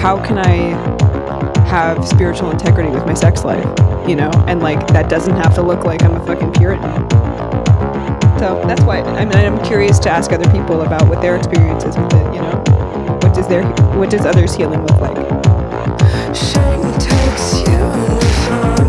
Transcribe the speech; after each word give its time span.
how 0.00 0.16
can 0.24 0.38
I 0.38 0.54
have 1.68 2.08
spiritual 2.08 2.50
integrity 2.50 2.88
with 2.88 3.04
my 3.04 3.12
sex 3.12 3.44
life? 3.44 3.66
You 4.08 4.16
know, 4.16 4.30
and 4.46 4.60
like 4.60 4.86
that 4.88 5.10
doesn't 5.10 5.36
have 5.36 5.54
to 5.56 5.62
look 5.62 5.84
like 5.84 6.02
I'm 6.02 6.14
a 6.14 6.24
fucking 6.24 6.54
Puritan. 6.54 6.94
So 8.38 8.62
that's 8.66 8.82
why 8.84 9.02
I 9.02 9.26
mean 9.26 9.36
I'm 9.36 9.62
curious 9.62 9.98
to 10.00 10.10
ask 10.10 10.32
other 10.32 10.50
people 10.52 10.80
about 10.80 11.06
what 11.06 11.20
their 11.20 11.36
experiences 11.36 11.98
with 11.98 12.14
it. 12.14 12.34
You 12.34 12.40
know, 12.40 12.64
what 13.22 13.34
does 13.34 13.46
their 13.46 13.62
what 13.98 14.08
does 14.08 14.24
others' 14.24 14.54
healing 14.54 14.80
look 14.86 15.00
like? 15.02 15.18
Shame 16.34 16.92
takes 16.94 17.60
you 17.60 17.78
from 18.46 18.88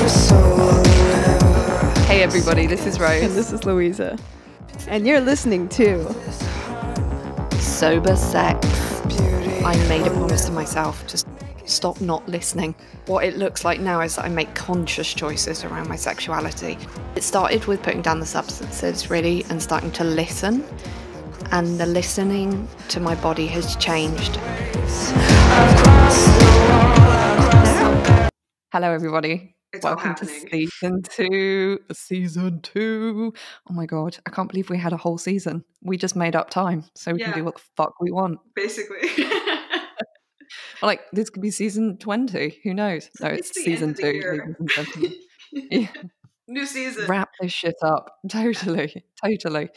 your 0.00 0.08
soul. 0.08 0.84
Hey 2.06 2.24
everybody, 2.24 2.66
this 2.66 2.84
is 2.84 2.98
Rose. 2.98 3.22
And 3.22 3.36
this 3.36 3.52
is 3.52 3.64
Louisa, 3.64 4.18
and 4.88 5.06
you're 5.06 5.20
listening 5.20 5.68
to 5.68 6.12
Sober 7.60 8.16
sex. 8.16 8.79
I 9.62 9.76
made 9.90 10.06
a 10.06 10.10
promise 10.10 10.46
to 10.46 10.52
myself 10.52 11.06
to 11.08 11.22
stop 11.66 12.00
not 12.00 12.26
listening. 12.26 12.74
What 13.04 13.24
it 13.24 13.36
looks 13.36 13.62
like 13.62 13.78
now 13.78 14.00
is 14.00 14.16
that 14.16 14.24
I 14.24 14.28
make 14.30 14.54
conscious 14.54 15.12
choices 15.12 15.64
around 15.64 15.86
my 15.86 15.96
sexuality. 15.96 16.78
It 17.14 17.22
started 17.22 17.66
with 17.66 17.82
putting 17.82 18.00
down 18.00 18.20
the 18.20 18.26
substances, 18.26 19.10
really, 19.10 19.44
and 19.50 19.62
starting 19.62 19.90
to 19.92 20.04
listen. 20.04 20.64
And 21.52 21.78
the 21.78 21.84
listening 21.84 22.66
to 22.88 23.00
my 23.00 23.14
body 23.16 23.46
has 23.48 23.76
changed. 23.76 24.36
Hello, 28.72 28.92
everybody. 28.92 29.56
It's 29.72 29.84
Welcome 29.84 30.16
to 30.16 30.26
season 30.26 31.02
two. 31.02 31.78
Season 31.92 32.60
two. 32.60 33.32
Oh 33.68 33.72
my 33.72 33.86
god, 33.86 34.18
I 34.26 34.30
can't 34.30 34.48
believe 34.48 34.68
we 34.68 34.76
had 34.78 34.92
a 34.92 34.96
whole 34.96 35.16
season. 35.16 35.64
We 35.82 35.96
just 35.96 36.16
made 36.16 36.34
up 36.34 36.50
time 36.50 36.84
so 36.96 37.12
we 37.12 37.20
Yeah. 37.20 37.26
can 37.30 37.38
do 37.38 37.44
what 37.44 37.54
the 37.56 37.62
fuck 37.76 37.94
we 38.00 38.10
want. 38.10 38.38
Basically. 38.54 39.08
Like 40.82 41.02
this 41.12 41.30
could 41.30 41.42
be 41.42 41.50
season 41.52 41.96
twenty. 41.98 42.58
Who 42.64 42.74
knows? 42.74 43.08
No, 43.20 43.28
It's 43.28 43.50
it's, 43.50 43.62
season 43.62 43.94
two. 43.94 44.06
year. 44.12 44.32
ladies 44.32 44.56
and 44.58 44.68
gentlemen. 44.68 45.14
Yeah. 45.52 45.86
New 46.48 46.66
season. 46.66 47.06
Wrap 47.06 47.28
this 47.40 47.52
shit 47.52 47.76
up. 47.82 48.16
Totally, 48.28 49.04
totally. 49.24 49.68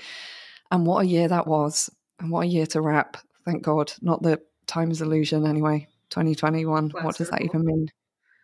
And 0.71 0.87
what 0.87 1.03
a 1.03 1.07
year 1.07 1.27
that 1.27 1.45
was. 1.45 1.89
And 2.19 2.31
what 2.31 2.41
a 2.45 2.47
year 2.47 2.65
to 2.67 2.81
wrap. 2.81 3.17
Thank 3.45 3.61
God. 3.63 3.91
Not 4.01 4.23
that 4.23 4.41
time 4.65 4.89
is 4.91 5.01
illusion 5.01 5.45
anyway. 5.45 5.87
2021. 6.09 6.89
what 7.01 7.17
does 7.17 7.29
that 7.29 7.41
even 7.43 7.65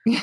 mean? 0.06 0.22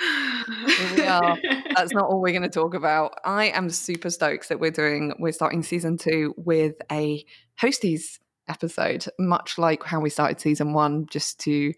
We 0.00 1.02
are. 1.02 1.38
That's 1.76 1.92
not 1.92 2.04
all 2.04 2.20
we're 2.20 2.32
going 2.32 2.42
to 2.42 2.48
talk 2.48 2.74
about. 2.74 3.18
I 3.24 3.46
am 3.46 3.70
super 3.70 4.10
stoked 4.10 4.48
that 4.48 4.60
we're 4.60 4.70
doing, 4.70 5.14
we're 5.18 5.32
starting 5.32 5.62
season 5.62 5.96
two 5.96 6.34
with 6.36 6.74
a 6.90 7.24
hosties 7.60 8.18
episode, 8.48 9.06
much 9.18 9.58
like 9.58 9.84
how 9.84 10.00
we 10.00 10.10
started 10.10 10.40
season 10.40 10.72
one, 10.72 11.06
just 11.10 11.40
to, 11.40 11.72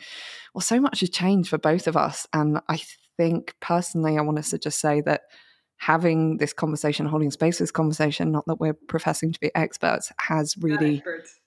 well, 0.54 0.62
so 0.62 0.80
much 0.80 1.00
has 1.00 1.10
changed 1.10 1.48
for 1.50 1.58
both 1.58 1.86
of 1.86 1.96
us. 1.96 2.26
And 2.32 2.60
I 2.68 2.80
think 3.16 3.54
personally, 3.60 4.18
I 4.18 4.22
want 4.22 4.38
us 4.38 4.50
to 4.50 4.58
just 4.58 4.80
say 4.80 5.00
that 5.02 5.22
having 5.78 6.36
this 6.36 6.52
conversation, 6.52 7.06
holding 7.06 7.30
space 7.30 7.58
for 7.58 7.62
this 7.64 7.70
conversation, 7.70 8.30
not 8.30 8.44
that 8.46 8.60
we're 8.60 8.76
professing 8.88 9.32
to 9.32 9.40
be 9.40 9.50
experts, 9.54 10.12
has 10.18 10.54
really 10.58 10.98
experts. 10.98 11.40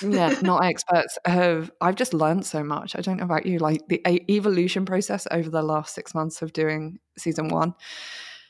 Yeah, 0.00 0.34
not 0.42 0.64
experts 0.64 1.18
have. 1.24 1.70
I've 1.80 1.96
just 1.96 2.14
learned 2.14 2.46
so 2.46 2.62
much. 2.64 2.96
I 2.96 3.00
don't 3.00 3.18
know 3.18 3.24
about 3.24 3.46
you. 3.46 3.58
Like 3.58 3.86
the 3.88 4.00
evolution 4.30 4.84
process 4.84 5.26
over 5.30 5.50
the 5.50 5.62
last 5.62 5.94
six 5.94 6.14
months 6.14 6.42
of 6.42 6.52
doing 6.52 6.98
season 7.18 7.48
one 7.48 7.74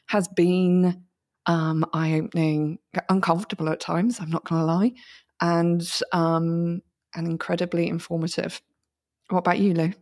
has 0.06 0.28
been 0.28 1.04
um, 1.46 1.84
eye 1.92 2.14
opening, 2.14 2.78
uncomfortable 3.08 3.68
at 3.68 3.80
times. 3.80 4.20
I'm 4.20 4.30
not 4.30 4.44
going 4.44 4.60
to 4.60 4.66
lie, 4.66 4.92
and 5.40 6.00
um, 6.12 6.82
and 7.14 7.26
incredibly 7.26 7.88
informative. 7.88 8.60
What 9.28 9.40
about 9.40 9.58
you, 9.58 9.74
Lou? 9.74 9.92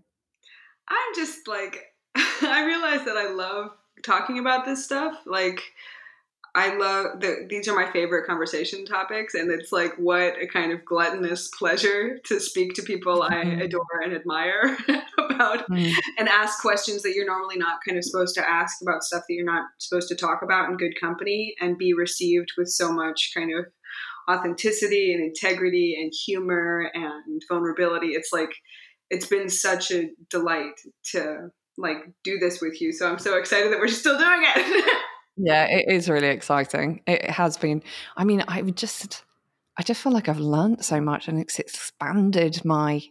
I'm 0.88 1.14
just 1.14 1.46
like, 1.46 1.94
I 2.16 2.64
realize 2.66 3.04
that 3.04 3.16
I 3.16 3.30
love 3.32 3.70
talking 4.02 4.38
about 4.38 4.64
this 4.64 4.84
stuff. 4.84 5.16
Like, 5.26 5.62
I 6.54 6.74
love 6.76 7.20
the, 7.20 7.46
these 7.48 7.68
are 7.68 7.76
my 7.76 7.90
favorite 7.92 8.26
conversation 8.26 8.84
topics, 8.84 9.34
and 9.34 9.50
it's 9.50 9.70
like 9.72 9.92
what 9.98 10.34
a 10.40 10.46
kind 10.46 10.72
of 10.72 10.84
gluttonous 10.84 11.48
pleasure 11.58 12.18
to 12.24 12.40
speak 12.40 12.74
to 12.74 12.82
people 12.82 13.22
I 13.22 13.34
Mhm. 13.34 13.62
adore 13.64 14.00
and 14.02 14.12
admire 14.12 14.76
about 15.18 15.68
Mm, 15.68 15.92
and 16.18 16.28
ask 16.28 16.60
questions 16.60 17.02
that 17.02 17.14
you're 17.14 17.26
normally 17.26 17.56
not 17.56 17.80
kind 17.86 17.96
of 17.98 18.04
supposed 18.04 18.34
to 18.34 18.48
ask 18.50 18.82
about 18.82 19.02
stuff 19.04 19.22
that 19.28 19.34
you're 19.34 19.44
not 19.44 19.66
supposed 19.78 20.08
to 20.08 20.16
talk 20.16 20.42
about 20.42 20.68
in 20.68 20.76
good 20.76 20.94
company 21.00 21.54
and 21.60 21.78
be 21.78 21.92
received 21.94 22.52
with 22.58 22.68
so 22.68 22.92
much 22.92 23.30
kind 23.34 23.52
of 23.56 23.66
authenticity 24.30 25.12
and 25.14 25.22
integrity 25.24 25.96
and 26.00 26.12
humor 26.26 26.90
and 26.94 27.42
vulnerability. 27.48 28.08
It's 28.08 28.32
like 28.32 28.52
it's 29.10 29.26
been 29.26 29.48
such 29.48 29.90
a 29.90 30.10
delight 30.30 30.80
to 31.12 31.50
like 31.76 31.98
do 32.24 32.38
this 32.38 32.60
with 32.60 32.80
you 32.80 32.92
so 32.92 33.10
i'm 33.10 33.18
so 33.18 33.38
excited 33.38 33.72
that 33.72 33.78
we're 33.78 33.88
still 33.88 34.18
doing 34.18 34.42
it 34.42 34.98
Yeah, 35.42 35.66
it 35.66 35.86
is 35.88 36.08
really 36.08 36.28
exciting. 36.28 37.02
It 37.06 37.30
has 37.30 37.56
been. 37.56 37.82
I 38.16 38.24
mean, 38.24 38.44
I 38.46 38.60
just, 38.62 39.24
I 39.78 39.82
just 39.82 40.02
feel 40.02 40.12
like 40.12 40.28
I've 40.28 40.38
learned 40.38 40.84
so 40.84 41.00
much, 41.00 41.28
and 41.28 41.38
it's 41.40 41.58
expanded 41.58 42.64
my 42.64 43.02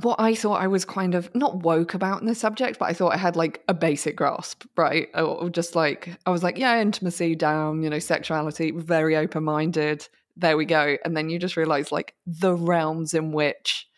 what 0.00 0.20
I 0.20 0.34
thought 0.34 0.60
I 0.60 0.68
was 0.68 0.84
kind 0.84 1.16
of 1.16 1.34
not 1.34 1.64
woke 1.64 1.92
about 1.92 2.20
in 2.20 2.28
the 2.28 2.34
subject, 2.34 2.78
but 2.78 2.88
I 2.88 2.92
thought 2.92 3.14
I 3.14 3.16
had 3.16 3.34
like 3.34 3.64
a 3.66 3.74
basic 3.74 4.14
grasp, 4.14 4.64
right? 4.76 5.08
Or 5.14 5.50
just 5.50 5.74
like 5.74 6.16
I 6.24 6.30
was 6.30 6.42
like, 6.44 6.56
yeah, 6.56 6.80
intimacy 6.80 7.34
down, 7.34 7.82
you 7.82 7.90
know, 7.90 7.98
sexuality, 7.98 8.70
very 8.70 9.16
open 9.16 9.42
minded. 9.44 10.06
There 10.36 10.56
we 10.56 10.66
go. 10.66 10.96
And 11.04 11.16
then 11.16 11.30
you 11.30 11.38
just 11.40 11.56
realize 11.56 11.90
like 11.90 12.14
the 12.26 12.54
realms 12.54 13.12
in 13.12 13.32
which 13.32 13.88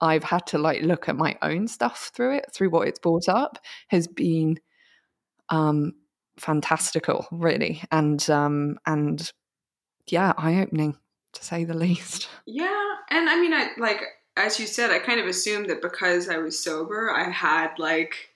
I've 0.00 0.24
had 0.24 0.46
to 0.48 0.58
like 0.58 0.82
look 0.82 1.08
at 1.08 1.16
my 1.16 1.36
own 1.42 1.68
stuff 1.68 2.10
through 2.14 2.36
it, 2.38 2.46
through 2.52 2.70
what 2.70 2.88
it's 2.88 2.98
brought 2.98 3.28
up, 3.28 3.58
has 3.88 4.08
been 4.08 4.58
um 5.50 5.94
fantastical, 6.38 7.26
really. 7.30 7.82
And 7.90 8.28
um 8.30 8.78
and 8.86 9.30
yeah, 10.06 10.32
eye 10.36 10.60
opening 10.60 10.96
to 11.32 11.44
say 11.44 11.64
the 11.64 11.74
least. 11.86 12.28
Yeah, 12.46 12.94
and 13.10 13.28
I 13.28 13.40
mean, 13.40 13.52
I 13.52 13.70
like 13.78 14.02
as 14.36 14.58
you 14.58 14.66
said, 14.66 14.90
I 14.90 14.98
kind 14.98 15.20
of 15.20 15.26
assumed 15.26 15.70
that 15.70 15.82
because 15.82 16.28
I 16.28 16.38
was 16.38 16.62
sober, 16.62 17.10
I 17.10 17.30
had 17.30 17.78
like 17.78 18.30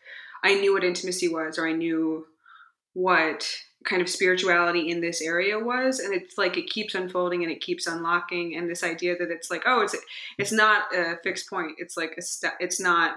I 0.45 0.55
knew 0.55 0.73
what 0.73 0.85
intimacy 0.85 1.29
was, 1.29 1.59
or 1.59 1.67
I 1.67 1.73
knew 1.73 2.27
what 2.93 3.49
kind 3.85 4.03
of 4.03 4.09
spirituality 4.09 4.91
in 4.91 5.01
this 5.01 5.21
area 5.21 5.59
was, 5.59 5.99
and 5.99 6.15
it's 6.15 6.37
like 6.39 6.57
it 6.57 6.69
keeps 6.69 6.95
unfolding 6.95 7.43
and 7.43 7.51
it 7.51 7.61
keeps 7.61 7.87
unlocking, 7.87 8.57
and 8.57 8.69
this 8.69 8.85
idea 8.85 9.17
that 9.19 9.31
it's 9.31 9.51
like 9.51 9.63
oh, 9.67 9.81
it's 9.81 9.97
it's 10.39 10.53
not 10.53 10.95
a 10.95 11.19
fixed 11.23 11.51
point, 11.51 11.73
it's 11.79 11.97
like 11.97 12.15
a 12.17 12.23
sta- 12.23 12.57
it's 12.61 12.81
not 12.81 13.17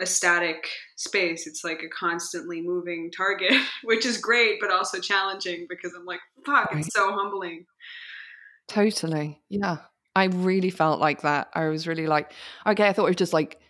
a 0.00 0.06
static 0.06 0.68
space 0.96 1.46
it's 1.46 1.62
like 1.62 1.82
a 1.82 1.88
constantly 1.88 2.62
moving 2.62 3.10
target 3.14 3.52
which 3.84 4.06
is 4.06 4.18
great 4.18 4.58
but 4.60 4.70
also 4.70 4.98
challenging 4.98 5.66
because 5.68 5.92
i'm 5.94 6.06
like 6.06 6.20
fuck 6.44 6.70
it's 6.72 6.92
so 6.92 7.12
humbling 7.12 7.64
Totally. 8.70 9.40
Yeah. 9.48 9.78
I 10.14 10.24
really 10.26 10.70
felt 10.70 11.00
like 11.00 11.22
that. 11.22 11.50
I 11.54 11.66
was 11.66 11.88
really 11.88 12.06
like, 12.06 12.32
okay, 12.66 12.86
I 12.86 12.92
thought 12.92 13.06
it 13.06 13.10
was 13.10 13.16
just 13.16 13.32
like 13.32 13.60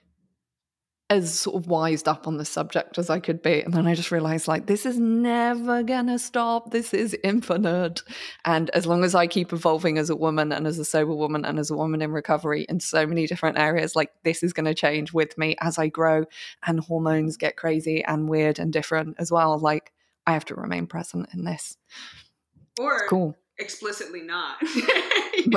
as 1.10 1.38
sort 1.40 1.56
of 1.56 1.66
wised 1.66 2.06
up 2.06 2.28
on 2.28 2.36
the 2.38 2.44
subject 2.44 2.96
as 2.96 3.10
I 3.10 3.18
could 3.18 3.42
be. 3.42 3.60
And 3.60 3.74
then 3.74 3.86
I 3.86 3.94
just 3.96 4.12
realized 4.12 4.46
like 4.48 4.66
this 4.66 4.86
is 4.86 4.96
never 4.98 5.82
gonna 5.82 6.18
stop. 6.20 6.70
This 6.70 6.94
is 6.94 7.16
infinite. 7.24 8.02
And 8.44 8.70
as 8.70 8.86
long 8.86 9.02
as 9.04 9.14
I 9.16 9.26
keep 9.26 9.52
evolving 9.52 9.98
as 9.98 10.08
a 10.08 10.14
woman 10.16 10.52
and 10.52 10.66
as 10.68 10.78
a 10.78 10.84
sober 10.84 11.12
woman 11.14 11.44
and 11.44 11.58
as 11.58 11.68
a 11.70 11.76
woman 11.76 12.00
in 12.00 12.12
recovery 12.12 12.64
in 12.68 12.78
so 12.78 13.06
many 13.08 13.26
different 13.26 13.58
areas, 13.58 13.96
like 13.96 14.12
this 14.22 14.42
is 14.44 14.52
gonna 14.52 14.72
change 14.74 15.12
with 15.12 15.36
me 15.36 15.56
as 15.60 15.78
I 15.78 15.88
grow 15.88 16.24
and 16.64 16.78
hormones 16.80 17.36
get 17.36 17.56
crazy 17.56 18.04
and 18.04 18.28
weird 18.28 18.60
and 18.60 18.72
different 18.72 19.16
as 19.18 19.32
well. 19.32 19.58
Like 19.58 19.92
I 20.26 20.32
have 20.34 20.44
to 20.46 20.54
remain 20.54 20.86
present 20.86 21.28
in 21.34 21.44
this. 21.44 21.76
or 22.78 23.08
Cool. 23.08 23.36
explicitly 23.58 24.22
not. 24.22 24.62
you 24.74 24.86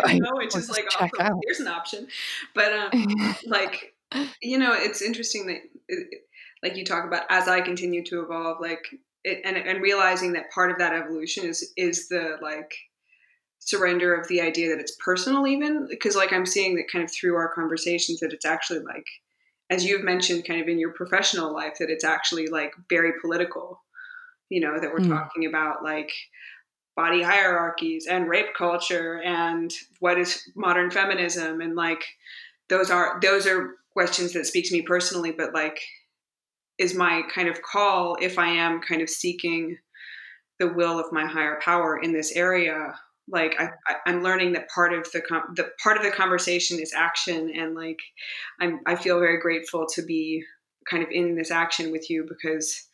Right. 0.03 0.19
know, 0.21 0.39
is 0.41 0.53
just 0.53 0.71
like 0.71 0.87
also, 0.99 1.11
out. 1.19 1.39
here's 1.45 1.59
an 1.59 1.67
option. 1.67 2.07
But 2.55 2.73
um, 2.73 3.35
like 3.45 3.92
you 4.41 4.57
know, 4.57 4.73
it's 4.73 5.01
interesting 5.01 5.47
that 5.47 5.57
it, 5.87 6.21
like 6.61 6.75
you 6.77 6.85
talk 6.85 7.05
about 7.05 7.23
as 7.29 7.47
I 7.47 7.61
continue 7.61 8.03
to 8.05 8.21
evolve, 8.21 8.57
like 8.61 8.83
it, 9.23 9.41
and 9.45 9.57
and 9.57 9.81
realizing 9.81 10.33
that 10.33 10.51
part 10.51 10.71
of 10.71 10.77
that 10.79 10.93
evolution 10.93 11.45
is 11.45 11.71
is 11.77 12.07
the 12.09 12.37
like 12.41 12.73
surrender 13.59 14.13
of 14.13 14.27
the 14.27 14.41
idea 14.41 14.69
that 14.69 14.79
it's 14.81 14.95
personal 15.03 15.47
even 15.47 15.87
because 15.89 16.17
like 16.17 16.33
i'm 16.33 16.45
seeing 16.45 16.75
that 16.75 16.91
kind 16.91 17.03
of 17.05 17.09
through 17.11 17.35
our 17.35 17.53
conversations 17.55 18.19
that 18.19 18.33
it's 18.33 18.45
actually 18.45 18.79
like 18.79 19.05
as 19.69 19.85
you've 19.85 20.03
mentioned 20.03 20.43
kind 20.45 20.61
of 20.61 20.67
in 20.67 20.77
your 20.77 20.91
professional 20.91 21.53
life 21.53 21.75
that 21.79 21.89
it's 21.89 22.03
actually 22.03 22.47
like 22.47 22.73
very 22.89 23.13
political 23.21 23.79
you 24.49 24.59
know 24.59 24.79
that 24.81 24.91
we're 24.91 24.99
Mm. 24.99 25.07
talking 25.07 25.45
about 25.45 25.81
like 25.81 26.11
body 26.97 27.21
hierarchies 27.23 28.05
and 28.05 28.27
rape 28.27 28.53
culture 28.57 29.21
and 29.21 29.73
what 29.99 30.19
is 30.19 30.43
modern 30.55 30.91
feminism 30.91 31.61
and 31.61 31.75
like 31.75 32.03
those 32.69 32.91
are 32.91 33.17
those 33.21 33.47
are 33.47 33.75
questions 33.93 34.33
that 34.33 34.45
speak 34.45 34.67
to 34.67 34.73
me 34.75 34.81
personally 34.81 35.31
but 35.31 35.53
like 35.53 35.79
is 36.79 36.95
my 36.95 37.21
kind 37.33 37.47
of 37.47 37.61
call 37.61 38.15
if 38.21 38.37
i 38.39 38.47
am 38.47 38.81
kind 38.81 39.01
of 39.01 39.09
seeking 39.09 39.77
the 40.59 40.67
will 40.73 40.99
of 40.99 41.11
my 41.11 41.25
higher 41.25 41.59
power 41.63 41.97
in 41.99 42.13
this 42.13 42.31
area 42.35 42.93
like 43.29 43.55
I, 43.59 43.69
I, 43.87 43.95
I'm 44.05 44.21
learning 44.21 44.51
that 44.53 44.67
part 44.69 44.93
of 44.93 45.07
the 45.13 45.21
com- 45.21 45.53
the 45.55 45.69
part 45.81 45.95
of 45.97 46.03
the 46.03 46.11
conversation 46.11 46.77
is 46.79 46.91
action, 46.93 47.53
and 47.57 47.73
like 47.73 47.99
I'm 48.59 48.81
I 48.85 48.97
feel 48.97 49.17
very 49.19 49.39
grateful 49.39 49.85
to 49.93 50.01
be 50.01 50.43
kind 50.89 51.01
of 51.03 51.09
in 51.09 51.35
this 51.35 51.49
action 51.49 51.91
with 51.93 52.09
you 52.09 52.25
because 52.27 52.85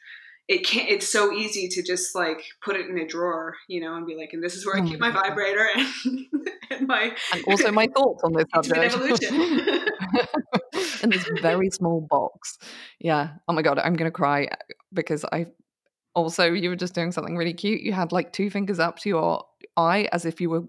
it 0.48 0.64
can't 0.66 0.88
it's 0.88 1.12
so 1.12 1.32
easy 1.34 1.68
to 1.70 1.82
just 1.82 2.14
like 2.14 2.44
put 2.64 2.76
it 2.76 2.88
in 2.88 3.00
a 3.00 3.08
drawer 3.08 3.56
you 3.68 3.82
know 3.82 3.96
and 3.96 4.06
be 4.06 4.16
like 4.16 4.30
and 4.34 4.44
this 4.44 4.56
is 4.56 4.66
where 4.66 4.76
i 4.78 4.88
keep 4.88 5.00
my 5.00 5.12
God. 5.12 5.28
vibrator 5.30 5.68
and, 6.06 6.26
and 6.70 6.88
my 6.88 7.12
And 7.34 7.44
also 7.48 7.72
my 7.72 7.88
thoughts 7.88 8.24
on 8.24 8.34
this 8.34 8.46
subject. 8.54 8.94
evolution. 8.94 9.86
in 11.04 11.10
this 11.10 11.28
very 11.42 11.70
small 11.70 12.02
box. 12.02 12.58
Yeah. 13.00 13.32
Oh 13.48 13.54
my 13.54 13.62
god, 13.62 13.80
I'm 13.80 13.96
gonna 13.96 14.12
cry 14.12 14.46
uh, 14.46 14.56
because 14.94 15.26
I 15.26 15.48
also 16.16 16.52
you 16.52 16.70
were 16.70 16.76
just 16.76 16.96
doing 16.96 17.12
something 17.12 17.38
really 17.38 17.54
cute. 17.54 17.82
You 17.82 17.94
had 17.94 18.12
like 18.12 18.34
two 18.34 18.50
fingers 18.50 18.80
up 18.80 19.00
to 19.00 19.10
your 19.10 19.46
eye 19.78 20.08
as 20.12 20.26
if 20.26 20.42
you 20.42 20.50
were 20.50 20.64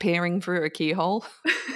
peering 0.00 0.40
through 0.40 0.64
a 0.64 0.70
keyhole, 0.70 1.24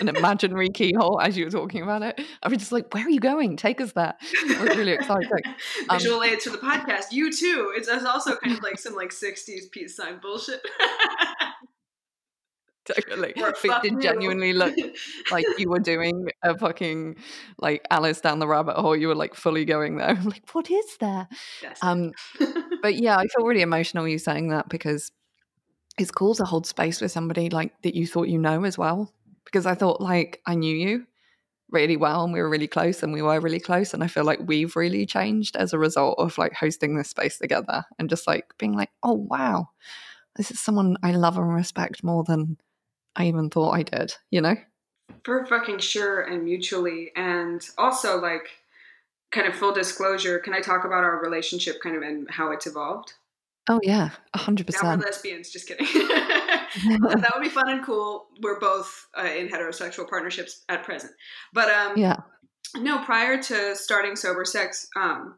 an 0.00 0.08
imaginary 0.08 0.69
keyhole 0.69 1.20
as 1.20 1.37
you 1.37 1.44
were 1.44 1.50
talking 1.50 1.82
about 1.82 2.02
it. 2.02 2.20
I 2.43 2.49
was 2.49 2.58
just 2.58 2.73
like, 2.73 2.93
where 2.93 3.06
are 3.06 3.11
you 3.11 3.20
going? 3.20 3.56
Take 3.56 3.81
us 3.81 3.93
there. 3.93 4.14
It 4.20 4.61
was 4.61 4.76
really 4.76 4.93
exciting. 4.93 5.29
Um, 5.88 5.99
visual 5.99 6.23
aids 6.23 6.44
for 6.44 6.50
the 6.50 6.58
podcast 6.69 7.12
you 7.12 7.32
too 7.32 7.73
it's, 7.75 7.88
it's 7.88 8.05
also 8.05 8.37
kind 8.37 8.56
of 8.56 8.62
like 8.62 8.79
some 8.79 8.94
like 8.94 9.11
60s 9.11 9.70
peace 9.70 9.96
sign 9.96 10.19
bullshit 10.20 10.61
Totally. 12.94 13.32
But 13.37 13.56
it 13.64 13.82
did 13.82 14.00
genuinely 14.00 14.52
look 14.52 14.75
like 15.31 15.44
you 15.58 15.69
were 15.69 15.79
doing 15.79 16.29
a 16.43 16.56
fucking 16.56 17.17
like 17.58 17.87
Alice 17.90 18.20
down 18.20 18.38
the 18.38 18.49
rabbit 18.49 18.76
hole. 18.76 18.96
You 18.96 19.08
were 19.08 19.14
like 19.14 19.35
fully 19.35 19.64
going 19.64 19.96
there. 19.96 20.08
I'm 20.08 20.25
like, 20.25 20.49
what 20.52 20.70
is 20.70 20.96
there? 20.99 21.29
Yes. 21.62 21.79
Um, 21.82 22.12
but 22.82 22.96
yeah, 22.96 23.17
I 23.17 23.26
feel 23.26 23.46
really 23.46 23.62
emotional 23.62 24.08
you 24.08 24.19
saying 24.19 24.49
that 24.49 24.69
because 24.69 25.12
it's 25.99 26.11
cool 26.11 26.35
to 26.37 26.44
hold 26.44 26.67
space 26.67 27.00
with 27.00 27.11
somebody 27.11 27.50
like 27.50 27.81
that 27.82 27.94
you 27.94 28.06
thought 28.06 28.29
you 28.29 28.38
know 28.38 28.64
as 28.64 28.79
well. 28.79 29.12
Because 29.44 29.67
I 29.67 29.75
thought 29.75 30.00
like 30.00 30.40
I 30.46 30.55
knew 30.55 30.75
you 30.75 31.06
really 31.70 31.96
well 31.96 32.25
and 32.25 32.32
we 32.32 32.40
were 32.40 32.49
really 32.49 32.67
close 32.67 33.02
and 33.02 33.12
we 33.12 33.23
were 33.23 33.40
really 33.40 33.61
close. 33.61 33.93
And 33.93 34.02
I 34.02 34.06
feel 34.06 34.25
like 34.25 34.40
we've 34.44 34.75
really 34.76 35.06
changed 35.06 35.56
as 35.56 35.73
a 35.73 35.79
result 35.79 36.19
of 36.19 36.38
like 36.38 36.55
hosting 36.55 36.96
this 36.96 37.11
space 37.11 37.38
together 37.38 37.85
and 37.99 38.08
just 38.08 38.26
like 38.26 38.46
being 38.58 38.75
like, 38.75 38.90
oh 39.02 39.12
wow, 39.12 39.69
this 40.37 40.50
is 40.50 40.61
someone 40.61 40.96
I 41.02 41.12
love 41.12 41.37
and 41.37 41.52
respect 41.52 42.02
more 42.02 42.25
than 42.25 42.56
I 43.19 43.26
even 43.26 43.50
thought 43.50 43.73
I 43.73 43.82
did, 43.82 44.15
you 44.31 44.41
know? 44.41 44.56
for 45.25 45.44
fucking 45.47 45.79
sure 45.79 46.23
and 46.23 46.44
mutually 46.44 47.11
and 47.17 47.69
also 47.76 48.20
like 48.20 48.49
kind 49.31 49.47
of 49.47 49.55
full 49.55 49.73
disclosure 49.73 50.38
can 50.38 50.55
i 50.55 50.61
talk 50.61 50.85
about 50.85 51.05
our 51.05 51.20
relationship 51.23 51.76
kind 51.82 51.97
of 51.97 52.03
and 52.03 52.31
how 52.31 52.50
it's 52.50 52.67
evolved? 52.67 53.12
Oh 53.70 53.81
yeah, 53.82 54.11
a 54.32 54.38
hundred 54.38 54.70
now 54.82 54.97
we're 54.97 55.05
lesbians 55.05 55.50
just 55.50 55.69
kidding. 55.69 55.87
That 57.00 57.32
would 57.35 57.43
be 57.43 57.49
fun 57.49 57.69
and 57.70 57.85
cool. 57.85 58.26
We're 58.43 58.61
both 58.61 59.06
uh, 59.19 59.25
in 59.25 59.49
heterosexual 59.49 60.09
partnerships 60.09 60.64
at 60.69 60.85
present. 60.85 61.12
But 61.53 61.69
um 61.71 61.93
Yeah. 61.97 62.17
no 62.76 63.05
prior 63.05 63.43
to 63.43 63.76
starting 63.76 64.17
sober 64.17 64.44
sex 64.44 64.88
um 64.97 65.37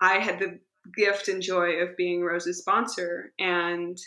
i 0.00 0.14
had 0.14 0.38
the 0.38 0.58
gift 0.96 1.28
and 1.28 1.40
joy 1.40 1.76
of 1.82 1.96
being 1.96 2.22
rose's 2.22 2.58
sponsor 2.58 3.32
and 3.38 3.98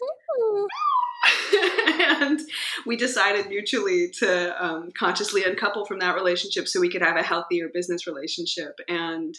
and 2.22 2.40
we 2.86 2.96
decided 2.96 3.48
mutually 3.48 4.10
to 4.10 4.64
um, 4.64 4.92
consciously 4.98 5.44
uncouple 5.44 5.86
from 5.86 6.00
that 6.00 6.16
relationship 6.16 6.68
so 6.68 6.80
we 6.80 6.90
could 6.90 7.02
have 7.02 7.18
a 7.18 7.24
healthier 7.24 7.70
business 7.74 8.06
relationship 8.08 8.80
and 8.88 9.36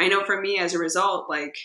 i 0.00 0.08
know 0.08 0.24
for 0.24 0.40
me 0.40 0.58
as 0.58 0.74
a 0.74 0.78
result 0.78 1.28
like 1.30 1.56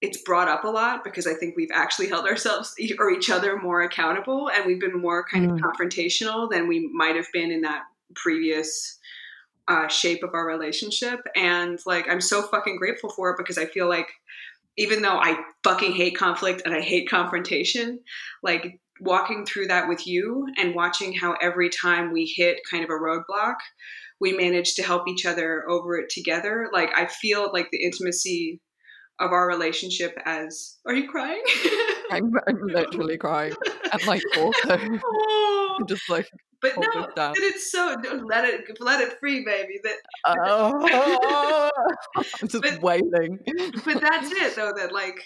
it's 0.00 0.20
brought 0.22 0.48
up 0.48 0.64
a 0.64 0.68
lot 0.68 1.04
because 1.04 1.26
i 1.26 1.34
think 1.34 1.54
we've 1.56 1.70
actually 1.72 2.08
held 2.08 2.26
ourselves 2.26 2.74
or 2.98 3.10
each 3.10 3.30
other 3.30 3.56
more 3.58 3.82
accountable 3.82 4.50
and 4.50 4.66
we've 4.66 4.80
been 4.80 5.00
more 5.00 5.24
kind 5.30 5.48
Mm. 5.50 5.54
of 5.54 5.60
confrontational 5.60 6.50
than 6.50 6.66
we 6.68 6.88
might 6.92 7.16
have 7.16 7.30
been 7.32 7.50
in 7.50 7.60
that 7.62 7.82
previous 8.14 8.98
uh, 9.68 9.86
shape 9.88 10.22
of 10.24 10.34
our 10.34 10.46
relationship 10.46 11.20
and 11.36 11.78
like 11.86 12.08
i'm 12.08 12.20
so 12.20 12.42
fucking 12.42 12.76
grateful 12.76 13.10
for 13.10 13.30
it 13.30 13.36
because 13.38 13.58
i 13.58 13.64
feel 13.66 13.88
like 13.88 14.08
even 14.76 15.02
though 15.02 15.18
I 15.18 15.36
fucking 15.64 15.92
hate 15.92 16.16
conflict 16.16 16.62
and 16.64 16.74
I 16.74 16.80
hate 16.80 17.08
confrontation, 17.08 18.00
like 18.42 18.80
walking 19.00 19.44
through 19.44 19.66
that 19.66 19.88
with 19.88 20.06
you 20.06 20.46
and 20.58 20.74
watching 20.74 21.12
how 21.12 21.34
every 21.40 21.68
time 21.68 22.12
we 22.12 22.32
hit 22.36 22.58
kind 22.70 22.84
of 22.84 22.90
a 22.90 22.92
roadblock, 22.94 23.56
we 24.20 24.32
manage 24.32 24.74
to 24.74 24.82
help 24.82 25.08
each 25.08 25.26
other 25.26 25.68
over 25.68 25.98
it 25.98 26.08
together. 26.08 26.68
Like 26.72 26.90
I 26.96 27.06
feel 27.06 27.50
like 27.52 27.68
the 27.70 27.82
intimacy 27.82 28.60
of 29.20 29.32
our 29.32 29.46
relationship 29.46 30.16
as 30.24 30.78
are 30.86 30.94
you 30.94 31.08
crying? 31.08 31.42
I'm, 32.10 32.32
I'm 32.48 32.66
literally 32.66 33.16
crying. 33.18 33.54
And 33.92 34.06
like 34.06 34.22
also 34.36 34.78
Oh. 35.04 35.76
I'm 35.80 35.86
just 35.88 36.08
like 36.10 36.28
but 36.60 36.74
no, 36.78 37.08
that 37.16 37.34
it's 37.36 37.72
so 37.72 37.96
let 38.24 38.44
it 38.44 38.76
let 38.80 39.00
it 39.00 39.18
free, 39.18 39.44
baby. 39.44 39.80
That 39.82 39.96
oh, 40.26 41.70
I'm 42.16 42.48
just 42.48 42.62
But- 42.62 42.80
wailing. 42.82 43.38
but 43.84 44.00
that's 44.00 44.30
it 44.30 44.54
though 44.54 44.72
that 44.76 44.92
like 44.92 45.20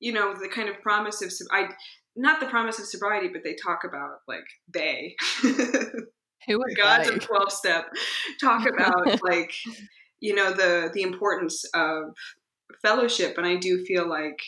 you 0.00 0.12
know 0.12 0.34
the 0.34 0.48
kind 0.48 0.68
of 0.68 0.80
promise 0.82 1.22
of 1.22 1.32
i 1.52 1.68
not 2.16 2.38
the 2.40 2.46
promise 2.46 2.78
of 2.78 2.84
sobriety 2.84 3.28
but 3.32 3.42
they 3.44 3.54
talk 3.54 3.80
about 3.88 4.16
like 4.28 4.44
they 4.74 5.14
Who 5.42 6.58
the 6.58 6.74
gods 6.76 7.08
they? 7.08 7.14
of 7.14 7.20
12 7.20 7.52
step 7.52 7.84
talk 8.40 8.66
about 8.68 9.22
like 9.22 9.54
you 10.20 10.34
know 10.34 10.52
the 10.52 10.90
the 10.92 11.02
importance 11.02 11.64
of 11.74 12.12
fellowship 12.82 13.36
and 13.38 13.46
i 13.46 13.56
do 13.56 13.84
feel 13.84 14.08
like 14.08 14.38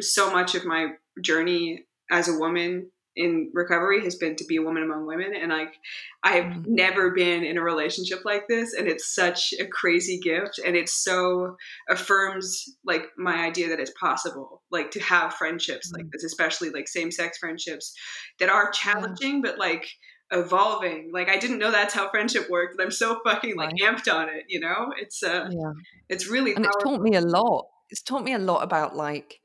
so 0.00 0.30
much 0.30 0.54
of 0.54 0.64
my 0.64 0.88
journey 1.22 1.84
as 2.10 2.28
a 2.28 2.38
woman 2.38 2.90
in 3.16 3.50
recovery 3.52 4.04
has 4.04 4.14
been 4.14 4.36
to 4.36 4.44
be 4.44 4.56
a 4.56 4.62
woman 4.62 4.84
among 4.84 5.04
women 5.06 5.32
and 5.34 5.50
like 5.50 5.74
i've 6.22 6.44
Mm. 6.44 6.64
never 6.68 7.10
been 7.10 7.42
in 7.42 7.58
a 7.58 7.62
relationship 7.62 8.20
like 8.24 8.46
this 8.48 8.74
and 8.74 8.86
it's 8.86 9.12
such 9.12 9.52
a 9.58 9.66
crazy 9.66 10.20
gift 10.20 10.60
and 10.64 10.76
it 10.76 10.88
so 10.88 11.56
affirms 11.88 12.64
like 12.84 13.06
my 13.16 13.44
idea 13.44 13.68
that 13.68 13.80
it's 13.80 13.92
possible 13.98 14.62
like 14.70 14.90
to 14.92 15.00
have 15.00 15.34
friendships 15.34 15.90
like 15.92 16.04
Mm. 16.04 16.10
this 16.12 16.24
especially 16.24 16.70
like 16.70 16.86
same-sex 16.86 17.38
friendships 17.38 17.92
that 18.38 18.48
are 18.50 18.70
challenging 18.70 19.42
but 19.42 19.58
like 19.58 19.88
evolving 20.30 21.10
like 21.12 21.28
i 21.28 21.38
didn't 21.38 21.58
know 21.58 21.70
that's 21.70 21.94
how 21.94 22.08
friendship 22.10 22.50
worked 22.50 22.72
and 22.72 22.82
i'm 22.82 22.90
so 22.90 23.18
fucking 23.24 23.56
like 23.56 23.74
amped 23.82 24.12
on 24.12 24.28
it 24.28 24.44
you 24.48 24.60
know 24.60 24.92
it's 24.98 25.22
uh 25.22 25.48
Yeah. 25.50 25.72
it's 26.08 26.28
really 26.28 26.54
and 26.54 26.66
it's 26.66 26.76
taught 26.82 27.00
me 27.00 27.16
a 27.16 27.20
lot. 27.20 27.66
It's 27.90 28.02
taught 28.02 28.22
me 28.24 28.34
a 28.34 28.38
lot 28.38 28.62
about 28.62 28.94
like 28.94 29.40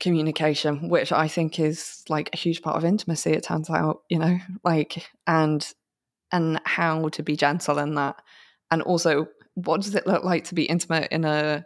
communication, 0.00 0.88
which 0.88 1.12
I 1.12 1.28
think 1.28 1.58
is 1.58 2.04
like 2.08 2.30
a 2.32 2.36
huge 2.36 2.62
part 2.62 2.76
of 2.76 2.84
intimacy. 2.84 3.32
It 3.32 3.42
turns 3.44 3.70
out, 3.70 4.02
you 4.08 4.18
know, 4.18 4.38
like 4.64 5.08
and 5.26 5.66
and 6.30 6.60
how 6.64 7.08
to 7.08 7.22
be 7.22 7.36
gentle 7.36 7.78
in 7.78 7.94
that, 7.94 8.16
and 8.70 8.82
also 8.82 9.28
what 9.54 9.80
does 9.80 9.94
it 9.94 10.06
look 10.06 10.22
like 10.22 10.44
to 10.44 10.54
be 10.54 10.64
intimate 10.64 11.08
in 11.10 11.24
a 11.24 11.64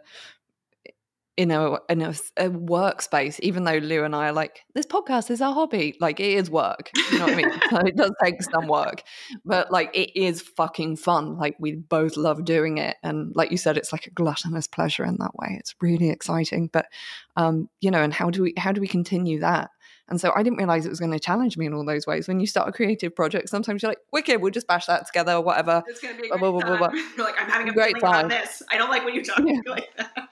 in 1.37 1.51
a 1.51 1.77
in 1.89 2.01
a, 2.01 2.09
a 2.37 2.49
workspace? 2.49 3.39
Even 3.41 3.63
though 3.63 3.77
Lou 3.77 4.03
and 4.03 4.15
I 4.15 4.27
are 4.29 4.33
like, 4.33 4.61
this 4.75 4.85
podcast 4.85 5.31
is 5.31 5.41
our 5.41 5.53
hobby. 5.53 5.95
Like 5.99 6.19
it 6.19 6.33
is 6.33 6.49
work. 6.49 6.91
You 7.11 7.19
know 7.19 7.25
what 7.25 7.33
I 7.33 7.35
mean? 7.37 7.51
so 7.69 7.77
it 7.79 7.95
does 7.95 8.11
take 8.23 8.41
some 8.43 8.67
work, 8.67 9.03
but 9.45 9.71
like 9.71 9.89
it 9.95 10.17
is 10.19 10.41
fucking 10.41 10.97
fun. 10.97 11.37
Like 11.37 11.55
we 11.59 11.73
both 11.73 12.17
love 12.17 12.45
doing 12.45 12.77
it, 12.77 12.97
and 13.03 13.35
like 13.35 13.51
you 13.51 13.57
said, 13.57 13.77
it's 13.77 13.91
like 13.91 14.05
a 14.07 14.11
gluttonous 14.11 14.67
pleasure 14.67 15.05
in 15.05 15.17
that 15.19 15.35
way. 15.35 15.55
It's 15.59 15.75
really 15.81 16.09
exciting. 16.09 16.69
But 16.71 16.87
um, 17.35 17.69
you 17.81 17.91
know, 17.91 18.01
and 18.01 18.13
how 18.13 18.29
do 18.29 18.43
we 18.43 18.53
how 18.57 18.71
do 18.71 18.81
we 18.81 18.87
continue 18.87 19.39
that? 19.39 19.69
And 20.09 20.19
so 20.19 20.33
I 20.35 20.43
didn't 20.43 20.57
realize 20.57 20.85
it 20.85 20.89
was 20.89 20.99
going 20.99 21.13
to 21.13 21.19
challenge 21.19 21.57
me 21.57 21.65
in 21.65 21.73
all 21.73 21.85
those 21.85 22.05
ways. 22.05 22.27
When 22.27 22.41
you 22.41 22.45
start 22.45 22.67
a 22.67 22.73
creative 22.73 23.15
project, 23.15 23.47
sometimes 23.47 23.81
you're 23.81 23.89
like, 23.89 23.99
"Wicked, 24.11 24.41
we'll 24.41 24.51
just 24.51 24.67
bash 24.67 24.85
that 24.87 25.07
together, 25.07 25.31
or 25.33 25.41
whatever." 25.41 25.81
it's 25.87 26.01
gonna 26.01 26.13
be 26.21 26.29
a 26.29 26.37
blah, 26.37 26.51
great 26.51 26.61
blah, 26.61 26.77
blah, 26.77 26.77
blah, 26.77 26.87
time. 26.89 26.97
You're 27.17 27.25
like 27.25 27.41
i'm 27.41 27.49
having 27.49 27.69
a 27.69 27.73
Great 27.73 27.95
time. 28.01 28.27
this 28.27 28.61
i 28.69 28.77
don't 28.77 28.89
like 28.89 29.05
when 29.05 29.15
you 29.15 29.23
talk 29.23 29.37
to 29.37 29.43
Yeah. 29.43 29.53
me 29.53 29.61
like 29.65 29.89
that 29.97 30.29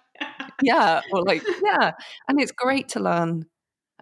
yeah, 0.61 1.01
or 1.11 1.23
like 1.23 1.43
yeah, 1.63 1.91
and 2.27 2.39
it's 2.39 2.51
great 2.51 2.89
to 2.89 2.99
learn 2.99 3.45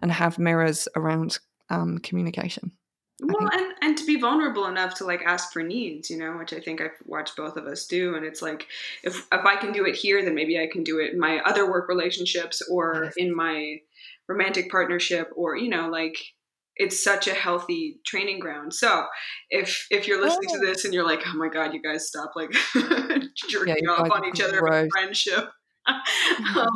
and 0.00 0.12
have 0.12 0.38
mirrors 0.38 0.88
around 0.96 1.38
um, 1.68 1.98
communication. 1.98 2.72
Well 3.22 3.50
and, 3.52 3.74
and 3.82 3.98
to 3.98 4.06
be 4.06 4.18
vulnerable 4.18 4.66
enough 4.66 4.94
to 4.94 5.04
like 5.04 5.20
ask 5.26 5.52
for 5.52 5.62
needs 5.62 6.08
you 6.08 6.16
know 6.16 6.38
which 6.38 6.54
i 6.54 6.58
think 6.58 6.80
i've 6.80 6.96
watched 7.04 7.36
both 7.36 7.58
of 7.58 7.66
us 7.66 7.86
do 7.86 8.14
and 8.14 8.24
it's 8.24 8.40
like 8.40 8.66
if 9.04 9.26
if 9.30 9.44
i 9.44 9.56
can 9.56 9.72
do 9.72 9.84
it 9.84 9.94
here 9.94 10.24
then 10.24 10.34
maybe 10.34 10.58
i 10.58 10.66
can 10.66 10.82
do 10.82 11.00
it 11.00 11.12
in 11.12 11.20
my 11.20 11.38
other 11.40 11.70
work 11.70 11.86
relationships 11.86 12.62
or 12.70 13.12
in 13.18 13.36
my 13.36 13.76
romantic 14.26 14.70
partnership 14.70 15.30
or 15.36 15.54
you 15.54 15.68
know 15.68 15.90
like 15.90 16.16
it's 16.80 17.04
such 17.04 17.28
a 17.28 17.34
healthy 17.34 18.00
training 18.06 18.40
ground. 18.40 18.72
So 18.72 19.04
if 19.50 19.86
if 19.90 20.08
you're 20.08 20.20
listening 20.20 20.48
to 20.48 20.58
this 20.58 20.86
and 20.86 20.94
you're 20.94 21.04
like 21.04 21.20
oh 21.26 21.36
my 21.36 21.48
god 21.48 21.74
you 21.74 21.82
guys 21.82 22.08
stop 22.08 22.32
like 22.34 22.50
jerking 23.50 23.76
you 23.82 23.90
off 23.90 24.10
on 24.10 24.24
each 24.24 24.40
other 24.40 24.88
friendship 24.90 25.50
um, 26.56 26.68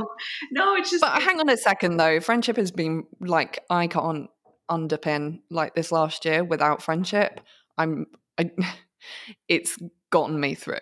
no 0.52 0.76
it's 0.76 0.90
just 0.90 1.02
But 1.02 1.23
hang 1.23 1.40
on 1.40 1.49
a 1.49 1.56
second 1.56 1.97
though. 1.97 2.21
Friendship 2.21 2.56
has 2.56 2.71
been 2.71 3.04
like 3.21 3.61
I 3.71 3.87
can't 3.87 4.28
underpin 4.71 5.40
like 5.50 5.75
this 5.75 5.92
last 5.92 6.25
year 6.25 6.44
without 6.44 6.83
friendship. 6.83 7.40
I'm 7.78 8.06
I, 8.38 8.50
it's 9.49 9.78
gotten 10.11 10.38
me 10.38 10.54
through. 10.54 10.78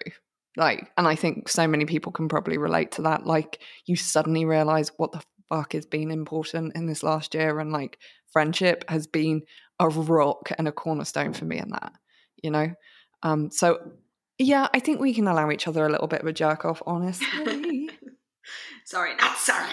Like 0.56 0.90
and 0.96 1.08
I 1.08 1.14
think 1.14 1.48
so 1.48 1.66
many 1.66 1.84
people 1.84 2.12
can 2.12 2.28
probably 2.28 2.58
relate 2.58 2.92
to 2.92 3.02
that. 3.02 3.26
Like 3.26 3.60
you 3.86 3.96
suddenly 3.96 4.44
realize 4.44 4.90
what 4.96 5.12
the 5.12 5.22
fuck 5.48 5.72
has 5.72 5.86
been 5.86 6.10
important 6.10 6.74
in 6.74 6.86
this 6.86 7.02
last 7.02 7.34
year 7.34 7.58
and 7.58 7.72
like 7.72 7.98
friendship 8.32 8.84
has 8.88 9.06
been 9.06 9.42
a 9.78 9.88
rock 9.88 10.50
and 10.58 10.66
a 10.66 10.72
cornerstone 10.72 11.32
for 11.32 11.44
me 11.44 11.58
in 11.58 11.70
that, 11.70 11.92
you 12.42 12.50
know? 12.50 12.72
Um, 13.22 13.50
so 13.50 13.78
yeah, 14.38 14.68
I 14.74 14.80
think 14.80 15.00
we 15.00 15.14
can 15.14 15.28
allow 15.28 15.50
each 15.50 15.68
other 15.68 15.86
a 15.86 15.90
little 15.90 16.08
bit 16.08 16.20
of 16.20 16.26
a 16.26 16.32
jerk 16.32 16.64
off, 16.64 16.82
honestly. 16.86 17.26
Sorry, 18.84 19.14
not 19.16 19.36
sorry. 19.38 19.70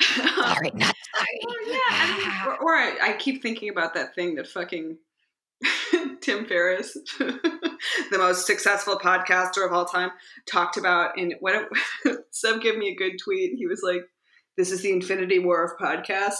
Sorry, 0.00 0.70
not 0.74 0.94
Well, 1.44 1.54
oh, 1.58 1.64
yeah, 1.66 1.78
I 1.90 2.18
mean, 2.18 2.48
or, 2.48 2.62
or 2.62 2.74
I, 2.76 3.10
I 3.10 3.12
keep 3.18 3.42
thinking 3.42 3.68
about 3.70 3.94
that 3.94 4.14
thing 4.14 4.36
that 4.36 4.46
fucking 4.46 4.96
Tim 6.22 6.46
Ferriss, 6.46 6.96
the 7.18 8.18
most 8.18 8.46
successful 8.46 8.98
podcaster 8.98 9.66
of 9.66 9.72
all 9.72 9.84
time, 9.84 10.10
talked 10.50 10.76
about. 10.76 11.18
And 11.18 11.34
what 11.40 11.68
Seb 12.30 12.60
gave 12.62 12.78
me 12.78 12.88
a 12.88 12.96
good 12.96 13.18
tweet. 13.22 13.52
He 13.58 13.66
was 13.66 13.82
like, 13.82 14.02
"This 14.56 14.70
is 14.70 14.80
the 14.82 14.90
Infinity 14.92 15.38
War 15.40 15.64
of 15.64 15.72
podcasts," 15.78 16.38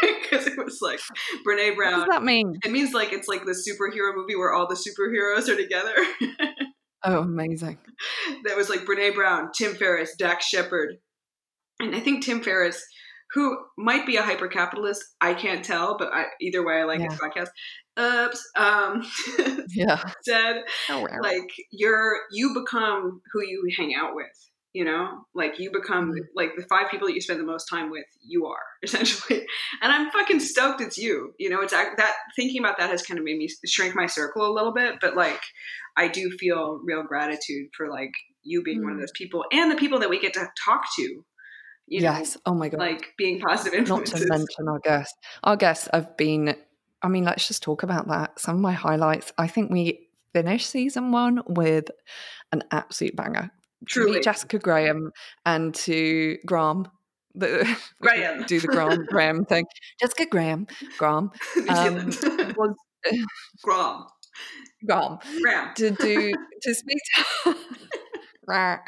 because 0.00 0.46
it 0.46 0.56
was 0.56 0.78
like 0.80 1.00
Brene 1.46 1.70
What 1.70 1.76
Brown. 1.76 1.98
does 2.00 2.08
that 2.08 2.22
mean? 2.24 2.58
It 2.64 2.70
means 2.72 2.94
like 2.94 3.12
it's 3.12 3.28
like 3.28 3.44
the 3.44 3.52
superhero 3.52 4.14
movie 4.14 4.36
where 4.36 4.52
all 4.52 4.66
the 4.66 4.74
superheroes 4.76 5.48
are 5.48 5.56
together. 5.56 5.94
Oh, 7.04 7.18
amazing. 7.18 7.78
that 8.44 8.56
was 8.56 8.70
like 8.70 8.80
Brene 8.86 9.14
Brown, 9.14 9.50
Tim 9.52 9.74
Ferriss, 9.74 10.14
Dax 10.16 10.46
Shepard. 10.46 10.98
And 11.82 11.94
I 11.94 12.00
think 12.00 12.24
Tim 12.24 12.40
Ferriss, 12.42 12.82
who 13.34 13.56
might 13.76 14.06
be 14.06 14.16
a 14.16 14.22
hyper 14.22 14.48
capitalist, 14.48 15.02
I 15.20 15.34
can't 15.34 15.64
tell, 15.64 15.96
but 15.98 16.12
I, 16.12 16.26
either 16.40 16.64
way, 16.64 16.74
I 16.80 16.84
like 16.84 17.00
his 17.00 17.18
podcast. 17.18 17.48
Oops. 18.00 18.50
Um, 18.56 19.02
Yeah. 19.74 20.02
said 20.22 20.62
Oh, 20.88 21.00
wow. 21.00 21.18
like 21.22 21.50
you're 21.70 22.16
you 22.32 22.54
become 22.54 23.20
who 23.32 23.42
you 23.42 23.68
hang 23.76 23.94
out 23.94 24.14
with. 24.14 24.26
You 24.74 24.86
know, 24.86 25.26
like 25.34 25.58
you 25.58 25.70
become 25.70 26.12
Mhm. 26.12 26.20
like 26.34 26.52
the 26.56 26.64
five 26.66 26.90
people 26.90 27.06
that 27.08 27.14
you 27.14 27.20
spend 27.20 27.38
the 27.40 27.44
most 27.44 27.66
time 27.68 27.90
with. 27.90 28.06
You 28.26 28.46
are 28.46 28.62
essentially, 28.82 29.46
and 29.82 29.92
I'm 29.92 30.10
fucking 30.10 30.40
stoked 30.40 30.80
it's 30.80 30.96
you. 30.96 31.34
You 31.38 31.50
know, 31.50 31.60
it's 31.60 31.74
that 31.74 32.14
thinking 32.36 32.62
about 32.64 32.78
that 32.78 32.88
has 32.88 33.02
kind 33.02 33.18
of 33.18 33.24
made 33.24 33.36
me 33.36 33.48
shrink 33.66 33.94
my 33.94 34.06
circle 34.06 34.46
a 34.50 34.54
little 34.54 34.72
bit, 34.72 34.94
but 35.02 35.14
like 35.14 35.40
I 35.98 36.08
do 36.08 36.30
feel 36.40 36.80
real 36.84 37.02
gratitude 37.02 37.68
for 37.76 37.90
like 37.90 38.12
you 38.44 38.62
being 38.62 38.82
one 38.82 38.92
of 38.92 38.96
Mm. 38.96 39.02
those 39.02 39.12
people 39.14 39.44
and 39.52 39.70
the 39.70 39.76
people 39.76 39.98
that 40.00 40.08
we 40.10 40.18
get 40.18 40.32
to 40.34 40.48
talk 40.64 40.84
to. 40.96 41.22
You 41.92 42.00
know, 42.00 42.12
yes. 42.12 42.38
Oh 42.46 42.54
my 42.54 42.68
God. 42.70 42.80
like 42.80 43.12
being 43.18 43.38
positive 43.40 43.86
Not 43.86 44.06
to 44.06 44.26
mention 44.26 44.66
our 44.68 44.78
guests. 44.78 45.14
Our 45.44 45.56
guests 45.56 45.88
have 45.92 46.16
been, 46.16 46.56
I 47.02 47.08
mean, 47.08 47.24
let's 47.24 47.46
just 47.46 47.62
talk 47.62 47.82
about 47.82 48.08
that. 48.08 48.40
Some 48.40 48.54
of 48.56 48.60
my 48.62 48.72
highlights. 48.72 49.32
I 49.36 49.46
think 49.46 49.70
we 49.70 50.08
finished 50.32 50.70
season 50.70 51.12
one 51.12 51.42
with 51.46 51.90
an 52.50 52.62
absolute 52.70 53.14
banger. 53.14 53.50
To 53.80 53.86
Truly. 53.86 54.12
meet 54.12 54.24
Jessica 54.24 54.58
Graham 54.58 55.10
and 55.44 55.74
to 55.74 56.38
Graham. 56.46 56.86
The, 57.34 57.66
Graham. 58.00 58.44
do 58.44 58.58
the 58.60 58.68
Graham 58.68 59.04
Graham 59.06 59.44
thing. 59.48 59.66
Jessica 60.00 60.26
Graham, 60.26 60.66
Graham, 60.98 61.30
um, 61.68 62.06
was 62.56 62.74
Grom. 63.62 64.06
Graham 64.86 65.18
Graham. 65.42 65.74
to 65.76 65.90
do 65.90 66.32
to 66.62 66.74
speak 66.74 66.98
to 67.44 68.80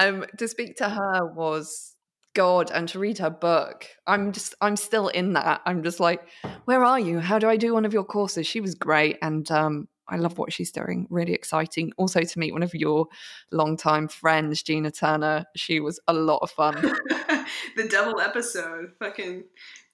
um 0.00 0.24
to 0.38 0.48
speak 0.48 0.76
to 0.76 0.88
her 0.88 1.26
was 1.26 1.93
God 2.34 2.70
and 2.72 2.88
to 2.88 2.98
read 2.98 3.18
her 3.18 3.30
book. 3.30 3.86
I'm 4.06 4.32
just 4.32 4.54
I'm 4.60 4.76
still 4.76 5.08
in 5.08 5.32
that. 5.34 5.62
I'm 5.66 5.82
just 5.82 6.00
like, 6.00 6.26
where 6.64 6.84
are 6.84 7.00
you? 7.00 7.20
How 7.20 7.38
do 7.38 7.48
I 7.48 7.56
do 7.56 7.74
one 7.74 7.84
of 7.84 7.92
your 7.92 8.04
courses? 8.04 8.46
She 8.46 8.60
was 8.60 8.74
great 8.74 9.18
and 9.22 9.50
um 9.50 9.88
I 10.06 10.16
love 10.16 10.36
what 10.36 10.52
she's 10.52 10.70
doing. 10.70 11.06
Really 11.08 11.32
exciting. 11.32 11.92
Also 11.96 12.20
to 12.20 12.38
meet 12.38 12.52
one 12.52 12.62
of 12.62 12.74
your 12.74 13.06
longtime 13.52 14.08
friends, 14.08 14.62
Gina 14.62 14.90
Turner. 14.90 15.46
She 15.56 15.80
was 15.80 15.98
a 16.06 16.12
lot 16.12 16.40
of 16.42 16.50
fun. 16.50 16.74
the 17.76 17.88
double 17.88 18.20
episode. 18.20 18.92
Fucking 18.98 19.44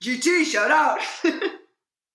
GT, 0.02 0.44
shout 0.44 0.70
out. 0.70 1.00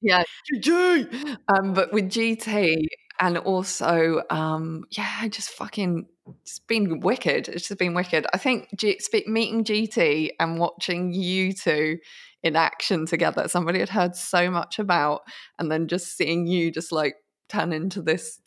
Yeah, 0.01 0.22
GG. 0.53 1.38
Um, 1.48 1.74
but 1.74 1.91
with 1.91 2.12
GT 2.12 2.86
and 3.19 3.38
also, 3.38 4.22
um, 4.29 4.86
yeah, 4.91 5.27
just 5.27 5.50
fucking, 5.50 6.07
it's 6.41 6.60
been 6.60 7.00
wicked. 7.00 7.48
It's 7.48 7.67
just 7.67 7.79
been 7.79 7.93
wicked. 7.93 8.25
I 8.34 8.38
think 8.38 8.69
G- 8.75 9.00
meeting 9.27 9.63
GT 9.63 10.31
and 10.39 10.60
watching 10.60 11.13
you 11.13 11.53
two 11.53 11.98
in 12.43 12.55
action 12.55 13.05
together, 13.05 13.48
somebody 13.48 13.79
had 13.79 13.89
heard 13.89 14.15
so 14.15 14.51
much 14.51 14.79
about, 14.79 15.22
and 15.60 15.72
then 15.72 15.88
just 15.88 16.17
seeing 16.17 16.45
you 16.48 16.72
just 16.72 16.91
like 16.91 17.15
turn 17.50 17.74
into 17.74 18.01
this 18.01 18.39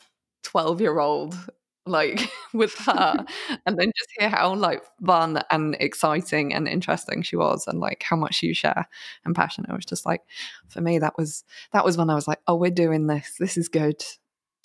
12 0.43 0.81
year 0.81 0.99
old 0.99 1.35
like 1.85 2.29
with 2.53 2.75
her 2.79 3.25
and 3.65 3.77
then 3.77 3.91
just 3.97 4.09
hear 4.17 4.29
how 4.29 4.53
like 4.53 4.83
fun 5.05 5.41
and 5.51 5.75
exciting 5.79 6.53
and 6.53 6.67
interesting 6.67 7.21
she 7.21 7.35
was 7.35 7.65
and 7.67 7.79
like 7.79 8.03
how 8.03 8.15
much 8.15 8.43
you 8.43 8.53
share 8.53 8.87
and 9.25 9.35
passionate 9.35 9.69
it 9.69 9.75
was 9.75 9.85
just 9.85 10.05
like 10.05 10.21
for 10.67 10.81
me 10.81 10.99
that 10.99 11.17
was 11.17 11.43
that 11.73 11.83
was 11.83 11.97
when 11.97 12.09
i 12.09 12.15
was 12.15 12.27
like 12.27 12.39
oh 12.47 12.55
we're 12.55 12.69
doing 12.69 13.07
this 13.07 13.35
this 13.39 13.57
is 13.57 13.67
good 13.67 14.01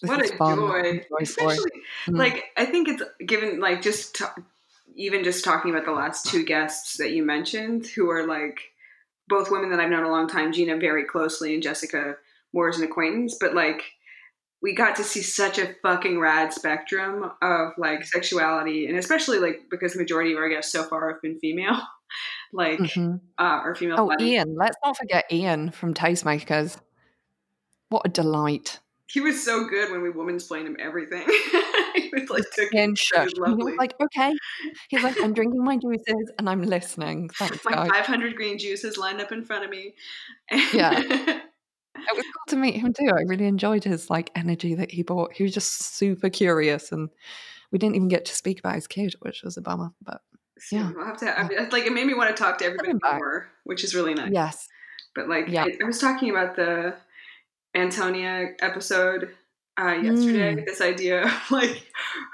what 0.02 0.24
a 0.24 0.28
joy. 0.28 0.44
I'm 0.44 0.58
enjoying 0.58 0.68
for 0.68 0.78
it. 0.84 1.22
Especially, 1.22 1.70
Mm. 2.08 2.18
like, 2.18 2.44
I 2.56 2.64
think 2.66 2.88
it's 2.88 3.02
given, 3.24 3.60
like, 3.60 3.80
just 3.82 4.16
to, 4.16 4.30
even 4.96 5.24
just 5.24 5.44
talking 5.44 5.70
about 5.70 5.84
the 5.86 5.92
last 5.92 6.26
two 6.30 6.44
guests 6.44 6.96
that 6.98 7.12
you 7.12 7.24
mentioned, 7.24 7.86
who 7.86 8.10
are 8.10 8.26
like 8.26 8.60
both 9.28 9.50
women 9.50 9.70
that 9.70 9.80
I've 9.80 9.90
known 9.90 10.04
a 10.04 10.10
long 10.10 10.28
time, 10.28 10.52
Gina 10.52 10.76
very 10.76 11.04
closely 11.04 11.54
and 11.54 11.62
Jessica 11.62 12.16
more 12.52 12.68
as 12.68 12.78
an 12.78 12.84
acquaintance, 12.84 13.36
but 13.40 13.54
like, 13.54 13.82
we 14.62 14.74
got 14.74 14.96
to 14.96 15.04
see 15.04 15.20
such 15.20 15.58
a 15.58 15.74
fucking 15.82 16.18
rad 16.18 16.52
spectrum 16.52 17.30
of 17.42 17.72
like 17.76 18.04
sexuality, 18.04 18.86
and 18.86 18.96
especially 18.98 19.38
like 19.38 19.62
because 19.70 19.92
the 19.94 19.98
majority 19.98 20.32
of 20.32 20.38
our 20.38 20.48
guests 20.48 20.72
so 20.72 20.84
far 20.84 21.10
have 21.12 21.20
been 21.20 21.38
female, 21.38 21.80
like 22.52 22.78
Mhm. 22.78 23.20
uh, 23.38 23.60
or 23.64 23.74
female. 23.74 23.96
oh 23.98 24.12
ian 24.20 24.54
let's 24.56 24.76
not 24.84 24.96
forget 24.96 25.24
ian 25.32 25.70
from 25.70 25.92
tastemakers 25.92 26.78
what 27.90 28.02
a 28.06 28.08
delight 28.08 28.78
He 29.06 29.20
was 29.20 29.44
so 29.44 29.66
good 29.66 29.92
when 29.92 30.02
we 30.02 30.10
women's 30.10 30.46
played 30.46 30.66
him 30.66 30.76
everything. 30.80 31.22
he 31.94 32.10
was 32.12 32.30
like 32.30 32.44
it 32.56 32.90
was 32.90 33.32
he 33.58 33.64
was 33.64 33.76
like, 33.76 33.94
okay. 34.00 34.32
He's 34.88 35.02
like, 35.02 35.20
I'm 35.22 35.34
drinking 35.34 35.62
my 35.62 35.76
juices 35.76 36.32
and 36.38 36.48
I'm 36.48 36.62
listening. 36.62 37.28
Thanks, 37.30 37.64
my 37.64 37.72
guys. 37.72 37.90
500 37.90 38.34
green 38.34 38.58
juices 38.58 38.96
lined 38.96 39.20
up 39.20 39.30
in 39.30 39.44
front 39.44 39.64
of 39.64 39.70
me. 39.70 39.94
Yeah. 40.72 41.40
It 41.96 42.16
was 42.16 42.24
cool 42.24 42.44
to 42.48 42.56
meet 42.56 42.74
him 42.74 42.92
too. 42.92 43.08
I 43.08 43.22
really 43.22 43.46
enjoyed 43.46 43.84
his 43.84 44.10
like 44.10 44.30
energy 44.34 44.74
that 44.74 44.90
he 44.90 45.02
brought. 45.02 45.32
He 45.32 45.44
was 45.44 45.54
just 45.54 45.96
super 45.96 46.28
curious, 46.28 46.90
and 46.90 47.08
we 47.70 47.78
didn't 47.78 47.94
even 47.96 48.08
get 48.08 48.24
to 48.26 48.34
speak 48.34 48.58
about 48.58 48.74
his 48.74 48.86
kid, 48.88 49.14
which 49.20 49.42
was 49.42 49.56
a 49.56 49.62
bummer. 49.62 49.92
But 50.02 50.20
So 50.58 50.76
Yeah. 50.76 50.92
I'll 50.98 51.06
have 51.06 51.16
to. 51.18 51.38
I 51.38 51.46
mean, 51.48 51.70
like 51.70 51.86
it 51.86 51.92
made 51.92 52.06
me 52.06 52.14
want 52.14 52.36
to 52.36 52.42
talk 52.42 52.58
to 52.58 52.64
everybody 52.64 52.94
more, 53.02 53.48
which 53.62 53.84
is 53.84 53.94
really 53.94 54.12
nice. 54.12 54.32
yes, 54.32 54.68
But 55.14 55.28
like, 55.28 55.48
Yeah. 55.48 55.64
I, 55.64 55.78
I 55.82 55.84
was 55.84 56.00
talking 56.00 56.30
about 56.30 56.56
the 56.56 56.94
Antonia 57.74 58.48
episode 58.60 59.30
uh, 59.80 59.94
yesterday. 60.02 60.54
Mm. 60.54 60.66
This 60.66 60.80
idea 60.80 61.24
of 61.24 61.32
like 61.50 61.84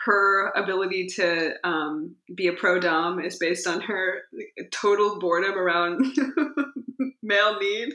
her 0.05 0.51
ability 0.51 1.07
to 1.17 1.55
um, 1.65 2.17
be 2.35 2.49
a 2.49 2.53
pro 2.53 2.79
dom 2.79 3.21
is 3.21 3.39
based 3.39 3.67
on 3.67 3.81
her 3.81 4.23
like, 4.33 4.71
total 4.71 5.19
boredom 5.19 5.57
around 5.59 6.05
male 7.23 7.59
need. 7.59 7.95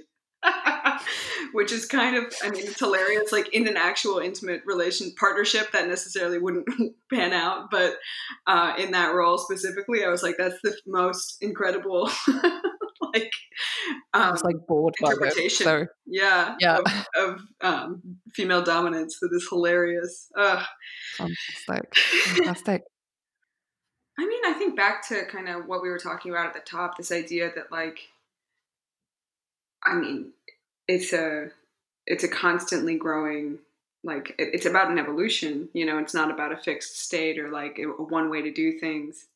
Which 1.54 1.72
is 1.72 1.86
kind 1.86 2.16
of, 2.18 2.34
I 2.44 2.50
mean, 2.50 2.66
it's 2.68 2.80
hilarious. 2.80 3.32
Like 3.32 3.54
in 3.54 3.68
an 3.68 3.78
actual 3.78 4.20
intimate 4.20 4.62
relation 4.66 5.14
partnership, 5.20 5.72
that 5.72 5.88
necessarily 5.88 6.38
wouldn't 6.40 6.68
pan 7.14 7.34
out. 7.34 7.72
But 7.72 7.96
uh, 8.48 8.74
in 8.78 8.92
that 8.92 9.14
role 9.14 9.38
specifically, 9.38 10.04
I 10.04 10.10
was 10.10 10.24
like, 10.24 10.36
that's 10.38 10.60
the 10.64 10.75
most 10.88 11.38
incredible, 11.42 12.10
like, 13.14 13.32
um, 14.14 14.32
was 14.32 14.44
like 14.44 14.56
bored 14.68 14.94
by 15.02 15.10
it. 15.10 15.14
interpretation. 15.14 15.64
So 15.66 15.86
yeah, 16.06 16.56
Yeah. 16.60 16.80
of, 16.80 17.08
of 17.16 17.42
um, 17.62 18.02
female 18.34 18.64
dominance 18.64 19.18
that 19.22 19.30
is 19.34 19.48
hilarious. 19.50 20.30
Ugh. 20.38 20.64
fantastic, 21.18 21.96
fantastic. 21.96 22.82
I 24.18 24.25
mean, 24.25 24.42
I 24.46 24.54
think 24.54 24.78
back 24.78 25.06
to 25.10 25.25
kind 25.25 25.50
of 25.50 25.66
what 25.66 25.82
we 25.82 25.90
were 25.90 26.00
talking 26.00 26.32
about 26.32 26.48
at 26.48 26.54
the 26.54 26.62
top. 26.62 26.98
This 26.98 27.12
idea 27.12 27.52
that, 27.54 27.70
like, 27.72 28.00
I 29.84 29.96
mean, 29.96 30.32
it's 30.88 31.13
a 31.13 31.50
it's 32.08 32.24
a 32.24 32.27
constantly 32.30 32.98
growing. 32.98 33.60
Like, 34.04 34.32
it- 34.39 34.51
it's 34.54 34.65
about 34.68 34.92
an 34.92 35.00
evolution. 35.00 35.70
You 35.74 35.86
know, 35.86 36.00
it's 36.00 36.13
not 36.13 36.32
about 36.32 36.51
a 36.54 36.58
fixed 36.58 37.00
state 37.01 37.39
or 37.39 37.50
like 37.51 37.80
a, 37.80 37.86
one 37.86 38.30
way 38.30 38.42
to 38.44 38.51
do 38.51 38.80
things. 38.80 39.27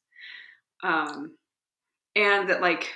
Um, 0.84 1.34
and 2.16 2.50
that 2.50 2.62
like 2.62 2.90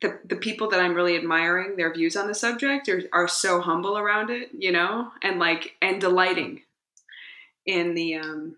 the 0.00 0.18
the 0.24 0.36
people 0.36 0.68
that 0.70 0.80
I'm 0.80 0.94
really 0.94 1.16
admiring 1.16 1.76
their 1.76 1.92
views 1.92 2.16
on 2.16 2.26
the 2.26 2.34
subject 2.34 2.88
are 2.88 3.02
are 3.12 3.28
so 3.28 3.60
humble 3.60 3.98
around 3.98 4.30
it, 4.30 4.50
you 4.56 4.72
know, 4.72 5.12
and 5.22 5.38
like 5.38 5.76
and 5.82 6.00
delighting 6.00 6.62
in 7.64 7.94
the 7.94 8.14
um 8.16 8.56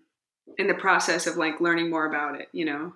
in 0.57 0.67
the 0.67 0.73
process 0.73 1.27
of 1.27 1.37
like 1.37 1.61
learning 1.61 1.89
more 1.89 2.05
about 2.07 2.39
it, 2.39 2.49
you 2.51 2.65
know, 2.65 2.93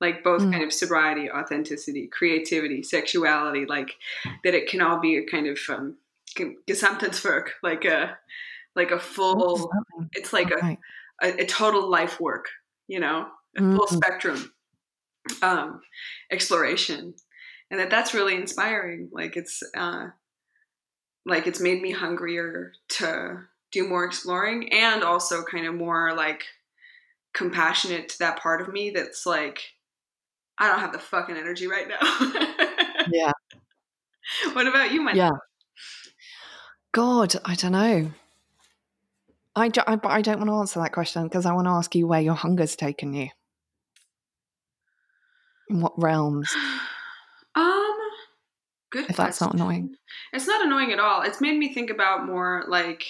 like 0.00 0.22
both 0.24 0.42
Mm. 0.42 0.52
kind 0.52 0.64
of 0.64 0.72
sobriety, 0.72 1.30
authenticity, 1.30 2.06
creativity, 2.06 2.82
sexuality, 2.82 3.66
like 3.66 3.96
that 4.44 4.54
it 4.54 4.68
can 4.68 4.80
all 4.80 4.98
be 5.00 5.16
a 5.16 5.26
kind 5.26 5.46
of 5.46 5.58
um 5.68 5.96
gesamtenswerk, 6.36 7.48
like 7.62 7.84
a 7.84 8.18
like 8.74 8.90
a 8.90 8.98
full. 9.00 9.70
It's 10.12 10.32
like 10.32 10.50
a 10.50 10.56
Okay. 10.56 10.78
a, 11.22 11.42
a 11.42 11.46
total 11.46 11.88
life 11.88 12.20
work, 12.20 12.46
you 12.86 13.00
know, 13.00 13.28
a 13.56 13.62
full 13.62 13.86
Mhm. 13.86 13.88
spectrum 13.88 14.52
um, 15.42 15.80
exploration, 16.30 17.14
and 17.70 17.80
that 17.80 17.90
that's 17.90 18.14
really 18.14 18.34
inspiring. 18.36 19.08
Like 19.12 19.36
it's 19.36 19.62
uh, 19.76 20.08
like 21.24 21.46
it's 21.46 21.60
made 21.60 21.82
me 21.82 21.90
hungrier 21.90 22.72
to 22.88 23.42
do 23.70 23.86
more 23.88 24.04
exploring 24.04 24.72
and 24.72 25.02
also 25.02 25.42
kind 25.42 25.66
of 25.66 25.74
more 25.74 26.14
like 26.14 26.44
compassionate 27.34 28.08
to 28.08 28.18
that 28.20 28.40
part 28.40 28.60
of 28.60 28.72
me 28.72 28.90
that's 28.90 29.26
like 29.26 29.60
I 30.58 30.68
don't 30.68 30.80
have 30.80 30.92
the 30.92 30.98
fucking 30.98 31.36
energy 31.36 31.66
right 31.66 31.86
now. 31.88 31.98
Yeah. 33.10 33.32
what 34.52 34.66
about 34.66 34.92
you, 34.92 35.00
my 35.00 35.12
Yeah. 35.14 35.30
God, 36.92 37.34
I 37.42 37.54
don't 37.54 37.72
know. 37.72 38.10
I, 39.56 39.68
do, 39.68 39.80
I, 39.86 39.96
but 39.96 40.10
I 40.10 40.20
don't 40.20 40.38
want 40.38 40.50
to 40.50 40.54
answer 40.54 40.80
that 40.80 40.92
question 40.92 41.22
because 41.24 41.46
I 41.46 41.52
want 41.52 41.66
to 41.66 41.70
ask 41.70 41.94
you 41.94 42.06
where 42.06 42.20
your 42.20 42.34
hunger's 42.34 42.76
taken 42.76 43.14
you. 43.14 43.28
In 45.70 45.80
what 45.80 46.00
realms? 46.00 46.54
Um, 47.54 47.98
good. 48.92 49.10
If 49.10 49.16
that's 49.16 49.40
not 49.40 49.54
annoying. 49.54 49.96
It's 50.32 50.46
not 50.46 50.64
annoying 50.64 50.92
at 50.92 51.00
all. 51.00 51.22
It's 51.22 51.40
made 51.40 51.58
me 51.58 51.72
think 51.74 51.90
about 51.90 52.24
more 52.24 52.64
like 52.68 53.04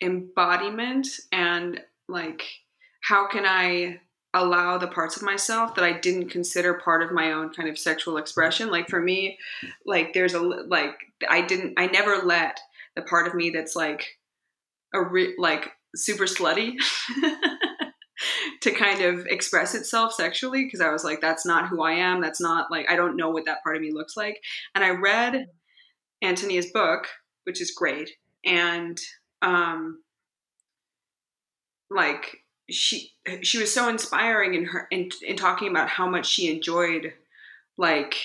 embodiment 0.00 1.06
and 1.32 1.82
like 2.08 2.46
how 3.02 3.26
can 3.28 3.44
I 3.44 4.00
allow 4.34 4.76
the 4.76 4.88
parts 4.88 5.16
of 5.16 5.22
myself 5.22 5.74
that 5.74 5.84
I 5.84 5.98
didn't 5.98 6.28
consider 6.28 6.74
part 6.74 7.02
of 7.02 7.12
my 7.12 7.32
own 7.32 7.50
kind 7.52 7.68
of 7.68 7.78
sexual 7.78 8.18
expression. 8.18 8.70
Like 8.70 8.88
for 8.88 9.00
me, 9.00 9.38
like 9.86 10.12
there's 10.12 10.34
a 10.34 10.40
like 10.40 10.94
I 11.28 11.42
didn't 11.42 11.74
I 11.78 11.86
never 11.86 12.18
let 12.24 12.60
the 12.94 13.02
part 13.02 13.26
of 13.26 13.34
me 13.34 13.50
that's 13.50 13.74
like 13.74 14.18
a 14.94 15.02
re- 15.02 15.34
like 15.38 15.70
super 15.96 16.24
slutty 16.24 16.74
to 18.60 18.70
kind 18.72 19.02
of 19.02 19.26
express 19.26 19.74
itself 19.74 20.12
sexually 20.12 20.64
because 20.64 20.80
I 20.80 20.90
was 20.90 21.04
like 21.04 21.20
that's 21.20 21.46
not 21.46 21.68
who 21.68 21.82
I 21.82 21.92
am. 21.92 22.20
That's 22.20 22.40
not 22.40 22.70
like 22.70 22.90
I 22.90 22.96
don't 22.96 23.16
know 23.16 23.30
what 23.30 23.46
that 23.46 23.62
part 23.62 23.76
of 23.76 23.82
me 23.82 23.92
looks 23.92 24.16
like. 24.16 24.40
And 24.74 24.84
I 24.84 24.90
read 24.90 25.46
Antonia's 26.22 26.70
book, 26.70 27.06
which 27.44 27.62
is 27.62 27.70
great, 27.70 28.10
and 28.44 28.98
um 29.40 30.02
like 31.90 32.44
she 32.70 33.12
she 33.42 33.58
was 33.58 33.72
so 33.72 33.88
inspiring 33.88 34.54
in 34.54 34.64
her 34.66 34.86
in, 34.90 35.10
in 35.22 35.36
talking 35.36 35.68
about 35.68 35.88
how 35.88 36.08
much 36.08 36.26
she 36.26 36.52
enjoyed 36.52 37.12
like 37.76 38.16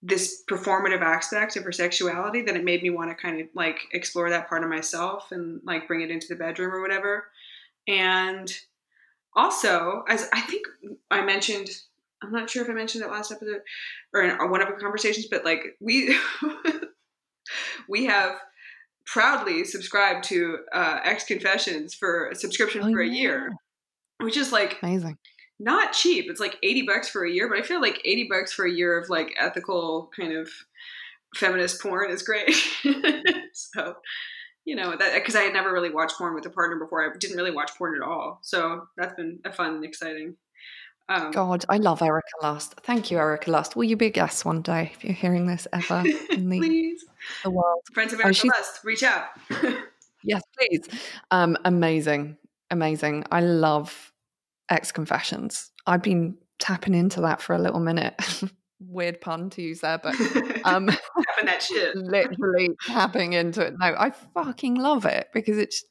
this 0.00 0.42
performative 0.48 1.00
aspect 1.00 1.56
of 1.56 1.64
her 1.64 1.72
sexuality 1.72 2.42
that 2.42 2.54
it 2.54 2.64
made 2.64 2.82
me 2.82 2.90
want 2.90 3.10
to 3.10 3.20
kind 3.20 3.40
of 3.40 3.48
like 3.54 3.80
explore 3.92 4.30
that 4.30 4.48
part 4.48 4.62
of 4.62 4.70
myself 4.70 5.32
and 5.32 5.60
like 5.64 5.88
bring 5.88 6.02
it 6.02 6.10
into 6.10 6.28
the 6.28 6.36
bedroom 6.36 6.72
or 6.72 6.80
whatever. 6.80 7.24
And 7.88 8.52
also 9.38 10.04
as 10.08 10.28
i 10.32 10.40
think 10.40 10.66
i 11.10 11.24
mentioned 11.24 11.70
i'm 12.22 12.32
not 12.32 12.50
sure 12.50 12.62
if 12.62 12.68
i 12.68 12.72
mentioned 12.72 13.04
it 13.04 13.10
last 13.10 13.30
episode 13.30 13.60
or 14.12 14.22
in 14.22 14.50
one 14.50 14.60
of 14.60 14.68
our 14.68 14.78
conversations 14.78 15.26
but 15.26 15.44
like 15.44 15.76
we 15.80 16.14
we 17.88 18.04
have 18.04 18.38
proudly 19.12 19.64
subscribed 19.64 20.24
to 20.24 20.58
uh, 20.72 21.00
X 21.02 21.24
Confessions 21.24 21.94
for 21.94 22.28
a 22.28 22.34
subscription 22.34 22.82
Oh, 22.84 22.90
for 22.92 23.00
a 23.00 23.08
year, 23.08 23.54
which 24.20 24.36
is 24.36 24.52
like 24.52 24.76
Amazing. 24.82 25.16
not 25.58 25.92
cheap. 25.92 26.26
It's 26.28 26.40
like 26.40 26.56
80 26.62 26.82
bucks 26.82 27.08
for 27.08 27.24
a 27.24 27.30
year, 27.30 27.48
but 27.48 27.58
I 27.58 27.62
feel 27.62 27.80
like 27.80 28.00
80 28.04 28.28
bucks 28.30 28.52
for 28.52 28.66
a 28.66 28.70
year 28.72 28.98
of 28.98 29.08
like 29.08 29.34
ethical 29.38 30.10
kind 30.18 30.32
of 30.36 30.50
feminist 31.34 31.80
porn 31.80 32.10
is 32.10 32.22
great. 32.22 32.54
so, 33.52 33.94
you 34.64 34.76
know, 34.76 34.94
that 34.98 35.14
because 35.14 35.36
I 35.36 35.42
had 35.42 35.52
never 35.54 35.72
really 35.72 35.90
watched 35.90 36.18
porn 36.18 36.34
with 36.34 36.46
a 36.46 36.50
partner 36.50 36.78
before. 36.78 37.02
I 37.02 37.16
didn't 37.18 37.36
really 37.36 37.50
watch 37.50 37.70
porn 37.78 37.96
at 37.96 38.06
all. 38.06 38.40
So 38.42 38.86
that's 38.96 39.14
been 39.14 39.40
a 39.44 39.52
fun 39.52 39.76
and 39.76 39.84
exciting. 39.84 40.36
Um, 41.10 41.30
God, 41.30 41.64
I 41.68 41.78
love 41.78 42.02
Erica 42.02 42.26
Lust. 42.42 42.74
Thank 42.82 43.10
you, 43.10 43.18
Erica 43.18 43.50
Lust. 43.50 43.76
Will 43.76 43.84
you 43.84 43.96
be 43.96 44.06
a 44.06 44.10
guest 44.10 44.44
one 44.44 44.60
day 44.62 44.90
if 44.94 45.02
you're 45.02 45.14
hearing 45.14 45.46
this 45.46 45.66
ever 45.72 46.04
in 46.30 46.48
the, 46.50 46.58
please, 46.58 47.04
the 47.44 47.50
world? 47.50 47.80
friends 47.94 48.12
of 48.12 48.20
Oh, 48.20 48.24
Erica 48.24 48.34
she's- 48.34 48.54
Lust, 48.56 48.84
reach 48.84 49.02
out. 49.02 49.24
Yes, 50.24 50.42
please. 50.58 50.82
Um, 51.30 51.56
amazing, 51.64 52.36
amazing. 52.72 53.24
I 53.30 53.40
love 53.40 54.12
X 54.68 54.90
Confessions. 54.90 55.70
I've 55.86 56.02
been 56.02 56.36
tapping 56.58 56.94
into 56.94 57.20
that 57.20 57.40
for 57.40 57.54
a 57.54 57.58
little 57.58 57.78
minute. 57.78 58.14
Weird 58.80 59.20
pun 59.20 59.48
to 59.50 59.62
use 59.62 59.80
there, 59.80 59.98
but 59.98 60.16
um, 60.64 60.88
Tapping 60.88 61.46
that 61.46 61.62
shit. 61.62 61.94
literally 61.94 62.70
tapping 62.84 63.34
into 63.34 63.64
it. 63.64 63.74
No, 63.78 63.94
I 63.96 64.10
fucking 64.34 64.74
love 64.74 65.04
it 65.06 65.28
because 65.32 65.56
it's. 65.56 65.84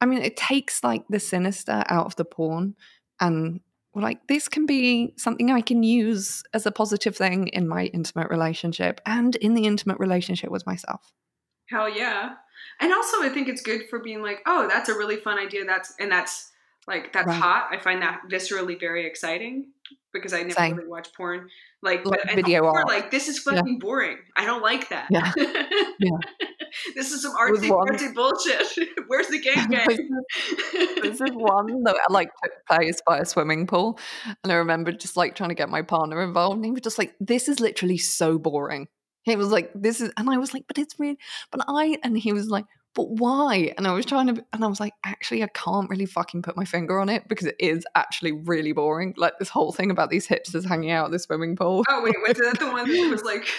I 0.00 0.06
mean, 0.06 0.22
it 0.22 0.36
takes 0.36 0.82
like 0.82 1.04
the 1.08 1.20
sinister 1.20 1.84
out 1.86 2.06
of 2.06 2.16
the 2.16 2.24
porn, 2.24 2.74
and 3.20 3.60
we're 3.94 4.02
like, 4.02 4.26
this 4.26 4.48
can 4.48 4.64
be 4.66 5.14
something 5.16 5.50
I 5.50 5.60
can 5.60 5.82
use 5.82 6.42
as 6.54 6.64
a 6.66 6.72
positive 6.72 7.16
thing 7.16 7.48
in 7.48 7.68
my 7.68 7.84
intimate 7.86 8.30
relationship 8.30 9.00
and 9.04 9.36
in 9.36 9.54
the 9.54 9.66
intimate 9.66 9.98
relationship 9.98 10.50
with 10.50 10.66
myself. 10.66 11.12
Hell 11.68 11.88
yeah. 11.94 12.34
And 12.80 12.92
also 12.92 13.22
I 13.22 13.28
think 13.28 13.48
it's 13.48 13.62
good 13.62 13.82
for 13.90 13.98
being 13.98 14.22
like, 14.22 14.40
oh, 14.46 14.66
that's 14.68 14.88
a 14.88 14.94
really 14.94 15.16
fun 15.16 15.38
idea. 15.38 15.64
That's 15.64 15.94
and 16.00 16.10
that's 16.10 16.50
like 16.86 17.12
that's 17.12 17.26
Right. 17.28 17.40
hot. 17.40 17.68
I 17.70 17.78
find 17.78 18.02
that 18.02 18.22
viscerally 18.30 18.78
very 18.80 19.06
exciting 19.06 19.68
because 20.12 20.32
I 20.32 20.42
never 20.42 20.52
Same. 20.52 20.76
really 20.76 20.88
watch 20.88 21.12
porn. 21.14 21.48
Like, 21.82 22.04
Like 22.06 22.20
but 22.26 22.34
video 22.36 22.64
art. 22.66 22.86
like 22.86 23.10
this 23.10 23.28
is 23.28 23.42
Yeah. 23.46 23.54
fucking 23.56 23.78
boring. 23.78 24.18
I 24.36 24.44
don't 24.46 24.62
like 24.62 24.88
that. 24.90 25.08
Yeah. 25.10 25.32
this 26.94 27.12
is 27.12 27.22
some 27.22 27.34
artsy 27.36 27.68
artsy 27.70 28.14
bullshit. 28.14 28.88
Where's 29.08 29.28
the 29.28 29.38
game 29.40 29.72
is, 29.72 31.02
this 31.02 31.20
is 31.20 31.30
one 31.34 31.82
that 31.84 31.96
I 32.08 32.12
like 32.12 32.30
took 32.42 32.52
place 32.68 33.00
by 33.06 33.18
a 33.18 33.24
swimming 33.24 33.66
pool, 33.66 33.98
and 34.42 34.52
I 34.52 34.56
remember 34.56 34.92
just 34.92 35.16
like 35.16 35.34
trying 35.34 35.50
to 35.50 35.54
get 35.54 35.68
my 35.68 35.82
partner 35.82 36.22
involved, 36.22 36.56
and 36.56 36.64
he 36.64 36.70
was 36.70 36.80
just 36.82 36.98
like, 36.98 37.14
"This 37.20 37.48
is 37.48 37.60
literally 37.60 37.98
so 37.98 38.38
boring." 38.38 38.88
He 39.24 39.36
was 39.36 39.48
like, 39.48 39.70
"This 39.74 40.00
is," 40.00 40.10
and 40.16 40.28
I 40.30 40.38
was 40.38 40.52
like, 40.54 40.64
"But 40.66 40.78
it's 40.78 40.98
really," 40.98 41.18
but 41.50 41.64
I, 41.68 41.98
and 42.02 42.16
he 42.18 42.32
was 42.32 42.48
like, 42.48 42.64
"But 42.94 43.10
why?" 43.10 43.72
And 43.76 43.86
I 43.86 43.92
was 43.92 44.04
trying 44.06 44.26
to, 44.34 44.44
and 44.52 44.64
I 44.64 44.66
was 44.66 44.80
like, 44.80 44.94
"Actually, 45.04 45.42
I 45.42 45.48
can't 45.48 45.88
really 45.90 46.06
fucking 46.06 46.42
put 46.42 46.56
my 46.56 46.64
finger 46.64 46.98
on 46.98 47.08
it 47.08 47.28
because 47.28 47.46
it 47.46 47.56
is 47.58 47.84
actually 47.94 48.32
really 48.32 48.72
boring." 48.72 49.14
Like 49.16 49.38
this 49.38 49.48
whole 49.48 49.72
thing 49.72 49.90
about 49.90 50.10
these 50.10 50.26
hipsters 50.26 50.66
hanging 50.66 50.90
out 50.90 51.06
at 51.06 51.10
the 51.12 51.18
swimming 51.18 51.56
pool. 51.56 51.84
Oh 51.88 52.02
wait, 52.02 52.14
was 52.26 52.36
that 52.38 52.58
the 52.58 52.70
one 52.70 52.90
that 52.90 53.10
was 53.10 53.22
like 53.22 53.46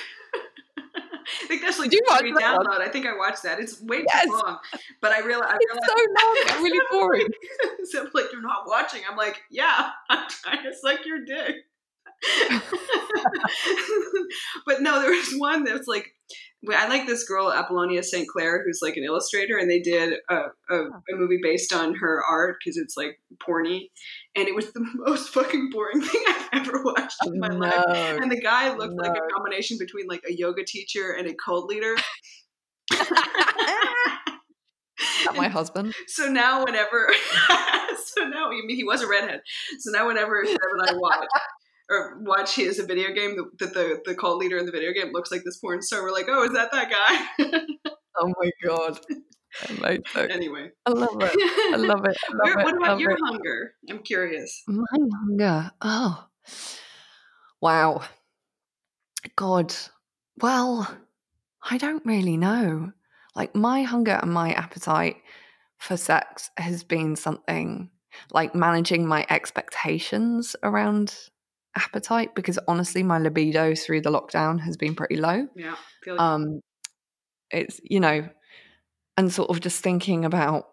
I 0.96 1.48
think 1.48 1.62
that's 1.62 1.80
like 1.80 1.90
Did 1.90 2.00
you 2.02 2.06
watch 2.10 2.22
that 2.22 2.58
one? 2.58 2.66
download. 2.68 2.82
I 2.82 2.90
think 2.90 3.06
I 3.06 3.16
watched 3.18 3.44
that. 3.44 3.60
It's 3.60 3.82
way 3.82 4.04
Yes. 4.14 4.26
too 4.26 4.32
long. 4.34 4.58
But 5.02 5.14
I 5.14 5.22
realized 5.22 5.52
I 5.54 5.58
It's 5.60 5.88
so 5.88 5.94
long, 5.96 6.36
it's 6.38 6.54
really 6.62 6.80
boring. 6.92 7.28
so 7.86 8.02
I'm 8.02 8.10
like, 8.14 8.26
you're 8.34 8.42
not 8.42 8.68
watching. 8.68 9.02
I'm 9.10 9.16
like, 9.16 9.42
yeah, 9.50 9.92
I'm 10.10 10.28
trying 10.30 10.64
to 10.64 10.74
suck 10.76 11.06
your 11.06 11.24
dick. 11.24 11.56
but 14.66 14.82
no, 14.82 15.02
there 15.02 15.12
was 15.12 15.34
one 15.38 15.64
that 15.66 15.78
was 15.78 15.88
like, 15.88 16.14
I 16.72 16.88
like 16.88 17.06
this 17.06 17.26
girl 17.26 17.52
Apollonia 17.52 18.02
Saintclair, 18.02 18.64
who's 18.64 18.80
like 18.82 18.96
an 18.96 19.04
illustrator, 19.04 19.58
and 19.58 19.70
they 19.70 19.80
did 19.80 20.20
a, 20.30 20.44
a, 20.70 20.76
a 20.76 21.16
movie 21.16 21.40
based 21.42 21.74
on 21.74 21.96
her 21.96 22.24
art 22.24 22.58
because 22.60 22.78
it's 22.78 22.96
like 22.96 23.20
porny, 23.46 23.90
and 24.36 24.48
it 24.48 24.56
was 24.56 24.72
the 24.72 24.86
most 24.96 25.30
fucking 25.30 25.70
boring 25.72 26.02
thing 26.02 26.24
I've 26.28 26.50
ever 26.54 26.82
watched 26.84 27.18
in 27.26 27.40
my 27.40 27.50
life. 27.50 27.86
And 28.22 28.32
the 28.32 28.40
guy 28.40 28.74
looked 28.74 28.96
like 28.96 29.18
a 29.18 29.34
combination 29.34 29.78
between 29.78 30.08
like 30.08 30.24
a 30.28 30.34
yoga 30.34 30.64
teacher 30.66 31.12
and 31.12 31.28
a 31.28 31.34
cult 31.34 31.70
leader. 31.70 31.96
Not 35.26 35.36
my 35.36 35.48
husband. 35.48 35.94
So 36.08 36.28
now, 36.28 36.64
whenever, 36.64 37.14
so 38.06 38.24
now 38.26 38.48
I 38.48 38.62
mean, 38.66 38.76
he 38.76 38.84
was 38.84 39.02
a 39.02 39.08
redhead. 39.08 39.42
So 39.80 39.92
now, 39.92 40.08
whenever 40.08 40.46
Sarah 40.46 40.80
and 40.80 40.90
I 40.90 40.94
watch 40.96 41.28
or 41.90 42.18
watch 42.22 42.56
his 42.56 42.80
a 42.80 42.86
video 42.86 43.12
game 43.14 43.36
that 43.60 43.74
the 43.74 44.02
the 44.06 44.16
cult 44.16 44.38
leader 44.38 44.58
in 44.58 44.66
the 44.66 44.72
video 44.72 44.92
game 44.94 45.12
looks 45.14 45.32
like 45.32 45.42
this 45.44 45.58
porn 45.58 45.82
star, 45.82 46.04
we're 46.04 46.12
like, 46.12 46.28
oh, 46.30 46.44
is 46.46 46.54
that 46.54 46.72
that 46.72 46.90
guy? 46.90 47.62
Oh 48.16 48.32
my 48.40 48.52
god. 48.64 49.00
Anyway, 50.30 50.70
I 50.86 50.92
love 50.92 51.16
it. 51.20 51.32
I 51.74 51.76
love 51.78 52.06
it. 52.06 52.16
I 52.30 52.32
love 52.32 52.40
Where- 52.44 52.60
it. 52.60 52.64
what 52.64 52.78
about 52.78 53.00
your 53.00 53.12
it. 53.12 53.20
hunger? 53.24 53.74
I'm 53.90 54.00
curious. 54.04 54.62
My 54.68 54.84
hunger. 54.92 55.72
Oh. 55.82 56.28
Wow. 57.60 58.04
God. 59.36 59.74
Well, 60.42 60.88
I 61.70 61.78
don't 61.80 62.06
really 62.06 62.38
know. 62.38 62.92
Like 63.36 63.56
my 63.56 63.82
hunger 63.82 64.20
and 64.22 64.32
my 64.32 64.54
appetite 64.54 65.18
for 65.78 65.98
sex 65.98 66.52
has 66.58 66.84
been 66.84 67.16
something 67.16 67.90
like 68.32 68.54
managing 68.54 69.08
my 69.08 69.26
expectations 69.30 70.56
around 70.62 71.16
appetite 71.76 72.36
because 72.36 72.60
honestly 72.68 73.04
my 73.04 73.18
libido 73.18 73.76
through 73.76 74.02
the 74.02 74.12
lockdown 74.12 74.60
has 74.60 74.78
been 74.78 74.96
pretty 74.96 75.18
low. 75.18 75.48
Yeah, 75.56 75.76
like 76.06 76.20
um 76.20 76.62
it's 77.52 77.80
you 77.84 78.00
know 78.00 78.28
and 79.18 79.32
sort 79.32 79.50
of 79.50 79.60
just 79.60 79.82
thinking 79.84 80.26
about 80.26 80.68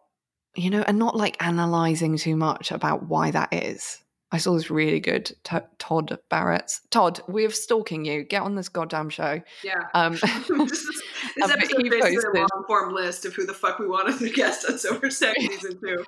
you 0.57 0.71
know 0.71 0.83
and 0.83 0.99
not 0.99 1.17
like 1.17 1.43
analyzing 1.43 2.17
too 2.17 2.37
much 2.37 2.71
about 2.71 3.09
why 3.09 3.31
that 3.31 3.53
is 3.53 3.99
I 4.33 4.39
saw 4.39 4.55
this 4.55 4.71
really 4.71 5.01
good 5.01 5.27
T- 5.43 5.57
Todd 5.79 6.17
Barrett's. 6.29 6.83
Todd, 6.91 7.21
we're 7.27 7.51
stalking 7.51 8.05
you. 8.05 8.23
Get 8.23 8.43
on 8.43 8.55
this 8.55 8.69
goddamn 8.69 9.11
show. 9.11 9.41
Yeah. 9.65 9.75
Um, 9.93 10.13
this 10.21 10.23
this 10.49 11.03
but 11.41 11.51
episode 11.51 11.85
is 11.85 11.91
basically 11.91 12.41
a 12.41 12.47
long 12.55 12.65
form 12.69 12.95
list 12.95 13.25
of 13.25 13.35
who 13.35 13.45
the 13.45 13.53
fuck 13.55 13.79
we 13.81 13.89
want 13.89 14.09
as 14.09 14.23
a 14.23 14.31
guest 14.31 14.65
on 14.71 14.79
Sober 14.79 15.11
Sex 15.11 15.37
season 15.41 15.81
two, 15.81 16.05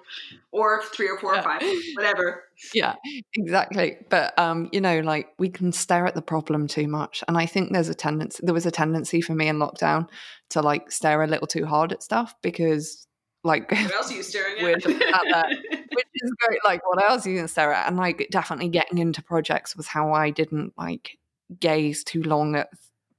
or 0.53 0.83
three 0.85 1.09
or 1.09 1.19
four 1.19 1.35
Yeah. 1.35 1.41
or 1.41 1.43
five, 1.43 1.63
whatever. 1.97 2.45
yeah, 2.73 2.95
exactly. 3.35 3.97
But 4.09 4.39
um, 4.39 4.69
you 4.73 4.81
know, 4.81 5.01
like 5.01 5.29
we 5.39 5.49
can 5.49 5.73
stare 5.73 6.07
at 6.07 6.15
the 6.15 6.23
problem 6.23 6.69
too 6.69 6.87
much, 6.87 7.25
and 7.27 7.37
I 7.37 7.47
think 7.47 7.73
there's 7.73 7.89
a 7.89 7.95
tendency. 7.95 8.41
There 8.45 8.55
was 8.55 8.67
a 8.67 8.71
tendency 8.71 9.21
for 9.21 9.35
me 9.35 9.49
in 9.49 9.57
lockdown 9.59 10.09
to 10.51 10.61
like 10.63 10.93
stare 10.93 11.23
a 11.23 11.27
little 11.27 11.47
too 11.49 11.67
hard 11.67 11.93
at 11.93 12.03
stuff 12.03 12.35
because, 12.43 13.07
like, 13.43 13.71
What 13.73 13.93
else 13.95 14.13
are 14.13 14.15
you 14.15 14.23
staring 14.23 14.59
at? 14.65 14.87
At 14.87 14.93
that. 15.31 15.47
Which 15.95 16.07
is 16.15 16.33
great. 16.47 16.61
Like, 16.65 16.87
what 16.87 17.03
else 17.03 17.27
are 17.27 17.31
you 17.31 17.37
gonna 17.37 17.49
stare 17.49 17.73
at? 17.73 17.89
And 17.89 17.97
like, 17.97 18.29
definitely 18.31 18.69
getting 18.69 18.99
into 18.99 19.23
projects 19.23 19.77
was 19.77 19.87
how 19.87 20.13
I 20.13 20.31
didn't 20.31 20.73
like 20.77 21.19
gaze 21.61 22.03
too 22.05 22.23
long 22.23 22.57
at 22.57 22.69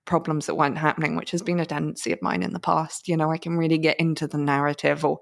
problems 0.06 0.48
that 0.48 0.56
weren't 0.56 0.78
happening, 0.78 1.16
which 1.16 1.32
has 1.32 1.42
been 1.42 1.60
a 1.60 1.66
tendency 1.66 2.12
of 2.12 2.22
mine 2.22 2.44
in 2.44 2.54
the 2.54 2.60
past. 2.60 3.08
You 3.08 3.16
know, 3.18 3.32
I 3.32 3.38
can 3.38 3.58
really 3.58 3.78
get 3.78 4.00
into 4.00 4.28
the 4.28 4.38
narrative, 4.38 5.06
or 5.06 5.20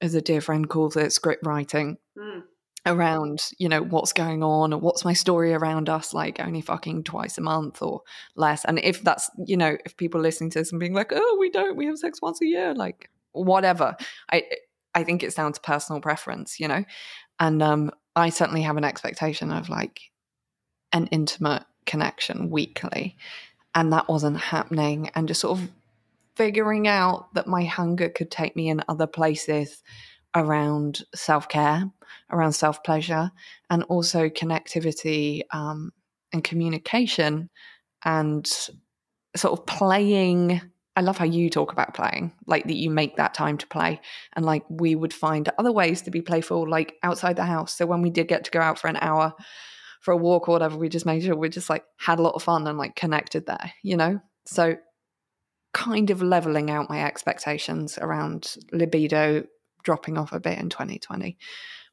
as 0.00 0.14
a 0.14 0.20
dear 0.20 0.40
friend 0.40 0.68
calls 0.68 0.96
it, 0.96 1.12
script 1.12 1.46
writing 1.46 1.98
Mm. 2.18 2.42
around 2.86 3.38
you 3.58 3.68
know 3.68 3.82
what's 3.82 4.12
going 4.14 4.42
on 4.42 4.72
or 4.72 4.80
what's 4.80 5.04
my 5.04 5.12
story 5.12 5.52
around 5.52 5.88
us 5.90 6.14
like 6.14 6.40
only 6.40 6.62
fucking 6.62 7.04
twice 7.04 7.36
a 7.36 7.40
month 7.42 7.82
or 7.82 8.00
less 8.36 8.64
and 8.64 8.78
if 8.78 9.02
that's 9.02 9.30
you 9.46 9.54
know 9.56 9.76
if 9.84 9.94
people 9.98 10.18
listening 10.20 10.48
to 10.50 10.58
this 10.58 10.70
and 10.72 10.80
being 10.80 10.94
like 10.94 11.12
oh 11.14 11.36
we 11.38 11.50
don't 11.50 11.76
we 11.76 11.84
have 11.84 11.98
sex 11.98 12.22
once 12.22 12.40
a 12.40 12.46
year 12.46 12.74
like 12.74 13.10
whatever 13.32 13.94
i 14.32 14.42
i 14.94 15.04
think 15.04 15.22
it's 15.22 15.34
down 15.34 15.52
to 15.52 15.60
personal 15.60 16.00
preference 16.00 16.60
you 16.60 16.68
know? 16.68 16.84
And 17.38 17.62
um 17.62 17.90
i 18.16 18.30
certainly 18.30 18.62
have 18.62 18.76
an 18.76 18.84
expectation 18.84 19.50
of 19.50 19.68
like 19.68 20.00
an 20.92 21.06
intimate 21.08 21.64
connection 21.86 22.50
weekly 22.50 23.16
and 23.74 23.92
that 23.92 24.08
wasn't 24.08 24.38
happening 24.38 25.10
and 25.14 25.28
just 25.28 25.40
sort 25.40 25.58
of 25.58 25.68
figuring 26.36 26.88
out 26.88 27.32
that 27.34 27.46
my 27.46 27.64
hunger 27.64 28.08
could 28.08 28.30
take 28.30 28.56
me 28.56 28.68
in 28.68 28.82
other 28.88 29.06
places 29.06 29.82
around 30.34 31.02
self-care 31.14 31.90
around 32.30 32.52
self-pleasure 32.52 33.30
and 33.68 33.82
also 33.84 34.28
connectivity 34.28 35.42
um, 35.52 35.92
and 36.32 36.44
communication 36.44 37.50
and 38.04 38.46
sort 39.36 39.58
of 39.58 39.66
playing 39.66 40.60
i 41.00 41.02
love 41.02 41.16
how 41.16 41.24
you 41.24 41.48
talk 41.48 41.72
about 41.72 41.94
playing 41.94 42.30
like 42.46 42.64
that 42.66 42.76
you 42.76 42.90
make 42.90 43.16
that 43.16 43.32
time 43.32 43.56
to 43.56 43.66
play. 43.66 43.98
And 44.34 44.44
like 44.44 44.64
we 44.68 44.94
would 44.94 45.14
find 45.14 45.48
other 45.56 45.72
ways 45.72 46.02
to 46.02 46.10
be 46.10 46.20
playful 46.20 46.68
like 46.68 46.96
outside 47.02 47.36
the 47.36 47.44
house. 47.46 47.74
So 47.74 47.86
when 47.86 48.02
we 48.02 48.10
did 48.10 48.28
get 48.28 48.44
to 48.44 48.50
go 48.50 48.60
out 48.60 48.78
for 48.78 48.88
an 48.88 48.98
hour 49.00 49.32
for 50.02 50.12
a 50.12 50.16
walk 50.16 50.46
or 50.46 50.52
whatever 50.52 50.76
we 50.76 50.90
just 50.90 51.06
made 51.06 51.22
sure 51.22 51.34
we 51.34 51.48
just 51.48 51.70
like 51.70 51.84
had 51.96 52.18
a 52.18 52.22
lot 52.22 52.34
of 52.34 52.42
fun 52.42 52.66
and 52.66 52.76
like 52.76 52.96
connected 52.96 53.46
there 53.46 53.72
you 53.82 53.96
know? 53.96 54.20
So 54.44 54.76
kind 55.72 56.10
of 56.10 56.20
leveling 56.20 56.70
out 56.70 56.90
my 56.90 57.02
expectations 57.02 57.96
around 57.96 58.56
libido 58.70 59.44
dropping 59.82 60.18
off 60.18 60.32
a 60.32 60.40
bit 60.40 60.58
in 60.58 60.68
2020 60.68 61.38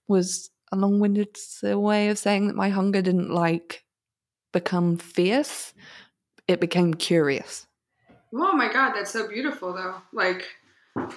was 0.10 0.50
a 0.74 0.76
long-winded 0.76 1.38
uh, 1.63 1.80
way 1.80 2.10
of 2.10 2.17
saying 2.17 2.48
that 2.48 2.58
my 2.58 2.67
hunger 2.67 3.02
didn't 3.02 3.30
like 3.30 3.86
become 4.52 4.98
fierce. 4.98 5.74
It 6.48 6.60
became 6.60 6.93
curious 6.93 7.66
Oh 8.33 8.53
my 8.55 8.71
god, 8.71 8.93
that's 8.93 9.11
so 9.11 9.27
beautiful 9.27 9.73
though. 9.73 9.95
Like, 10.13 10.45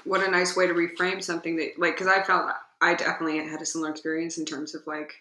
what 0.04 0.22
a 0.26 0.30
nice 0.30 0.56
way 0.56 0.66
to 0.66 0.74
reframe 0.74 1.22
something 1.22 1.56
that, 1.56 1.78
like, 1.78 1.94
because 1.94 2.06
I 2.06 2.22
felt 2.22 2.50
I 2.80 2.94
definitely 2.94 3.38
had 3.46 3.60
a 3.60 3.66
similar 3.66 3.90
experience 3.90 4.38
in 4.38 4.44
terms 4.44 4.74
of 4.74 4.86
like, 4.86 5.12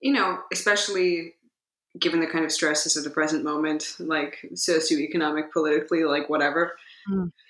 you 0.00 0.12
know, 0.12 0.40
especially 0.52 1.34
given 2.00 2.20
the 2.20 2.26
kind 2.26 2.44
of 2.44 2.52
stresses 2.52 2.96
of 2.96 3.04
the 3.04 3.10
present 3.10 3.44
moment, 3.44 3.96
like 4.00 4.38
socioeconomic, 4.54 5.52
politically, 5.52 6.04
like 6.04 6.28
whatever. 6.28 6.72
Mm. 7.10 7.30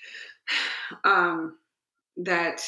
Um, 1.05 1.57
that 2.19 2.63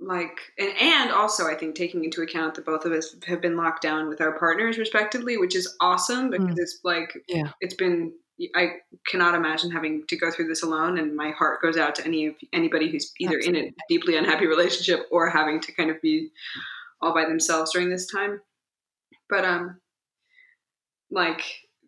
like 0.00 0.38
and 0.58 0.72
and 0.80 1.10
also 1.10 1.46
I 1.46 1.54
think 1.54 1.74
taking 1.74 2.04
into 2.04 2.22
account 2.22 2.54
that 2.54 2.64
both 2.64 2.84
of 2.84 2.92
us 2.92 3.16
have 3.26 3.40
been 3.40 3.56
locked 3.56 3.82
down 3.82 4.08
with 4.08 4.20
our 4.20 4.38
partners 4.38 4.78
respectively, 4.78 5.36
which 5.36 5.56
is 5.56 5.76
awesome 5.80 6.30
because 6.30 6.56
it's 6.58 6.80
like 6.84 7.12
Yeah. 7.28 7.50
it's 7.60 7.74
been 7.74 8.12
I 8.54 8.76
cannot 9.06 9.34
imagine 9.34 9.70
having 9.70 10.06
to 10.06 10.16
go 10.16 10.30
through 10.30 10.46
this 10.48 10.62
alone, 10.62 10.98
and 10.98 11.16
my 11.16 11.30
heart 11.30 11.60
goes 11.60 11.76
out 11.76 11.94
to 11.96 12.04
any 12.06 12.26
of 12.26 12.34
anybody 12.52 12.90
who's 12.90 13.12
either 13.18 13.38
in 13.38 13.56
a 13.56 13.74
deeply 13.88 14.16
unhappy 14.16 14.46
relationship 14.46 15.06
or 15.10 15.28
having 15.28 15.60
to 15.60 15.72
kind 15.72 15.90
of 15.90 16.00
be 16.00 16.30
all 17.00 17.12
by 17.12 17.24
themselves 17.24 17.72
during 17.72 17.90
this 17.90 18.06
time. 18.06 18.40
But 19.28 19.44
um, 19.44 19.80
like 21.10 21.42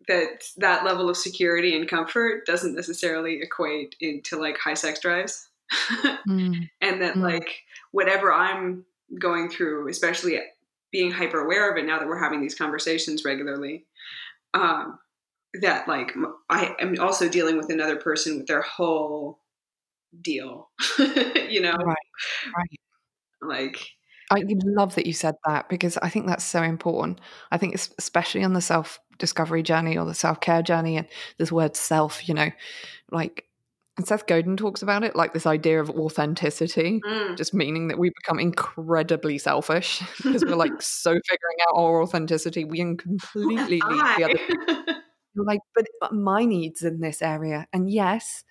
that 0.07 0.43
that 0.57 0.83
level 0.83 1.09
of 1.09 1.17
security 1.17 1.75
and 1.75 1.87
comfort 1.87 2.45
doesn't 2.45 2.75
necessarily 2.75 3.39
equate 3.41 3.95
into 4.01 4.37
like 4.37 4.57
high 4.57 4.73
sex 4.73 4.99
drives, 4.99 5.47
Mm. 6.27 6.69
and 6.81 7.01
that 7.01 7.15
Mm. 7.15 7.21
like 7.21 7.61
whatever 7.91 8.31
I'm 8.33 8.85
going 9.19 9.49
through, 9.49 9.87
especially 9.89 10.39
being 10.91 11.11
hyper 11.11 11.39
aware 11.39 11.71
of 11.71 11.77
it 11.77 11.85
now 11.85 11.97
that 11.99 12.07
we're 12.07 12.21
having 12.21 12.41
these 12.41 12.55
conversations 12.55 13.23
regularly. 13.23 13.85
Um, 14.53 14.99
that 15.61 15.87
like 15.87 16.13
I 16.49 16.75
am 16.79 16.99
also 16.99 17.29
dealing 17.29 17.57
with 17.57 17.69
another 17.69 17.97
person 17.97 18.37
with 18.37 18.47
their 18.47 18.61
whole 18.61 19.39
deal, 20.21 20.69
you 20.99 21.61
know, 21.61 21.73
right 21.73 21.97
right 22.55 22.79
like 23.41 23.91
I 24.31 24.43
love 24.47 24.95
that 24.95 25.05
you 25.05 25.13
said 25.13 25.35
that 25.45 25.67
because 25.67 25.97
I 25.97 26.09
think 26.09 26.25
that's 26.25 26.45
so 26.45 26.63
important. 26.63 27.19
I 27.51 27.57
think 27.57 27.73
it's 27.73 27.93
especially 27.97 28.43
on 28.43 28.53
the 28.53 28.61
self 28.61 28.99
discovery 29.17 29.61
journey 29.61 29.97
or 29.97 30.05
the 30.05 30.13
self 30.13 30.39
care 30.39 30.61
journey, 30.61 30.97
and 30.97 31.07
this 31.37 31.51
word 31.51 31.75
self, 31.75 32.27
you 32.29 32.33
know, 32.33 32.49
like, 33.11 33.45
and 33.97 34.07
Seth 34.07 34.27
Godin 34.27 34.55
talks 34.55 34.81
about 34.81 35.03
it, 35.03 35.17
like 35.17 35.33
this 35.33 35.45
idea 35.45 35.81
of 35.81 35.89
authenticity, 35.89 37.01
mm, 37.05 37.37
just 37.37 37.53
meaning 37.53 37.89
that 37.89 37.99
we 37.99 38.09
become 38.09 38.39
incredibly 38.39 39.37
selfish 39.37 40.01
because 40.23 40.45
we're 40.45 40.55
like 40.55 40.71
so 40.81 41.09
figuring 41.09 41.57
out 41.67 41.77
our 41.77 42.01
authenticity, 42.01 42.63
we 42.63 42.77
can 42.77 42.95
completely 42.95 43.81
leave 43.85 44.17
the 44.17 44.23
other. 44.23 45.00
You're 45.35 45.45
like, 45.45 45.61
but, 45.75 45.85
but 45.99 46.13
my 46.13 46.45
needs 46.45 46.83
in 46.83 46.99
this 46.99 47.21
area, 47.21 47.67
and 47.73 47.89
yes, 47.89 48.43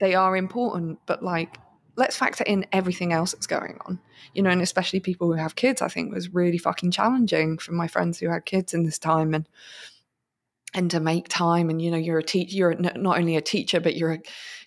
they 0.00 0.14
are 0.14 0.36
important, 0.36 0.98
but 1.06 1.22
like, 1.22 1.58
let's 1.96 2.16
factor 2.16 2.44
in 2.44 2.66
everything 2.72 3.12
else 3.12 3.32
that's 3.32 3.46
going 3.46 3.78
on, 3.86 4.00
you 4.34 4.42
know, 4.42 4.50
and 4.50 4.62
especially 4.62 5.00
people 5.00 5.28
who 5.28 5.34
have 5.38 5.54
kids. 5.54 5.82
I 5.82 5.88
think 5.88 6.12
was 6.12 6.32
really 6.34 6.58
fucking 6.58 6.90
challenging 6.90 7.58
for 7.58 7.72
my 7.72 7.86
friends 7.88 8.18
who 8.18 8.28
had 8.28 8.44
kids 8.46 8.74
in 8.74 8.84
this 8.84 8.98
time, 8.98 9.34
and 9.34 9.48
and 10.74 10.90
to 10.90 11.00
make 11.00 11.28
time. 11.28 11.70
And 11.70 11.80
you 11.80 11.90
know, 11.90 11.96
you're 11.96 12.18
a 12.18 12.22
teacher, 12.24 12.56
you're 12.56 12.74
not 12.74 13.18
only 13.18 13.36
a 13.36 13.40
teacher, 13.40 13.80
but 13.80 13.96
you're 13.96 14.14
a 14.14 14.20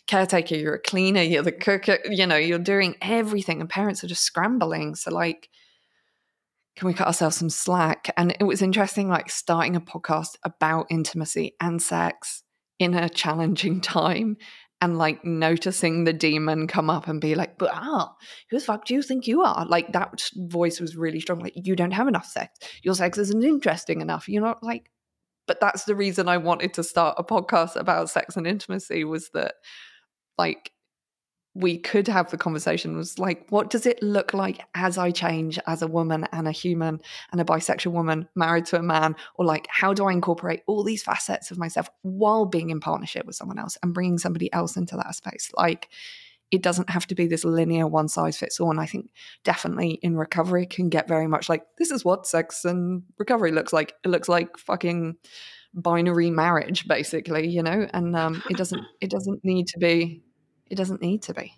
caretaker, 0.08 0.56
you're 0.56 0.76
a 0.76 0.80
cleaner, 0.80 1.22
you're 1.22 1.43
the 1.43 1.52
cook. 1.52 1.88
You 2.10 2.26
know, 2.26 2.38
you're 2.38 2.60
doing 2.60 2.96
everything, 3.02 3.60
and 3.62 3.70
parents 3.70 4.04
are 4.04 4.08
just 4.08 4.24
scrambling. 4.24 4.96
So 4.96 5.12
like 5.12 5.50
can 6.78 6.88
we 6.88 6.94
cut 6.94 7.08
ourselves 7.08 7.36
some 7.36 7.50
slack? 7.50 8.13
And 8.18 8.38
it 8.40 8.44
was 8.44 8.62
interesting, 8.62 9.10
like 9.10 9.32
starting 9.32 9.76
a 9.76 9.82
podcast 9.82 10.38
about 10.44 10.86
intimacy 10.92 11.56
and 11.60 11.82
sex 11.82 12.44
in 12.78 12.94
a 12.94 13.10
challenging 13.10 13.82
time 13.82 14.38
and 14.80 15.00
like 15.00 15.26
noticing 15.26 16.04
the 16.04 16.13
demon 16.13 16.68
come 16.68 16.92
up 16.92 17.08
and 17.08 17.20
be 17.20 17.34
like, 17.34 17.58
but 17.58 17.72
ah, 17.74 18.13
who 18.52 18.60
the 18.60 18.63
fuck 18.63 18.86
do 18.86 18.94
you 18.94 19.02
think 19.02 19.26
you 19.26 19.42
are? 19.42 19.66
Like 19.66 19.92
that 19.94 20.22
voice 20.36 20.80
was 20.80 20.96
really 20.96 21.20
strong. 21.20 21.40
Like, 21.40 21.54
you 21.56 21.76
don't 21.76 21.92
have 21.92 22.08
enough 22.08 22.28
sex. 22.28 22.60
Your 22.84 22.94
sex 22.94 23.18
isn't 23.18 23.44
interesting 23.44 24.02
enough. 24.02 24.30
You're 24.30 24.44
not 24.44 24.62
like, 24.62 24.92
but 25.48 25.60
that's 25.60 25.86
the 25.86 25.96
reason 25.96 26.30
I 26.30 26.38
wanted 26.38 26.76
to 26.76 26.84
start 26.84 27.16
a 27.18 27.24
podcast 27.24 27.76
about 27.76 28.12
sex 28.12 28.38
and 28.38 28.46
intimacy 28.46 29.04
was 29.04 29.32
that 29.34 29.56
like 30.38 30.72
we 31.58 31.80
could 31.80 32.08
have 32.08 32.30
the 32.30 32.38
conversation 32.38 32.96
was 32.96 33.17
like, 33.17 33.48
what 33.50 33.72
does 33.72 33.88
it 33.88 34.02
look 34.04 34.32
like 34.32 34.62
as 34.76 35.00
I 35.00 35.10
change 35.10 35.58
as 35.65 35.82
a 35.82 35.88
woman 35.88 36.28
and 36.32 36.48
a 36.48 36.52
human 36.52 37.02
and 37.32 37.41
a 37.41 37.46
bisexual 37.46 37.93
woman 37.93 38.30
married 38.36 38.67
to 38.67 38.78
a 38.78 38.84
man? 38.84 39.15
Or 39.36 39.46
like, 39.46 39.65
how 39.67 39.91
do 39.91 40.06
I 40.06 40.12
incorporate 40.12 40.62
all 40.67 40.84
these 40.84 41.02
facets 41.02 41.50
of 41.50 41.58
myself 41.58 41.89
while 42.04 42.46
being 42.46 42.70
in 42.70 42.80
partnership 42.80 43.26
with 43.26 43.36
someone 43.36 43.58
else 43.58 43.76
and 43.82 43.91
bringing 43.91 44.20
somebody 44.20 44.54
else 44.54 44.78
into 44.78 44.96
that 44.98 45.15
space? 45.15 45.52
Like, 45.58 45.89
it 46.52 46.62
doesn't 46.62 46.91
have 46.91 47.08
to 47.08 47.15
be 47.15 47.26
this 47.26 47.43
linear 47.43 47.88
one 47.88 48.08
size 48.08 48.38
fits 48.38 48.60
all. 48.60 48.70
And 48.70 48.80
I 48.80 48.86
think 48.86 49.10
definitely 49.43 50.00
in 50.04 50.15
recovery 50.15 50.67
can 50.67 50.89
get 50.89 51.08
very 51.08 51.28
much 51.28 51.50
like, 51.50 51.63
this 51.80 51.89
is 51.89 52.06
what 52.06 52.28
sex 52.28 52.65
and 52.65 53.02
recovery 53.17 53.52
looks 53.52 53.74
like. 53.74 53.96
It 54.06 54.10
looks 54.10 54.30
like 54.30 54.58
fucking 54.60 55.15
binary 55.74 56.30
marriage, 56.30 56.88
basically, 56.88 57.48
you 57.48 57.63
know? 57.63 57.88
And 57.93 58.15
um, 58.15 58.43
it 58.48 58.58
doesn't, 58.58 58.84
it 59.02 59.10
doesn't 59.10 59.43
need 59.43 59.67
to 59.70 59.80
be 59.80 60.22
it 60.69 60.75
doesn't 60.75 61.01
need 61.01 61.21
to 61.23 61.34
be. 61.34 61.53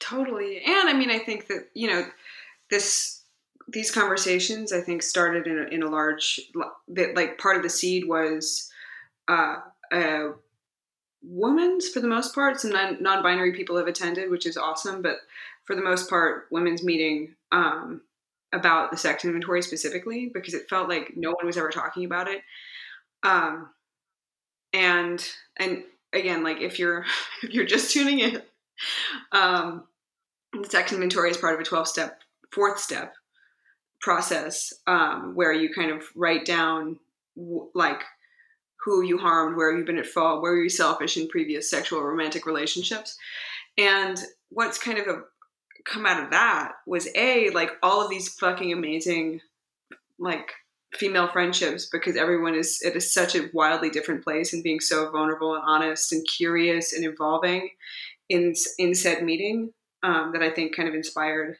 Totally. 0.00 0.62
And 0.64 0.88
I 0.88 0.92
mean, 0.92 1.10
I 1.10 1.18
think 1.18 1.48
that, 1.48 1.68
you 1.74 1.88
know, 1.88 2.06
this, 2.70 3.22
these 3.66 3.90
conversations, 3.90 4.72
I 4.72 4.80
think, 4.80 5.02
started 5.02 5.46
in 5.46 5.58
a, 5.58 5.62
in 5.74 5.82
a 5.82 5.90
large, 5.90 6.40
that 6.88 7.16
like 7.16 7.38
part 7.38 7.56
of 7.56 7.62
the 7.62 7.68
seed 7.68 8.06
was 8.06 8.70
uh, 9.26 9.56
a 9.92 10.30
women's, 11.22 11.88
for 11.88 12.00
the 12.00 12.08
most 12.08 12.34
part, 12.34 12.60
some 12.60 12.70
non, 12.70 13.02
non-binary 13.02 13.52
people 13.52 13.76
have 13.76 13.88
attended, 13.88 14.30
which 14.30 14.46
is 14.46 14.56
awesome. 14.56 15.02
But 15.02 15.16
for 15.64 15.74
the 15.74 15.82
most 15.82 16.08
part, 16.08 16.46
women's 16.50 16.82
meeting 16.82 17.34
um, 17.52 18.02
about 18.52 18.90
the 18.90 18.96
sex 18.96 19.24
inventory 19.24 19.62
specifically 19.62 20.30
because 20.32 20.54
it 20.54 20.68
felt 20.70 20.88
like 20.88 21.12
no 21.16 21.30
one 21.30 21.46
was 21.46 21.58
ever 21.58 21.70
talking 21.70 22.04
about 22.04 22.28
it. 22.28 22.42
Um, 23.22 23.70
and 24.72 25.26
and 25.58 25.82
again, 26.12 26.42
like 26.42 26.60
if 26.60 26.78
you're 26.78 27.04
if 27.42 27.50
you're 27.50 27.66
just 27.66 27.92
tuning 27.92 28.20
in, 28.20 28.42
um, 29.32 29.84
the 30.52 30.68
sex 30.68 30.92
inventory 30.92 31.30
is 31.30 31.36
part 31.36 31.54
of 31.54 31.60
a 31.60 31.64
twelve 31.64 31.88
step 31.88 32.20
fourth 32.52 32.78
step 32.78 33.14
process 34.00 34.72
um, 34.86 35.34
where 35.34 35.52
you 35.52 35.72
kind 35.74 35.90
of 35.90 36.04
write 36.14 36.44
down 36.44 36.98
w- 37.36 37.68
like 37.74 38.02
who 38.84 39.02
you 39.02 39.18
harmed, 39.18 39.56
where 39.56 39.76
you've 39.76 39.86
been 39.86 39.98
at 39.98 40.06
fault, 40.06 40.40
where 40.40 40.56
you're 40.56 40.68
selfish 40.68 41.16
in 41.16 41.28
previous 41.28 41.68
sexual 41.68 42.02
romantic 42.02 42.46
relationships. 42.46 43.18
And 43.76 44.18
what's 44.50 44.78
kind 44.78 44.98
of 44.98 45.06
a, 45.08 45.22
come 45.84 46.06
out 46.06 46.22
of 46.22 46.30
that 46.30 46.72
was 46.86 47.08
a 47.14 47.50
like 47.50 47.70
all 47.82 48.02
of 48.02 48.10
these 48.10 48.28
fucking 48.34 48.72
amazing 48.72 49.40
like 50.18 50.52
female 50.94 51.28
friendships 51.28 51.86
because 51.86 52.16
everyone 52.16 52.54
is 52.54 52.80
it 52.82 52.96
is 52.96 53.12
such 53.12 53.34
a 53.34 53.50
wildly 53.52 53.90
different 53.90 54.24
place 54.24 54.52
and 54.52 54.62
being 54.62 54.80
so 54.80 55.10
vulnerable 55.10 55.54
and 55.54 55.62
honest 55.66 56.12
and 56.12 56.26
curious 56.26 56.92
and 56.92 57.04
involving 57.04 57.70
in 58.28 58.54
in 58.78 58.94
said 58.94 59.22
meeting 59.22 59.72
um, 60.02 60.32
that 60.32 60.42
I 60.42 60.50
think 60.50 60.74
kind 60.74 60.88
of 60.88 60.94
inspired 60.94 61.56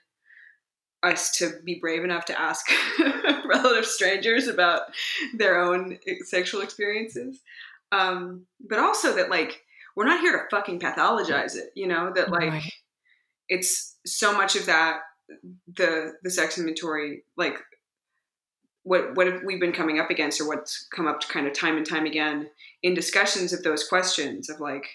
us 1.03 1.31
to 1.38 1.53
be 1.64 1.79
brave 1.79 2.05
enough 2.05 2.25
to 2.27 2.41
ask 2.41 2.67
relative 3.45 3.87
strangers 3.87 4.49
about 4.49 4.83
their 5.37 5.61
own 5.61 5.99
sexual 6.25 6.61
experiences. 6.61 7.41
Um, 7.93 8.47
but 8.69 8.79
also 8.79 9.14
that 9.17 9.31
like 9.31 9.62
we're 9.97 10.07
not 10.07 10.21
here 10.21 10.33
to 10.33 10.45
fucking 10.51 10.81
pathologize 10.81 11.55
it, 11.57 11.71
you 11.75 11.87
know, 11.87 12.12
that 12.14 12.31
like 12.31 12.51
Right. 12.51 12.73
it's 13.49 13.97
so 14.07 14.33
much 14.33 14.57
of 14.57 14.67
that 14.67 15.01
the 15.77 16.14
the 16.23 16.31
sex 16.31 16.59
inventory 16.59 17.23
like 17.37 17.59
what 18.88 19.14
what 19.16 19.27
have 19.27 19.42
we 19.44 19.57
been 19.59 19.72
coming 19.81 19.98
up 20.01 20.11
against 20.11 20.40
or 20.40 20.48
what's 20.48 20.87
come 20.94 21.07
up 21.07 21.20
kind 21.29 21.46
of 21.46 21.53
time 21.53 21.77
and 21.77 21.87
time 21.87 22.07
again 22.07 22.48
in 22.83 22.94
discussions 22.94 23.53
of 23.53 23.62
those 23.62 23.87
questions 23.92 24.48
of 24.48 24.61
like 24.61 24.87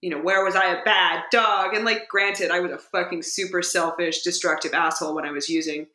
you 0.00 0.10
know 0.10 0.20
where 0.26 0.44
was 0.44 0.54
i 0.56 0.66
a 0.72 0.84
bad 0.84 1.22
dog 1.30 1.74
and 1.74 1.84
like 1.84 2.08
granted 2.08 2.50
i 2.50 2.60
was 2.60 2.72
a 2.72 2.78
fucking 2.78 3.22
super 3.22 3.62
selfish 3.62 4.22
destructive 4.22 4.72
asshole 4.74 5.14
when 5.14 5.26
i 5.26 5.30
was 5.30 5.48
using 5.48 5.86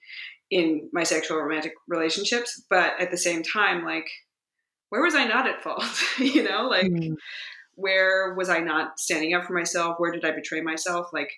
in 0.52 0.90
my 0.94 1.04
sexual 1.04 1.38
romantic 1.38 1.74
relationships 1.88 2.64
but 2.70 2.94
at 3.00 3.10
the 3.12 3.18
same 3.28 3.42
time 3.42 3.84
like 3.84 4.08
where 4.90 5.02
was 5.02 5.16
i 5.16 5.26
not 5.26 5.48
at 5.48 5.64
fault 5.64 5.84
you 6.20 6.44
know 6.44 6.68
like 6.68 6.86
Mm. 6.86 7.16
where 7.76 8.34
was 8.36 8.48
I 8.50 8.60
not 8.60 9.00
standing 9.00 9.34
up 9.34 9.46
for 9.46 9.54
myself? 9.54 9.96
Where 10.00 10.12
did 10.14 10.24
I 10.24 10.32
betray 10.32 10.62
myself? 10.62 11.08
Like, 11.12 11.32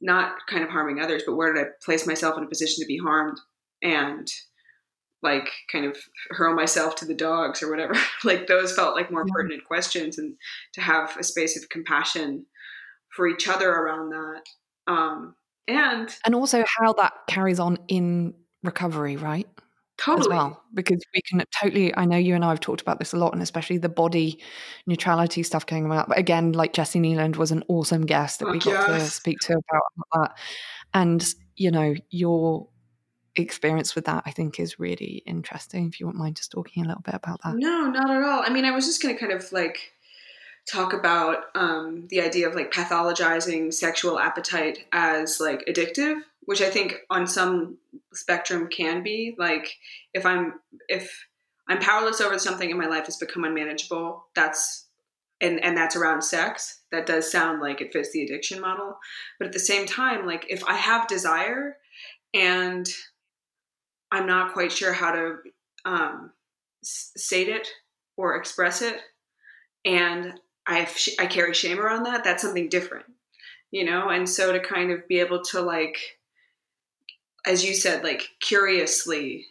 not 0.00 0.32
kind 0.48 0.64
of 0.64 0.70
harming 0.70 0.98
others, 1.00 1.22
but 1.24 1.36
where 1.36 1.52
did 1.52 1.62
I 1.64 1.68
place 1.84 2.06
myself 2.08 2.36
in 2.36 2.42
a 2.44 2.48
position 2.48 2.82
to 2.82 2.86
be 2.88 2.98
harmed 2.98 3.38
and 3.82 4.26
like 5.22 5.48
kind 5.70 5.84
of 5.84 5.96
hurl 6.30 6.54
myself 6.54 6.96
to 6.96 7.04
the 7.04 7.14
dogs 7.14 7.62
or 7.62 7.70
whatever? 7.70 7.94
like, 8.24 8.46
those 8.46 8.74
felt 8.74 8.96
like 8.96 9.10
more 9.10 9.26
pertinent 9.26 9.64
questions 9.64 10.18
and 10.18 10.34
to 10.74 10.80
have 10.80 11.16
a 11.18 11.22
space 11.22 11.56
of 11.56 11.68
compassion 11.68 12.46
for 13.14 13.28
each 13.28 13.48
other 13.48 13.70
around 13.70 14.10
that. 14.10 14.42
Um, 14.86 15.34
and 15.68 16.14
And 16.24 16.34
also 16.34 16.64
how 16.78 16.92
that 16.94 17.12
carries 17.28 17.60
on 17.60 17.78
in 17.88 18.34
recovery, 18.62 19.16
right? 19.16 19.46
totally, 20.00 20.22
As 20.22 20.28
well. 20.28 20.62
Because 20.74 21.00
we 21.14 21.20
can 21.28 21.42
totally, 21.60 21.94
I 21.96 22.06
know 22.06 22.16
you 22.16 22.34
and 22.34 22.44
I 22.44 22.48
have 22.48 22.60
talked 22.60 22.80
about 22.80 22.98
this 22.98 23.12
a 23.12 23.16
lot, 23.16 23.32
and 23.32 23.42
especially 23.42 23.78
the 23.78 23.88
body 23.88 24.42
neutrality 24.86 25.42
stuff 25.42 25.66
coming 25.66 25.92
out. 25.92 26.08
But 26.08 26.18
again, 26.18 26.52
like 26.52 26.72
Jessi 26.72 27.00
Kneeland 27.00 27.36
was 27.36 27.50
an 27.50 27.62
awesome 27.68 28.06
guest 28.06 28.40
that 28.40 28.50
we 28.50 28.60
Fuck 28.60 28.86
got 28.86 28.98
to 28.98 29.00
speak 29.00 29.38
to 29.40 29.52
about 29.52 29.82
that. 30.14 30.38
And, 30.94 31.34
you 31.56 31.70
know, 31.70 31.94
your 32.10 32.68
experience 33.36 33.94
with 33.94 34.06
that, 34.06 34.22
I 34.26 34.30
think, 34.30 34.58
is 34.58 34.78
really 34.78 35.22
interesting. 35.26 35.86
If 35.86 36.00
you 36.00 36.06
wouldn't 36.06 36.22
mind 36.22 36.36
just 36.36 36.52
talking 36.52 36.84
a 36.84 36.88
little 36.88 37.02
bit 37.02 37.14
about 37.14 37.40
that. 37.44 37.54
No, 37.56 37.86
not 37.86 38.10
at 38.10 38.22
all. 38.22 38.42
I 38.44 38.50
mean, 38.50 38.64
I 38.64 38.72
was 38.72 38.86
just 38.86 39.02
going 39.02 39.14
to 39.14 39.20
kind 39.20 39.32
of 39.32 39.50
like 39.52 39.92
talk 40.70 40.92
about 40.92 41.44
um, 41.54 42.06
the 42.08 42.20
idea 42.20 42.48
of 42.48 42.54
like 42.54 42.72
pathologizing 42.72 43.72
sexual 43.72 44.18
appetite 44.18 44.86
as 44.92 45.40
like 45.40 45.64
addictive, 45.66 46.20
which 46.42 46.60
I 46.60 46.70
think 46.70 47.00
on 47.10 47.26
some 47.26 47.78
spectrum 48.12 48.68
can 48.68 49.02
be. 49.02 49.34
Like, 49.38 49.76
if 50.14 50.26
I'm 50.26 50.54
if 50.88 51.26
I'm 51.68 51.78
powerless 51.78 52.20
over 52.20 52.38
something 52.38 52.70
in 52.70 52.78
my 52.78 52.86
life 52.86 53.06
has 53.06 53.16
become 53.16 53.44
unmanageable, 53.44 54.24
that's 54.34 54.86
and 55.40 55.62
and 55.62 55.76
that's 55.76 55.96
around 55.96 56.22
sex. 56.22 56.80
That 56.92 57.06
does 57.06 57.30
sound 57.30 57.60
like 57.60 57.80
it 57.80 57.92
fits 57.92 58.10
the 58.12 58.24
addiction 58.24 58.60
model, 58.60 58.98
but 59.38 59.46
at 59.46 59.52
the 59.52 59.60
same 59.60 59.86
time, 59.86 60.26
like 60.26 60.46
if 60.48 60.64
I 60.64 60.74
have 60.74 61.06
desire 61.06 61.76
and 62.34 62.88
I'm 64.12 64.26
not 64.26 64.52
quite 64.52 64.72
sure 64.72 64.92
how 64.92 65.12
to 65.12 65.36
um, 65.84 66.32
s- 66.82 67.12
sate 67.16 67.48
it 67.48 67.68
or 68.16 68.36
express 68.36 68.82
it, 68.82 68.98
and 69.84 70.34
I 70.66 70.84
sh- 70.86 71.16
I 71.18 71.26
carry 71.26 71.54
shame 71.54 71.78
around 71.80 72.04
that. 72.04 72.24
That's 72.24 72.42
something 72.42 72.68
different, 72.68 73.06
you 73.70 73.84
know. 73.84 74.08
And 74.08 74.28
so 74.28 74.52
to 74.52 74.60
kind 74.60 74.90
of 74.90 75.06
be 75.08 75.20
able 75.20 75.42
to 75.44 75.60
like, 75.60 75.98
as 77.46 77.64
you 77.64 77.74
said, 77.74 78.04
like 78.04 78.28
curiously, 78.40 79.46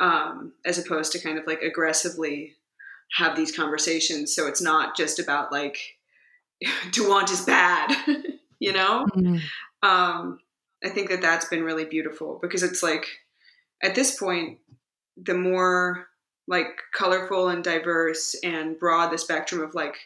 um, 0.00 0.52
as 0.64 0.78
opposed 0.78 1.12
to 1.12 1.20
kind 1.20 1.38
of 1.38 1.46
like 1.46 1.62
aggressively 1.62 2.54
have 3.16 3.36
these 3.36 3.52
conversations. 3.56 4.34
So 4.34 4.46
it's 4.46 4.60
not 4.60 4.96
just 4.96 5.18
about 5.18 5.52
like 5.52 5.78
to 6.92 7.08
want 7.08 7.30
is 7.30 7.44
bad, 7.44 7.94
you 8.60 8.72
know 8.72 9.06
Mm. 9.14 9.40
um, 9.82 10.40
I 10.84 10.88
think 10.88 11.08
that 11.10 11.20
that's 11.22 11.46
been 11.48 11.62
really 11.62 11.84
beautiful 11.84 12.38
because 12.42 12.62
it's 12.62 12.82
like 12.82 13.06
at 13.82 13.94
this 13.94 14.18
point, 14.18 14.58
the 15.16 15.34
more 15.34 16.08
like 16.46 16.80
colorful 16.94 17.48
and 17.48 17.62
diverse 17.62 18.34
and 18.42 18.78
broad 18.78 19.10
the 19.10 19.18
spectrum 19.18 19.60
of 19.60 19.74
like 19.74 19.96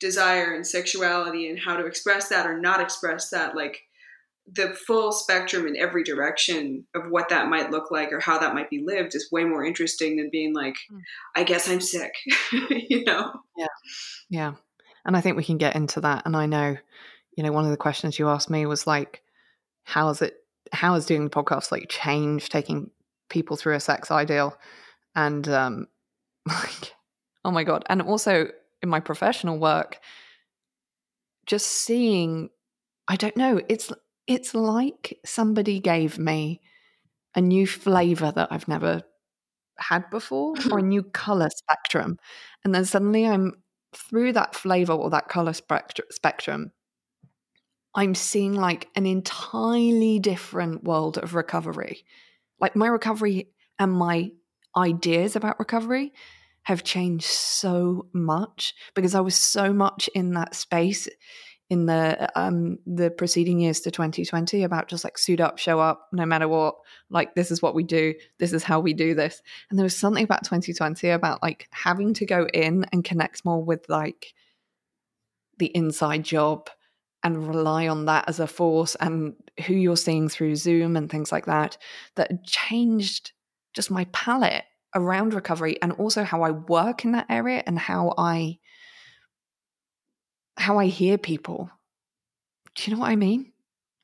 desire 0.00 0.54
and 0.54 0.66
sexuality 0.66 1.48
and 1.48 1.58
how 1.58 1.76
to 1.76 1.86
express 1.86 2.28
that 2.28 2.46
or 2.46 2.58
not 2.58 2.80
express 2.80 3.30
that, 3.30 3.56
like 3.56 3.80
the 4.52 4.74
full 4.86 5.10
spectrum 5.10 5.66
in 5.66 5.76
every 5.76 6.04
direction 6.04 6.86
of 6.94 7.04
what 7.10 7.30
that 7.30 7.48
might 7.48 7.70
look 7.70 7.90
like 7.90 8.12
or 8.12 8.20
how 8.20 8.38
that 8.38 8.54
might 8.54 8.68
be 8.68 8.82
lived 8.84 9.14
is 9.14 9.32
way 9.32 9.42
more 9.44 9.64
interesting 9.64 10.16
than 10.16 10.28
being 10.30 10.54
like, 10.54 10.76
Mm. 10.92 11.00
I 11.34 11.44
guess 11.44 11.68
I'm 11.68 11.80
sick, 11.80 12.12
you 12.52 13.04
know? 13.04 13.32
Yeah. 13.56 13.66
Yeah. 14.28 14.52
And 15.06 15.16
I 15.16 15.20
think 15.20 15.36
we 15.36 15.44
can 15.44 15.58
get 15.58 15.76
into 15.76 16.00
that. 16.02 16.22
And 16.26 16.36
I 16.36 16.46
know, 16.46 16.76
you 17.36 17.42
know, 17.42 17.52
one 17.52 17.64
of 17.64 17.70
the 17.70 17.76
questions 17.76 18.18
you 18.18 18.28
asked 18.28 18.50
me 18.50 18.66
was 18.66 18.86
like, 18.86 19.22
how 19.84 20.10
is 20.10 20.22
it, 20.22 20.34
how 20.72 20.94
is 20.94 21.06
doing 21.06 21.24
the 21.24 21.30
podcast 21.30 21.72
like 21.72 21.88
change 21.88 22.48
taking 22.48 22.90
people 23.28 23.56
through 23.56 23.74
a 23.74 23.80
sex 23.80 24.10
ideal? 24.10 24.56
And, 25.14 25.48
um, 25.48 25.86
like, 26.46 26.94
oh 27.44 27.50
my 27.50 27.64
God. 27.64 27.84
And 27.88 28.02
also 28.02 28.48
in 28.82 28.88
my 28.88 29.00
professional 29.00 29.58
work, 29.58 29.98
just 31.46 31.66
seeing, 31.66 32.50
I 33.08 33.16
don't 33.16 33.36
know, 33.36 33.60
it's, 33.68 33.92
it's 34.26 34.54
like 34.54 35.18
somebody 35.24 35.80
gave 35.80 36.18
me 36.18 36.60
a 37.34 37.40
new 37.40 37.66
flavor 37.66 38.32
that 38.32 38.48
I've 38.50 38.68
never 38.68 39.02
had 39.78 40.08
before 40.10 40.54
or 40.70 40.78
a 40.78 40.82
new 40.82 41.02
color 41.02 41.48
spectrum. 41.50 42.18
And 42.64 42.74
then 42.74 42.84
suddenly 42.84 43.26
I'm 43.26 43.62
through 43.94 44.32
that 44.32 44.54
flavor 44.54 44.92
or 44.92 45.10
that 45.10 45.28
color 45.28 45.52
spectr- 45.52 46.10
spectrum, 46.10 46.72
I'm 47.94 48.14
seeing 48.14 48.54
like 48.54 48.88
an 48.96 49.06
entirely 49.06 50.18
different 50.18 50.84
world 50.84 51.18
of 51.18 51.34
recovery. 51.34 52.04
Like 52.60 52.74
my 52.74 52.86
recovery 52.86 53.50
and 53.78 53.92
my 53.92 54.32
ideas 54.76 55.36
about 55.36 55.58
recovery 55.58 56.12
have 56.64 56.82
changed 56.82 57.26
so 57.26 58.06
much 58.12 58.74
because 58.94 59.14
I 59.14 59.20
was 59.20 59.36
so 59.36 59.72
much 59.72 60.08
in 60.14 60.32
that 60.32 60.54
space 60.54 61.08
in 61.70 61.86
the 61.86 62.30
um 62.38 62.78
the 62.86 63.10
preceding 63.10 63.58
years 63.58 63.80
to 63.80 63.90
2020 63.90 64.62
about 64.64 64.88
just 64.88 65.02
like 65.02 65.16
suit 65.16 65.40
up 65.40 65.58
show 65.58 65.80
up 65.80 66.08
no 66.12 66.26
matter 66.26 66.46
what 66.46 66.74
like 67.08 67.34
this 67.34 67.50
is 67.50 67.62
what 67.62 67.74
we 67.74 67.82
do 67.82 68.12
this 68.38 68.52
is 68.52 68.62
how 68.62 68.80
we 68.80 68.92
do 68.92 69.14
this 69.14 69.40
and 69.70 69.78
there 69.78 69.84
was 69.84 69.96
something 69.96 70.24
about 70.24 70.44
2020 70.44 71.08
about 71.08 71.42
like 71.42 71.66
having 71.70 72.12
to 72.12 72.26
go 72.26 72.46
in 72.52 72.84
and 72.92 73.02
connect 73.02 73.46
more 73.46 73.64
with 73.64 73.88
like 73.88 74.34
the 75.58 75.74
inside 75.74 76.22
job 76.22 76.68
and 77.24 77.48
rely 77.48 77.88
on 77.88 78.04
that 78.04 78.28
as 78.28 78.38
a 78.38 78.46
force 78.46 78.94
and 78.96 79.34
who 79.66 79.74
you're 79.74 79.96
seeing 79.96 80.28
through 80.28 80.54
zoom 80.54 80.96
and 80.96 81.10
things 81.10 81.32
like 81.32 81.46
that 81.46 81.76
that 82.14 82.44
changed 82.44 83.32
just 83.72 83.90
my 83.90 84.04
palette 84.12 84.64
around 84.94 85.34
recovery 85.34 85.80
and 85.82 85.92
also 85.92 86.22
how 86.22 86.42
i 86.42 86.50
work 86.50 87.04
in 87.04 87.12
that 87.12 87.26
area 87.28 87.62
and 87.66 87.78
how 87.78 88.14
i 88.18 88.58
how 90.56 90.78
i 90.78 90.86
hear 90.86 91.18
people 91.18 91.70
do 92.74 92.90
you 92.90 92.96
know 92.96 93.00
what 93.00 93.10
i 93.10 93.16
mean 93.16 93.50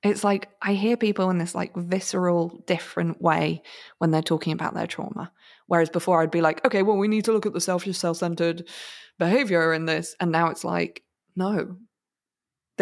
it's 0.03 0.25
like 0.25 0.49
I 0.63 0.73
hear 0.75 0.97
people 0.97 1.29
in 1.31 1.39
this 1.39 1.55
like 1.55 1.75
visceral, 1.77 2.63
different 2.67 3.21
way 3.21 3.63
when 3.99 4.11
they're 4.11 4.23
talking 4.23 4.53
about 4.53 4.75
their 4.75 4.87
trauma. 4.87 5.31
Whereas 5.67 5.91
before 5.91 6.23
I'd 6.23 6.31
be 6.31 6.41
like, 6.41 6.65
okay, 6.65 6.83
well, 6.83 6.97
we 6.97 7.09
need 7.09 7.27
to 7.27 7.33
look 7.33 7.47
at 7.47 7.53
the 7.53 7.61
selfish, 7.61 7.99
self 7.99 8.17
centered 8.17 8.67
behavior 9.19 9.75
in 9.75 9.85
this. 9.85 10.17
And 10.19 10.33
now 10.33 10.49
it's 10.49 10.65
like, 10.65 11.03
no, 11.37 11.77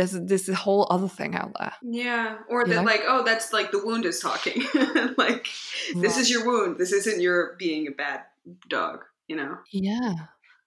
there's 0.06 0.12
this 0.12 0.48
whole 0.48 0.86
other 0.90 1.08
thing 1.08 1.34
out 1.34 1.52
there. 1.58 1.72
Yeah, 1.82 2.38
or 2.48 2.64
that 2.64 2.84
like, 2.84 3.02
oh, 3.06 3.24
that's 3.24 3.52
like 3.52 3.72
the 3.72 3.84
wound 3.84 4.04
is 4.04 4.20
talking. 4.20 4.62
like 5.18 5.48
this 5.94 6.16
is 6.16 6.30
your 6.30 6.46
wound. 6.46 6.78
This 6.78 6.92
isn't 6.92 7.20
your 7.20 7.56
being 7.58 7.88
a 7.88 7.90
bad 7.90 8.20
dog. 8.68 9.04
You 9.26 9.36
know, 9.36 9.58
Yeah. 9.72 10.14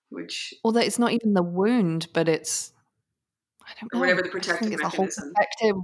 which 0.09 0.53
Or 0.63 0.73
that 0.73 0.85
it's 0.85 0.99
not 0.99 1.13
even 1.13 1.33
the 1.33 1.41
wound, 1.41 2.07
but 2.13 2.27
it's 2.27 2.73
I 3.65 3.71
don't 3.79 3.89
Or 3.93 3.95
know. 3.95 3.99
whatever 4.01 4.21
the 4.21 4.29
protective 4.29 4.73
it's 4.73 4.81
a 4.83 4.89
whole 4.89 5.05
perspective. 5.05 5.75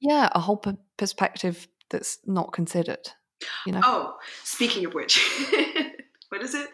Yeah, 0.00 0.28
a 0.32 0.40
whole 0.40 0.56
per- 0.58 0.76
perspective 0.98 1.68
that's 1.90 2.18
not 2.26 2.52
considered. 2.52 3.08
You 3.66 3.72
know. 3.72 3.80
Oh, 3.84 4.14
speaking 4.44 4.84
of 4.84 4.92
which, 4.94 5.18
what 6.28 6.42
is 6.42 6.54
it? 6.54 6.68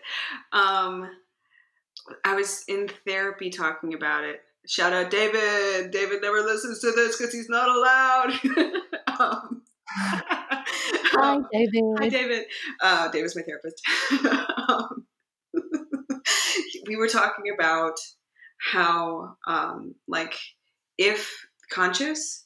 Um, 0.52 1.08
I 2.24 2.34
was 2.34 2.64
in 2.66 2.88
therapy 3.06 3.50
talking 3.50 3.94
about 3.94 4.24
it. 4.24 4.40
Shout 4.66 4.92
out 4.92 5.10
David. 5.10 5.90
David 5.90 6.22
never 6.22 6.42
listens 6.42 6.80
to 6.80 6.92
this 6.92 7.16
because 7.16 7.32
he's 7.32 7.48
not 7.48 7.68
allowed. 7.68 8.32
um, 9.20 9.62
Hi, 11.18 11.38
David. 11.52 11.82
Hi, 11.98 12.08
David. 12.08 12.44
Uh, 12.80 13.08
David's 13.10 13.36
my 13.36 13.42
therapist. 13.42 13.80
um, 14.68 15.06
we 16.86 16.96
were 16.96 17.08
talking 17.08 17.52
about 17.54 17.94
how, 18.58 19.36
um, 19.46 19.94
like, 20.08 20.34
if 20.98 21.46
conscious, 21.70 22.44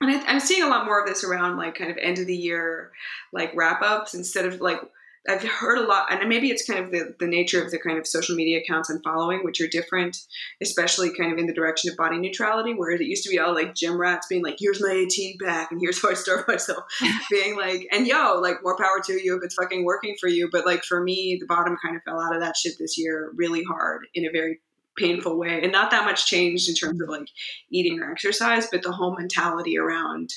and 0.00 0.10
I, 0.10 0.24
I'm 0.26 0.40
seeing 0.40 0.62
a 0.62 0.68
lot 0.68 0.86
more 0.86 1.00
of 1.00 1.08
this 1.08 1.24
around, 1.24 1.56
like, 1.56 1.74
kind 1.74 1.90
of 1.90 1.98
end 1.98 2.18
of 2.18 2.26
the 2.26 2.36
year, 2.36 2.92
like, 3.32 3.52
wrap 3.54 3.82
ups 3.82 4.14
instead 4.14 4.46
of, 4.46 4.60
like, 4.60 4.80
I've 5.28 5.44
heard 5.44 5.78
a 5.78 5.86
lot, 5.86 6.12
and 6.12 6.28
maybe 6.28 6.50
it's 6.50 6.66
kind 6.66 6.84
of 6.84 6.90
the, 6.90 7.14
the 7.20 7.28
nature 7.28 7.62
of 7.62 7.70
the 7.70 7.78
kind 7.78 7.96
of 7.96 8.08
social 8.08 8.34
media 8.34 8.58
accounts 8.58 8.90
I'm 8.90 9.00
following, 9.02 9.44
which 9.44 9.60
are 9.60 9.68
different, 9.68 10.16
especially 10.60 11.14
kind 11.14 11.32
of 11.32 11.38
in 11.38 11.46
the 11.46 11.52
direction 11.52 11.90
of 11.90 11.96
body 11.96 12.18
neutrality, 12.18 12.74
whereas 12.74 13.00
it 13.00 13.06
used 13.06 13.22
to 13.24 13.30
be 13.30 13.38
all 13.38 13.54
like 13.54 13.74
gym 13.74 14.00
rats 14.00 14.26
being 14.26 14.42
like, 14.42 14.56
here's 14.58 14.82
my 14.82 14.90
18 14.90 15.38
pack, 15.38 15.70
and 15.70 15.80
here's 15.80 16.02
how 16.02 16.10
I 16.10 16.14
starve 16.14 16.48
myself 16.48 16.82
being 17.30 17.56
like, 17.56 17.86
and 17.92 18.06
yo, 18.06 18.40
like 18.40 18.64
more 18.64 18.76
power 18.76 19.00
to 19.04 19.12
you 19.12 19.36
if 19.36 19.44
it's 19.44 19.54
fucking 19.54 19.84
working 19.84 20.16
for 20.20 20.28
you. 20.28 20.48
But 20.50 20.66
like 20.66 20.82
for 20.82 21.00
me, 21.00 21.38
the 21.40 21.46
bottom 21.46 21.76
kind 21.80 21.96
of 21.96 22.02
fell 22.02 22.20
out 22.20 22.34
of 22.34 22.40
that 22.40 22.56
shit 22.56 22.74
this 22.80 22.98
year 22.98 23.30
really 23.36 23.62
hard 23.62 24.06
in 24.14 24.26
a 24.26 24.32
very 24.32 24.60
painful 24.98 25.38
way. 25.38 25.62
And 25.62 25.70
not 25.70 25.92
that 25.92 26.04
much 26.04 26.26
changed 26.26 26.68
in 26.68 26.74
terms 26.74 27.00
of 27.00 27.08
like 27.08 27.28
eating 27.70 28.00
or 28.00 28.10
exercise, 28.10 28.66
but 28.70 28.82
the 28.82 28.92
whole 28.92 29.16
mentality 29.16 29.78
around 29.78 30.32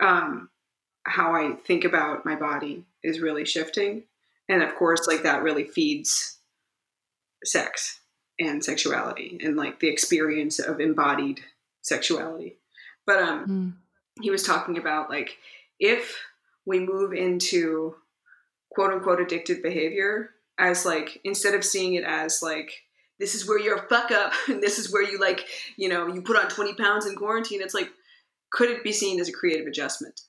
um, 0.00 0.50
how 1.02 1.34
I 1.34 1.56
think 1.66 1.84
about 1.84 2.24
my 2.24 2.36
body 2.36 2.84
is 3.02 3.20
really 3.20 3.44
shifting. 3.44 4.04
And 4.48 4.62
of 4.62 4.74
course, 4.74 5.06
like 5.06 5.22
that 5.22 5.42
really 5.42 5.64
feeds 5.64 6.38
sex 7.44 8.00
and 8.38 8.64
sexuality 8.64 9.38
and 9.42 9.56
like 9.56 9.80
the 9.80 9.88
experience 9.88 10.58
of 10.58 10.80
embodied 10.80 11.40
sexuality. 11.82 12.56
But 13.06 13.22
um, 13.22 13.46
Mm. 13.46 13.72
he 14.22 14.30
was 14.30 14.42
talking 14.42 14.76
about 14.78 15.08
like 15.10 15.38
if 15.78 16.18
we 16.66 16.78
move 16.80 17.12
into 17.12 17.94
quote 18.70 18.92
unquote 18.92 19.18
addictive 19.18 19.62
behavior 19.62 20.30
as 20.58 20.84
like 20.84 21.20
instead 21.24 21.54
of 21.54 21.64
seeing 21.64 21.94
it 21.94 22.04
as 22.04 22.42
like 22.42 22.70
this 23.18 23.34
is 23.34 23.46
where 23.48 23.58
you're 23.58 23.76
a 23.76 23.88
fuck 23.88 24.10
up 24.10 24.32
and 24.48 24.62
this 24.62 24.78
is 24.78 24.92
where 24.92 25.02
you 25.02 25.18
like 25.18 25.46
you 25.76 25.88
know 25.88 26.06
you 26.06 26.20
put 26.22 26.36
on 26.36 26.48
20 26.48 26.74
pounds 26.74 27.06
in 27.06 27.16
quarantine 27.16 27.62
it's 27.62 27.74
like 27.74 27.90
could 28.52 28.70
it 28.70 28.84
be 28.84 28.92
seen 28.92 29.18
as 29.20 29.28
a 29.28 29.32
creative 29.32 29.66
adjustment 29.66 30.20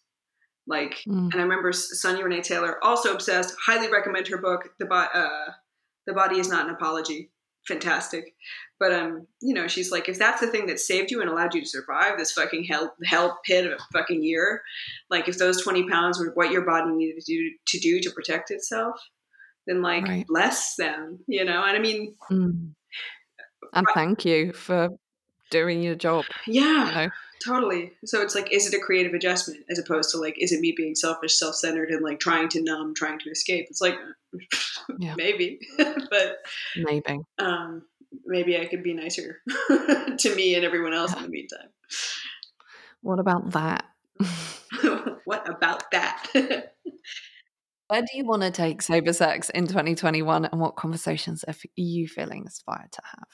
like 0.67 1.02
Mm. 1.08 1.32
and 1.32 1.36
i 1.36 1.43
remember 1.43 1.71
sonya 1.74 2.24
renee 2.24 2.41
taylor 2.41 2.78
also 2.84 3.13
obsessed 3.13 3.56
highly 3.65 3.89
recommend 3.91 4.28
her 4.28 4.38
book 4.38 4.69
the, 4.80 4.86
Bo- 4.86 4.95
uh, 5.13 5.52
the 6.08 6.13
body 6.13 6.39
is 6.39 6.50
not 6.50 6.67
an 6.67 6.74
apology 6.76 7.32
fantastic 7.67 8.36
but 8.80 8.91
um 8.91 9.28
you 9.41 9.54
know 9.54 9.67
she's 9.67 9.91
like 9.91 10.10
if 10.10 10.17
that's 10.17 10.41
the 10.41 10.47
thing 10.47 10.65
that 10.67 10.80
saved 10.80 11.12
you 11.12 11.21
and 11.21 11.30
allowed 11.30 11.54
you 11.54 11.62
to 11.62 11.67
survive 11.67 12.17
this 12.17 12.32
fucking 12.32 12.63
hell 12.63 12.93
hell 13.06 13.39
pit 13.45 13.65
of 13.65 13.74
a 13.74 13.78
fucking 13.97 14.24
year 14.24 14.62
like 15.10 15.28
if 15.28 15.38
those 15.38 15.62
20 15.62 15.88
pounds 15.89 16.19
were 16.19 16.32
what 16.34 16.52
your 16.52 16.65
body 16.65 16.91
needed 16.91 17.19
to 17.21 17.26
do 17.34 17.52
to 17.67 17.80
do 17.80 18.00
to 18.00 18.12
protect 18.12 18.50
itself 18.52 18.95
then 19.67 19.82
like 19.84 20.04
Right. 20.08 20.26
bless 20.28 20.76
them 20.76 21.19
you 21.28 21.45
know 21.45 21.63
and 21.63 21.78
i 21.78 21.80
mean 21.80 22.15
Mm. 22.32 22.71
And 23.74 23.86
thank 23.93 24.26
you 24.26 24.52
for 24.54 24.89
doing 25.50 25.82
your 25.84 25.95
job. 25.95 26.26
yeah 26.47 26.88
You 27.02 27.08
know. 27.08 27.12
Totally 27.43 27.91
so 28.06 28.21
it's 28.21 28.36
like 28.36 28.51
is 28.51 28.67
it 28.67 28.77
a 28.77 28.80
creative 28.80 29.13
adjustment 29.13 29.63
as 29.69 29.80
opposed 29.80 30.10
to 30.12 30.17
like 30.17 30.36
is 30.38 30.51
it 30.51 30.60
me 30.62 30.73
being 30.75 30.95
selfish 30.95 31.38
self-centered 31.38 31.89
and 31.89 32.04
like 32.04 32.19
trying 32.19 32.47
to 32.49 32.62
numb 32.62 32.93
trying 32.95 33.19
to 33.19 33.30
escape 33.30 33.65
it's 33.69 33.82
like 33.82 33.95
Yeah. 34.99 35.15
maybe 35.17 35.60
but 35.77 36.38
Maybe. 36.75 37.19
um 37.39 37.84
maybe 38.25 38.58
i 38.60 38.65
could 38.65 38.84
be 38.84 38.93
nicer 38.93 39.41
to 40.17 40.36
me 40.36 40.56
and 40.56 40.63
everyone 40.65 40.93
else 40.93 41.15
in 41.15 41.23
the 41.23 41.30
meantime 41.30 41.69
What 43.01 43.19
about 43.19 43.51
that? 43.51 43.86
what 45.25 45.49
about 45.49 45.89
that 45.91 46.27
Where 47.88 48.01
do 48.01 48.08
you 48.13 48.25
want 48.25 48.43
to 48.43 48.51
take 48.51 48.82
sober 48.82 49.12
sex 49.12 49.49
in 49.49 49.67
2021 49.67 50.45
and 50.45 50.62
what 50.62 50.75
conversations 50.77 51.43
are 51.45 51.54
you 51.75 52.08
feeling 52.08 52.43
inspired 52.45 52.91
to 52.93 53.01
have? 53.04 53.27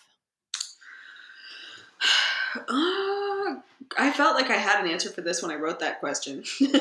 Uh, 2.55 3.55
I 3.97 4.11
felt 4.13 4.35
like 4.35 4.49
I 4.49 4.57
had 4.57 4.83
an 4.83 4.91
answer 4.91 5.09
for 5.09 5.21
this 5.21 5.41
when 5.41 5.51
I 5.51 5.55
wrote 5.55 5.79
that 5.79 5.99
question. 5.99 6.43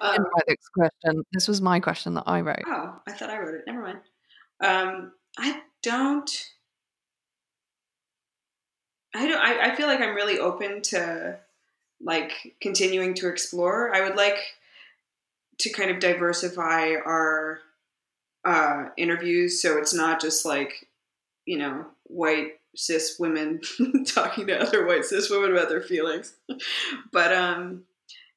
Um, 0.00 0.26
this 0.46 0.68
question. 0.68 1.24
This 1.32 1.48
was 1.48 1.62
my 1.62 1.80
question 1.80 2.12
that 2.14 2.24
I 2.26 2.42
wrote. 2.42 2.62
oh, 2.66 3.00
I 3.06 3.12
thought 3.12 3.30
I 3.30 3.38
wrote 3.38 3.54
it. 3.54 3.64
Never 3.66 3.80
mind. 3.80 3.98
Um, 4.60 5.12
I 5.38 5.62
don't. 5.82 6.50
I 9.14 9.26
don't. 9.26 9.40
I, 9.40 9.70
I 9.70 9.74
feel 9.74 9.86
like 9.86 10.00
I'm 10.00 10.14
really 10.14 10.38
open 10.38 10.82
to 10.82 11.38
like 12.02 12.56
continuing 12.60 13.14
to 13.14 13.28
explore. 13.28 13.94
I 13.94 14.02
would 14.06 14.16
like 14.16 14.36
to 15.58 15.70
kind 15.70 15.90
of 15.90 15.98
diversify 15.98 16.96
our 17.04 17.60
uh, 18.44 18.88
interviews 18.96 19.62
so 19.62 19.78
it's 19.78 19.94
not 19.94 20.20
just 20.20 20.44
like 20.44 20.88
you 21.46 21.56
know 21.56 21.86
white 22.04 22.60
cis 22.74 23.16
women 23.18 23.60
talking 24.06 24.46
to 24.46 24.60
other 24.60 24.86
white 24.86 25.04
cis 25.04 25.30
women 25.30 25.52
about 25.52 25.68
their 25.68 25.82
feelings. 25.82 26.34
But 27.12 27.32
um 27.32 27.84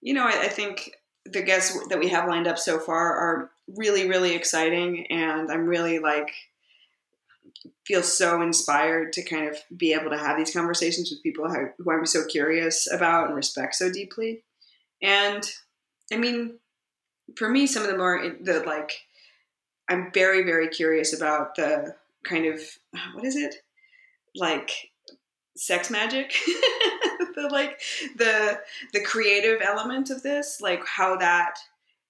you 0.01 0.13
know 0.13 0.25
I, 0.25 0.43
I 0.43 0.47
think 0.47 0.91
the 1.25 1.41
guests 1.41 1.77
that 1.89 1.99
we 1.99 2.09
have 2.09 2.27
lined 2.27 2.47
up 2.47 2.57
so 2.57 2.79
far 2.79 3.13
are 3.13 3.51
really 3.75 4.07
really 4.07 4.33
exciting 4.33 5.07
and 5.07 5.51
i'm 5.51 5.65
really 5.65 5.99
like 5.99 6.31
feel 7.85 8.03
so 8.03 8.41
inspired 8.41 9.11
to 9.13 9.23
kind 9.23 9.47
of 9.47 9.57
be 9.75 9.93
able 9.93 10.09
to 10.09 10.17
have 10.17 10.37
these 10.37 10.53
conversations 10.53 11.09
with 11.09 11.23
people 11.23 11.49
who, 11.49 11.67
who 11.77 11.91
i'm 11.91 12.05
so 12.05 12.25
curious 12.25 12.91
about 12.91 13.27
and 13.27 13.35
respect 13.35 13.75
so 13.75 13.91
deeply. 13.91 14.43
And 15.01 15.43
i 16.11 16.17
mean 16.17 16.59
for 17.35 17.49
me 17.49 17.67
some 17.67 17.83
of 17.83 17.89
them 17.89 18.01
are 18.01 18.29
the 18.41 18.63
like 18.65 18.93
i'm 19.89 20.11
very 20.13 20.43
very 20.43 20.69
curious 20.69 21.13
about 21.15 21.55
the 21.55 21.95
kind 22.23 22.45
of 22.45 22.61
what 23.13 23.25
is 23.25 23.35
it 23.35 23.55
like 24.35 24.71
sex 25.55 25.89
magic. 25.89 26.33
The 27.35 27.49
like 27.49 27.79
the 28.15 28.59
the 28.93 29.01
creative 29.01 29.61
element 29.61 30.09
of 30.09 30.23
this 30.23 30.59
like 30.59 30.83
how 30.87 31.17
that 31.17 31.53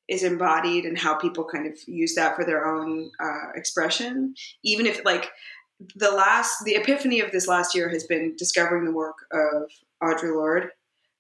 is 0.07 0.23
embodied 0.23 0.85
and 0.85 0.97
how 0.97 1.15
people 1.15 1.43
kind 1.43 1.67
of 1.67 1.77
use 1.85 2.15
that 2.15 2.35
for 2.35 2.45
their 2.45 2.65
own 2.65 3.11
uh, 3.19 3.51
expression. 3.53 4.33
Even 4.63 4.85
if 4.85 5.03
like 5.03 5.29
the 5.95 6.11
last 6.11 6.63
the 6.63 6.75
epiphany 6.75 7.19
of 7.19 7.31
this 7.31 7.47
last 7.47 7.75
year 7.75 7.89
has 7.89 8.05
been 8.05 8.35
discovering 8.37 8.85
the 8.85 8.91
work 8.91 9.15
of 9.31 9.69
audre 10.01 10.33
lorde 10.33 10.71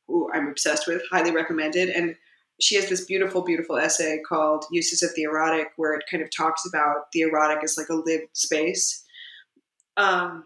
who 0.07 0.31
i'm 0.33 0.47
obsessed 0.47 0.87
with 0.87 1.01
highly 1.11 1.31
recommended. 1.31 1.89
And 1.89 2.15
she 2.61 2.75
has 2.75 2.87
this 2.89 3.05
beautiful 3.05 3.41
beautiful 3.41 3.77
essay 3.77 4.21
called 4.27 4.65
uses 4.71 5.03
of 5.03 5.09
the 5.15 5.23
erotic 5.23 5.67
where 5.75 5.93
it 5.93 6.05
kind 6.09 6.23
of 6.23 6.29
talks 6.31 6.65
about 6.65 7.11
the 7.11 7.21
erotic 7.21 7.63
as 7.63 7.77
like 7.77 7.89
a 7.89 7.95
lived 7.95 8.29
space. 8.33 9.03
Um, 9.97 10.45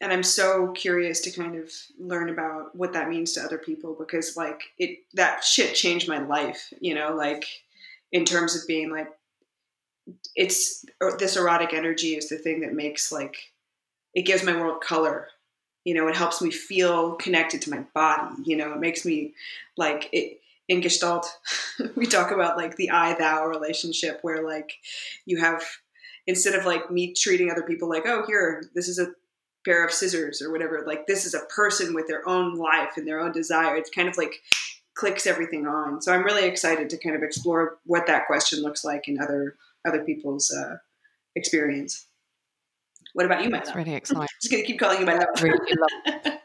and 0.00 0.12
i'm 0.12 0.22
so 0.22 0.72
curious 0.72 1.20
to 1.20 1.30
kind 1.30 1.56
of 1.56 1.70
learn 1.98 2.30
about 2.30 2.74
what 2.74 2.92
that 2.92 3.08
means 3.08 3.32
to 3.32 3.40
other 3.42 3.58
people 3.58 3.94
because 3.98 4.36
like 4.36 4.62
it 4.78 4.98
that 5.14 5.44
shit 5.44 5.74
changed 5.74 6.08
my 6.08 6.18
life 6.18 6.72
you 6.80 6.94
know 6.94 7.14
like 7.14 7.44
in 8.12 8.24
terms 8.24 8.56
of 8.56 8.66
being 8.66 8.90
like 8.90 9.08
it's 10.34 10.84
this 11.18 11.36
erotic 11.36 11.72
energy 11.72 12.16
is 12.16 12.28
the 12.28 12.36
thing 12.36 12.60
that 12.60 12.72
makes 12.72 13.12
like 13.12 13.36
it 14.14 14.22
gives 14.22 14.42
my 14.42 14.56
world 14.56 14.80
color. 14.80 15.28
You 15.84 15.94
know 15.94 16.08
it 16.08 16.16
helps 16.16 16.42
me 16.42 16.50
feel 16.50 17.14
connected 17.14 17.62
to 17.62 17.70
my 17.70 17.84
body 17.94 18.34
you 18.44 18.54
know 18.54 18.74
it 18.74 18.80
makes 18.80 19.06
me 19.06 19.32
like 19.78 20.10
it 20.12 20.40
in 20.68 20.82
gestalt 20.82 21.26
we 21.96 22.04
talk 22.04 22.32
about 22.32 22.58
like 22.58 22.76
the 22.76 22.90
i 22.90 23.14
thou 23.14 23.46
relationship 23.46 24.18
where 24.20 24.44
like 24.46 24.74
you 25.24 25.38
have 25.38 25.64
instead 26.26 26.54
of 26.54 26.66
like 26.66 26.90
me 26.90 27.14
treating 27.14 27.50
other 27.50 27.62
people 27.62 27.88
like 27.88 28.02
oh 28.04 28.26
here 28.26 28.62
this 28.74 28.88
is 28.88 28.98
a 28.98 29.10
pair 29.64 29.84
of 29.84 29.92
scissors 29.92 30.40
or 30.42 30.50
whatever 30.50 30.82
like 30.86 31.06
this 31.06 31.24
is 31.26 31.34
a 31.34 31.44
person 31.54 31.94
with 31.94 32.06
their 32.08 32.26
own 32.28 32.54
life 32.56 32.92
and 32.96 33.06
their 33.06 33.20
own 33.20 33.32
desire 33.32 33.76
it's 33.76 33.90
kind 33.90 34.08
of 34.08 34.16
like 34.16 34.34
clicks 34.94 35.26
everything 35.26 35.66
on 35.66 36.00
so 36.00 36.12
i'm 36.12 36.24
really 36.24 36.46
excited 36.46 36.88
to 36.90 36.96
kind 36.98 37.14
of 37.16 37.22
explore 37.22 37.78
what 37.84 38.06
that 38.06 38.26
question 38.26 38.62
looks 38.62 38.84
like 38.84 39.06
in 39.08 39.20
other 39.20 39.56
other 39.86 40.02
people's 40.04 40.50
uh, 40.50 40.76
experience 41.36 42.06
what 43.14 43.26
about 43.26 43.42
you 43.42 43.50
my 43.50 43.58
It's 43.58 43.68
love 43.68 43.76
really 43.76 43.94
exciting. 43.94 44.26
just 44.40 44.50
gonna 44.50 44.62
keep 44.64 44.78
calling 44.78 45.00
you 45.00 45.06
my 45.06 45.14
love 45.16 45.28
Really 45.42 45.58
love 46.24 46.38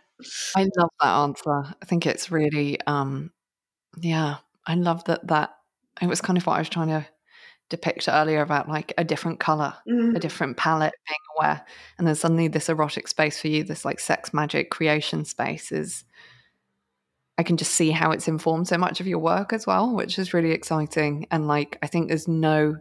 I 0.56 0.64
love 0.78 0.90
that 1.02 1.08
answer. 1.10 1.52
I 1.82 1.86
think 1.86 2.06
it's 2.06 2.32
really, 2.32 2.80
um, 2.88 3.32
yeah, 4.00 4.38
I 4.66 4.76
love 4.76 5.04
that. 5.06 5.28
That 5.28 5.54
it 6.02 6.08
was 6.08 6.22
kind 6.22 6.38
of 6.38 6.46
what 6.48 6.56
I 6.56 6.60
was 6.60 6.70
trying 6.70 6.88
to 6.88 7.06
depict 7.70 8.08
earlier 8.08 8.42
about 8.42 8.70
like 8.70 8.94
a 8.98 9.04
different 9.04 9.40
color, 9.40 9.74
Mhm. 9.88 10.16
a 10.16 10.20
different 10.20 10.56
palette, 10.58 10.94
being 11.08 11.18
aware, 11.38 11.66
and 11.98 12.08
then 12.08 12.16
suddenly 12.16 12.48
this 12.48 12.70
erotic 12.70 13.08
space 13.08 13.40
for 13.40 13.48
you, 13.48 13.64
this 13.64 13.86
like 13.86 14.00
sex 14.00 14.34
magic 14.34 14.70
creation 14.70 15.26
space 15.26 15.72
is. 15.72 16.04
I 17.38 17.44
can 17.44 17.58
just 17.58 17.74
see 17.74 17.92
how 17.92 18.12
it's 18.12 18.30
informed 18.30 18.70
so 18.70 18.78
much 18.78 19.02
of 19.02 19.08
your 19.08 19.20
work 19.20 19.52
as 19.52 19.68
well, 19.68 19.94
which 19.94 20.18
is 20.18 20.34
really 20.34 20.52
exciting. 20.52 21.28
And 21.32 21.48
like, 21.48 21.78
I 21.84 21.88
think 21.88 22.08
there's 22.08 22.30
no 22.30 22.78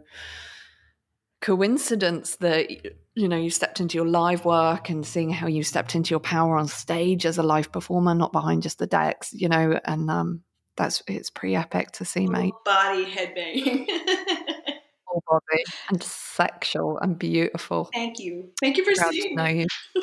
coincidence 1.41 2.37
that 2.37 2.69
you 3.15 3.27
know 3.27 3.37
you 3.37 3.49
stepped 3.49 3.79
into 3.79 3.97
your 3.97 4.07
live 4.07 4.45
work 4.45 4.89
and 4.89 5.05
seeing 5.05 5.29
how 5.29 5.47
you 5.47 5.61
stepped 5.63 5.93
into 5.93 6.11
your 6.11 6.19
power 6.21 6.57
on 6.57 6.67
stage 6.67 7.25
as 7.25 7.37
a 7.37 7.43
live 7.43 7.71
performer, 7.71 8.15
not 8.15 8.31
behind 8.31 8.63
just 8.63 8.79
the 8.79 8.87
decks, 8.87 9.33
you 9.33 9.49
know, 9.49 9.79
and 9.83 10.09
um, 10.09 10.41
that's 10.77 11.01
it's 11.07 11.29
pretty 11.29 11.55
epic 11.55 11.91
to 11.93 12.05
see, 12.05 12.27
mate. 12.27 12.53
Body 12.63 13.05
headbanging. 13.05 13.85
Full 15.07 15.23
body 15.27 15.63
and 15.89 16.01
sexual 16.03 16.97
and 16.99 17.17
beautiful. 17.17 17.89
Thank 17.93 18.19
you. 18.19 18.49
Thank 18.61 18.77
you 18.77 18.83
for 18.85 18.93
Proud 18.95 19.11
to 19.11 19.21
seeing. 19.21 19.35
know 19.35 19.45
you. 19.45 19.67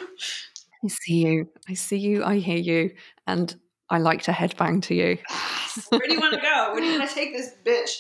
I 0.85 0.89
see 0.89 1.27
you. 1.27 1.49
I 1.69 1.75
see 1.75 1.99
you. 1.99 2.25
I 2.25 2.39
hear 2.39 2.57
you. 2.59 2.91
And 3.27 3.55
I 3.89 3.99
like 3.99 4.23
to 4.23 4.33
headbang 4.33 4.83
to 4.85 4.95
you. 4.95 5.19
Where 5.91 6.01
do 6.01 6.15
you 6.15 6.21
want 6.21 6.35
to 6.35 6.41
go? 6.41 6.73
Where 6.73 6.81
do 6.81 6.87
you 6.87 6.99
want 6.99 7.09
to 7.09 7.15
take 7.15 7.33
this 7.33 7.53
bitch? 7.65 7.91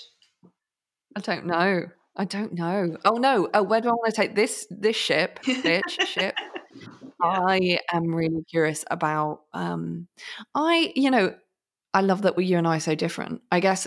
I 1.17 1.21
don't 1.21 1.47
know. 1.47 1.85
I 2.17 2.25
don't 2.25 2.53
know. 2.55 2.97
Oh 3.05 3.15
no. 3.17 3.49
Oh, 3.55 3.63
where 3.63 3.81
do 3.81 3.89
I 3.89 3.93
want 3.93 4.15
to 4.15 4.21
take 4.21 4.35
this 4.35 4.67
this 4.71 4.97
ship? 4.97 5.41
Bitch, 5.45 6.07
ship. 6.07 6.35
I 7.23 7.79
am 7.93 8.15
really 8.15 8.45
curious 8.51 8.85
about 8.91 9.43
um 9.53 10.09
I 10.55 10.93
you 10.95 11.11
know, 11.11 11.35
I 11.95 12.01
love 12.01 12.23
that 12.23 12.39
you 12.39 12.59
and 12.59 12.67
I 12.67 12.77
are 12.77 12.81
so 12.81 12.95
different. 12.95 13.43
I 13.51 13.61
guess 13.61 13.87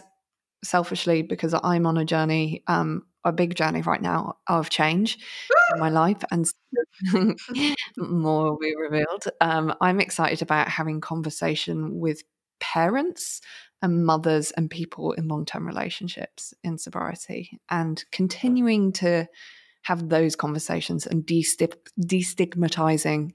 selfishly 0.64 1.22
because 1.22 1.54
I'm 1.64 1.86
on 1.86 1.98
a 1.98 2.06
journey, 2.06 2.64
um, 2.68 3.04
a 3.24 3.32
big 3.32 3.56
journey 3.56 3.82
right 3.82 4.02
now 4.02 4.38
of 4.48 4.70
change 4.70 5.18
in 5.74 5.80
my 5.80 5.90
life 5.90 6.24
and 6.32 6.46
more 7.98 8.52
will 8.52 8.58
be 8.58 8.76
revealed. 8.76 9.26
Um, 9.42 9.74
I'm 9.82 10.00
excited 10.00 10.42
about 10.42 10.68
having 10.68 11.02
conversation 11.02 12.00
with 12.00 12.24
parents 12.60 13.42
and 13.82 14.06
mothers 14.06 14.52
and 14.52 14.70
people 14.70 15.14
in 15.14 15.28
long-term 15.28 15.68
relationships 15.68 16.54
in 16.64 16.78
sobriety 16.78 17.60
and 17.70 18.04
continuing 18.12 18.92
to 18.94 19.28
have 19.84 20.10
those 20.10 20.36
conversations 20.36 21.06
and 21.06 21.26
destigmatizing 21.26 23.32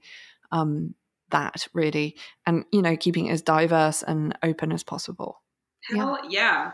um, 0.51 0.95
that 1.31 1.67
really 1.73 2.15
and 2.45 2.65
you 2.71 2.81
know 2.81 2.95
keeping 2.95 3.27
it 3.27 3.31
as 3.31 3.41
diverse 3.41 4.03
and 4.03 4.37
open 4.43 4.71
as 4.71 4.83
possible 4.83 5.41
Hell 5.89 6.19
yeah. 6.29 6.73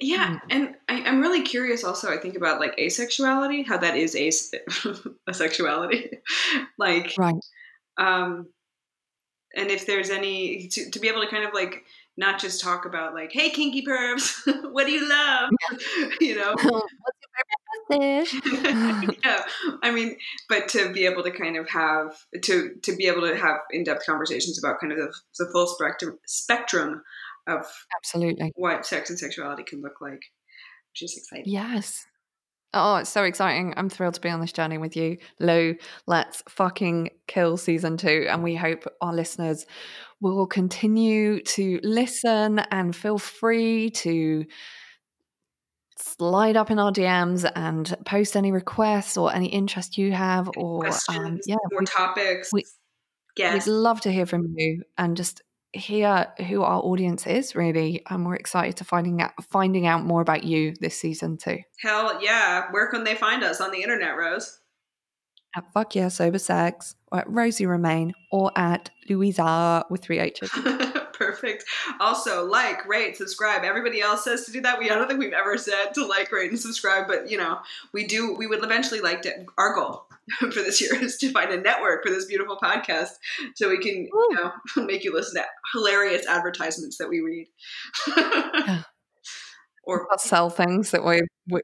Yeah, 0.00 0.30
Mm. 0.30 0.40
and 0.50 0.74
I, 0.88 1.02
I'm 1.02 1.20
really 1.20 1.42
curious. 1.42 1.84
Also, 1.84 2.10
I 2.10 2.16
think 2.16 2.34
about 2.34 2.58
like 2.58 2.76
asexuality, 2.76 3.64
how 3.66 3.76
that 3.78 3.96
is 3.96 4.16
as 4.16 4.50
a 5.28 5.34
sexuality, 5.34 6.10
like, 6.78 7.12
right 7.18 7.36
um, 7.98 8.48
and 9.54 9.70
if 9.70 9.86
there's 9.86 10.10
any 10.10 10.66
to, 10.68 10.90
to 10.90 10.98
be 10.98 11.08
able 11.08 11.20
to 11.20 11.28
kind 11.28 11.44
of 11.44 11.52
like 11.54 11.84
not 12.16 12.40
just 12.40 12.60
talk 12.60 12.84
about 12.86 13.14
like, 13.14 13.32
hey, 13.32 13.50
kinky 13.50 13.84
pervs, 13.84 14.40
what 14.72 14.86
do 14.86 14.92
you 14.92 15.08
love, 15.08 15.50
you 16.20 16.36
know, 16.36 16.54
what's 16.54 17.21
your 17.90 18.24
favorite 18.24 18.26
fish 18.26 19.18
yeah. 19.24 19.44
I 19.82 19.90
mean, 19.90 20.16
but 20.48 20.68
to 20.70 20.92
be 20.92 21.06
able 21.06 21.22
to 21.22 21.30
kind 21.30 21.56
of 21.56 21.68
have 21.68 22.16
to 22.42 22.74
to 22.82 22.96
be 22.96 23.06
able 23.06 23.22
to 23.22 23.36
have 23.36 23.58
in 23.70 23.84
depth 23.84 24.06
conversations 24.06 24.58
about 24.58 24.80
kind 24.80 24.92
of 24.92 24.98
the, 24.98 25.12
the 25.38 25.50
full 25.52 25.66
spectrum 25.66 26.18
spectrum 26.26 27.02
of 27.46 27.66
absolutely 27.96 28.52
what 28.56 28.86
sex 28.86 29.10
and 29.10 29.18
sexuality 29.18 29.64
can 29.64 29.82
look 29.82 30.00
like, 30.00 30.22
which 30.92 31.02
is 31.02 31.16
exciting. 31.16 31.44
yes 31.46 32.06
oh 32.74 32.96
it's 32.96 33.10
so 33.10 33.24
exciting 33.24 33.74
i'm 33.76 33.88
thrilled 33.88 34.14
to 34.14 34.20
be 34.20 34.30
on 34.30 34.40
this 34.40 34.52
journey 34.52 34.78
with 34.78 34.96
you 34.96 35.18
lou 35.40 35.74
let's 36.06 36.42
fucking 36.48 37.10
kill 37.26 37.56
season 37.56 37.96
two 37.96 38.26
and 38.30 38.42
we 38.42 38.54
hope 38.54 38.84
our 39.00 39.12
listeners 39.12 39.66
will 40.20 40.46
continue 40.46 41.42
to 41.42 41.80
listen 41.82 42.60
and 42.70 42.94
feel 42.94 43.18
free 43.18 43.90
to 43.90 44.44
slide 46.22 46.56
up 46.56 46.70
in 46.70 46.78
our 46.78 46.92
DMs 46.92 47.50
and 47.56 47.96
post 48.04 48.36
any 48.36 48.52
requests 48.52 49.16
or 49.16 49.34
any 49.34 49.46
interest 49.48 49.98
you 49.98 50.12
have 50.12 50.48
or 50.56 50.86
um, 51.08 51.40
yeah 51.46 51.56
more 51.72 51.80
we- 51.80 51.86
topics, 51.86 52.52
we- 52.52 52.64
guests. 53.34 53.66
We'd 53.66 53.72
love 53.72 54.00
to 54.02 54.12
hear 54.12 54.24
from 54.26 54.54
you 54.56 54.84
and 54.96 55.16
just 55.16 55.42
hear 55.72 56.28
who 56.46 56.62
our 56.62 56.80
audience 56.80 57.26
is. 57.26 57.56
Really, 57.56 58.02
and 58.08 58.24
we're 58.24 58.36
excited 58.36 58.76
to 58.76 58.84
finding 58.84 59.20
out 59.20 59.32
finding 59.50 59.84
out 59.86 60.04
more 60.04 60.20
about 60.20 60.44
you 60.44 60.74
this 60.80 60.96
season 60.96 61.38
too. 61.38 61.58
Hell 61.80 62.22
yeah! 62.22 62.66
Where 62.70 62.88
can 62.88 63.02
they 63.02 63.16
find 63.16 63.42
us 63.42 63.60
on 63.60 63.72
the 63.72 63.82
internet, 63.82 64.16
Rose? 64.16 64.60
At 65.56 65.72
Fuck 65.74 65.96
Yeah 65.96 66.08
Sober 66.08 66.38
Sex, 66.38 66.94
or 67.10 67.18
at 67.18 67.28
Rosie 67.28 67.66
Remain, 67.66 68.12
or 68.30 68.52
at 68.56 68.90
Louisa 69.08 69.84
with 69.90 70.02
three 70.02 70.20
H's. 70.20 70.50
Perfect. 71.24 71.64
Also, 72.00 72.44
like, 72.44 72.86
rate, 72.86 73.16
subscribe. 73.16 73.62
Everybody 73.64 74.00
else 74.00 74.24
says 74.24 74.44
to 74.46 74.52
do 74.52 74.60
that. 74.62 74.78
We 74.78 74.90
I 74.90 74.94
don't 74.94 75.08
think 75.08 75.20
we've 75.20 75.32
ever 75.32 75.56
said 75.56 75.94
to 75.94 76.06
like, 76.06 76.32
rate, 76.32 76.50
and 76.50 76.58
subscribe, 76.58 77.06
but 77.06 77.30
you 77.30 77.38
know, 77.38 77.58
we 77.92 78.06
do. 78.06 78.34
We 78.34 78.46
would 78.46 78.64
eventually 78.64 79.00
like 79.00 79.22
to. 79.22 79.46
Our 79.58 79.74
goal 79.74 80.06
for 80.38 80.48
this 80.48 80.80
year 80.80 80.94
is 80.96 81.16
to 81.18 81.30
find 81.30 81.50
a 81.52 81.60
network 81.60 82.04
for 82.04 82.10
this 82.10 82.24
beautiful 82.24 82.58
podcast, 82.62 83.10
so 83.54 83.68
we 83.68 83.78
can, 83.78 84.06
you 84.06 84.34
know, 84.34 84.52
make 84.84 85.04
you 85.04 85.12
listen 85.14 85.40
to 85.40 85.46
hilarious 85.72 86.26
advertisements 86.26 86.98
that 86.98 87.08
we 87.08 87.20
read. 87.20 87.48
Or, 89.84 90.06
Or 90.06 90.16
sell 90.16 90.48
things 90.48 90.92
that 90.92 91.02
we're, 91.02 91.26
we're 91.48 91.62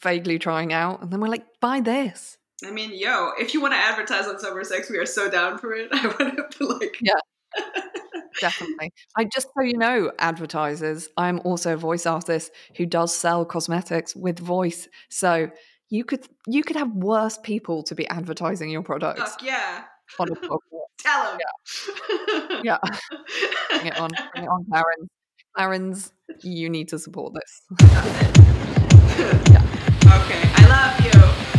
vaguely 0.00 0.38
trying 0.38 0.72
out, 0.72 1.02
and 1.02 1.10
then 1.10 1.20
we're 1.20 1.28
like, 1.28 1.44
buy 1.60 1.80
this. 1.80 2.38
I 2.64 2.70
mean, 2.70 2.90
yo, 2.94 3.32
if 3.38 3.52
you 3.54 3.60
want 3.60 3.74
to 3.74 3.78
advertise 3.78 4.26
on 4.26 4.38
sober 4.38 4.64
sex, 4.64 4.90
we 4.90 4.96
are 4.96 5.04
so 5.04 5.30
down 5.30 5.58
for 5.58 5.74
it. 5.74 5.88
I 5.92 6.06
want 6.06 6.52
to 6.52 6.66
like, 6.66 6.96
Yeah. 7.02 7.14
Definitely. 8.40 8.92
I 9.16 9.24
just 9.24 9.48
so 9.56 9.62
you 9.62 9.76
know, 9.76 10.12
advertisers, 10.18 11.08
I'm 11.16 11.40
also 11.44 11.74
a 11.74 11.76
voice 11.76 12.06
artist 12.06 12.52
who 12.76 12.86
does 12.86 13.14
sell 13.14 13.44
cosmetics 13.44 14.16
with 14.16 14.38
voice. 14.38 14.88
So 15.08 15.50
you 15.88 16.04
could 16.04 16.26
you 16.46 16.62
could 16.62 16.76
have 16.76 16.92
worse 16.92 17.38
people 17.38 17.82
to 17.84 17.94
be 17.94 18.06
advertising 18.08 18.70
your 18.70 18.82
products 18.82 19.20
fuck 19.20 19.42
yeah, 19.42 19.84
on 20.18 20.28
a 20.30 20.34
tell 20.98 21.24
them. 21.24 21.38
Yeah. 22.64 22.78
Bring 23.70 23.86
it 23.86 23.98
on. 23.98 24.10
Bring 24.32 24.44
it 24.44 24.48
on, 24.48 24.64
Clarence. 24.70 25.08
Clarence, 25.54 26.12
you 26.42 26.70
need 26.70 26.88
to 26.88 26.98
support 26.98 27.34
this. 27.34 27.62
Okay, 30.10 30.42
I 30.56 30.66
love 30.66 31.44
you. 31.44 31.49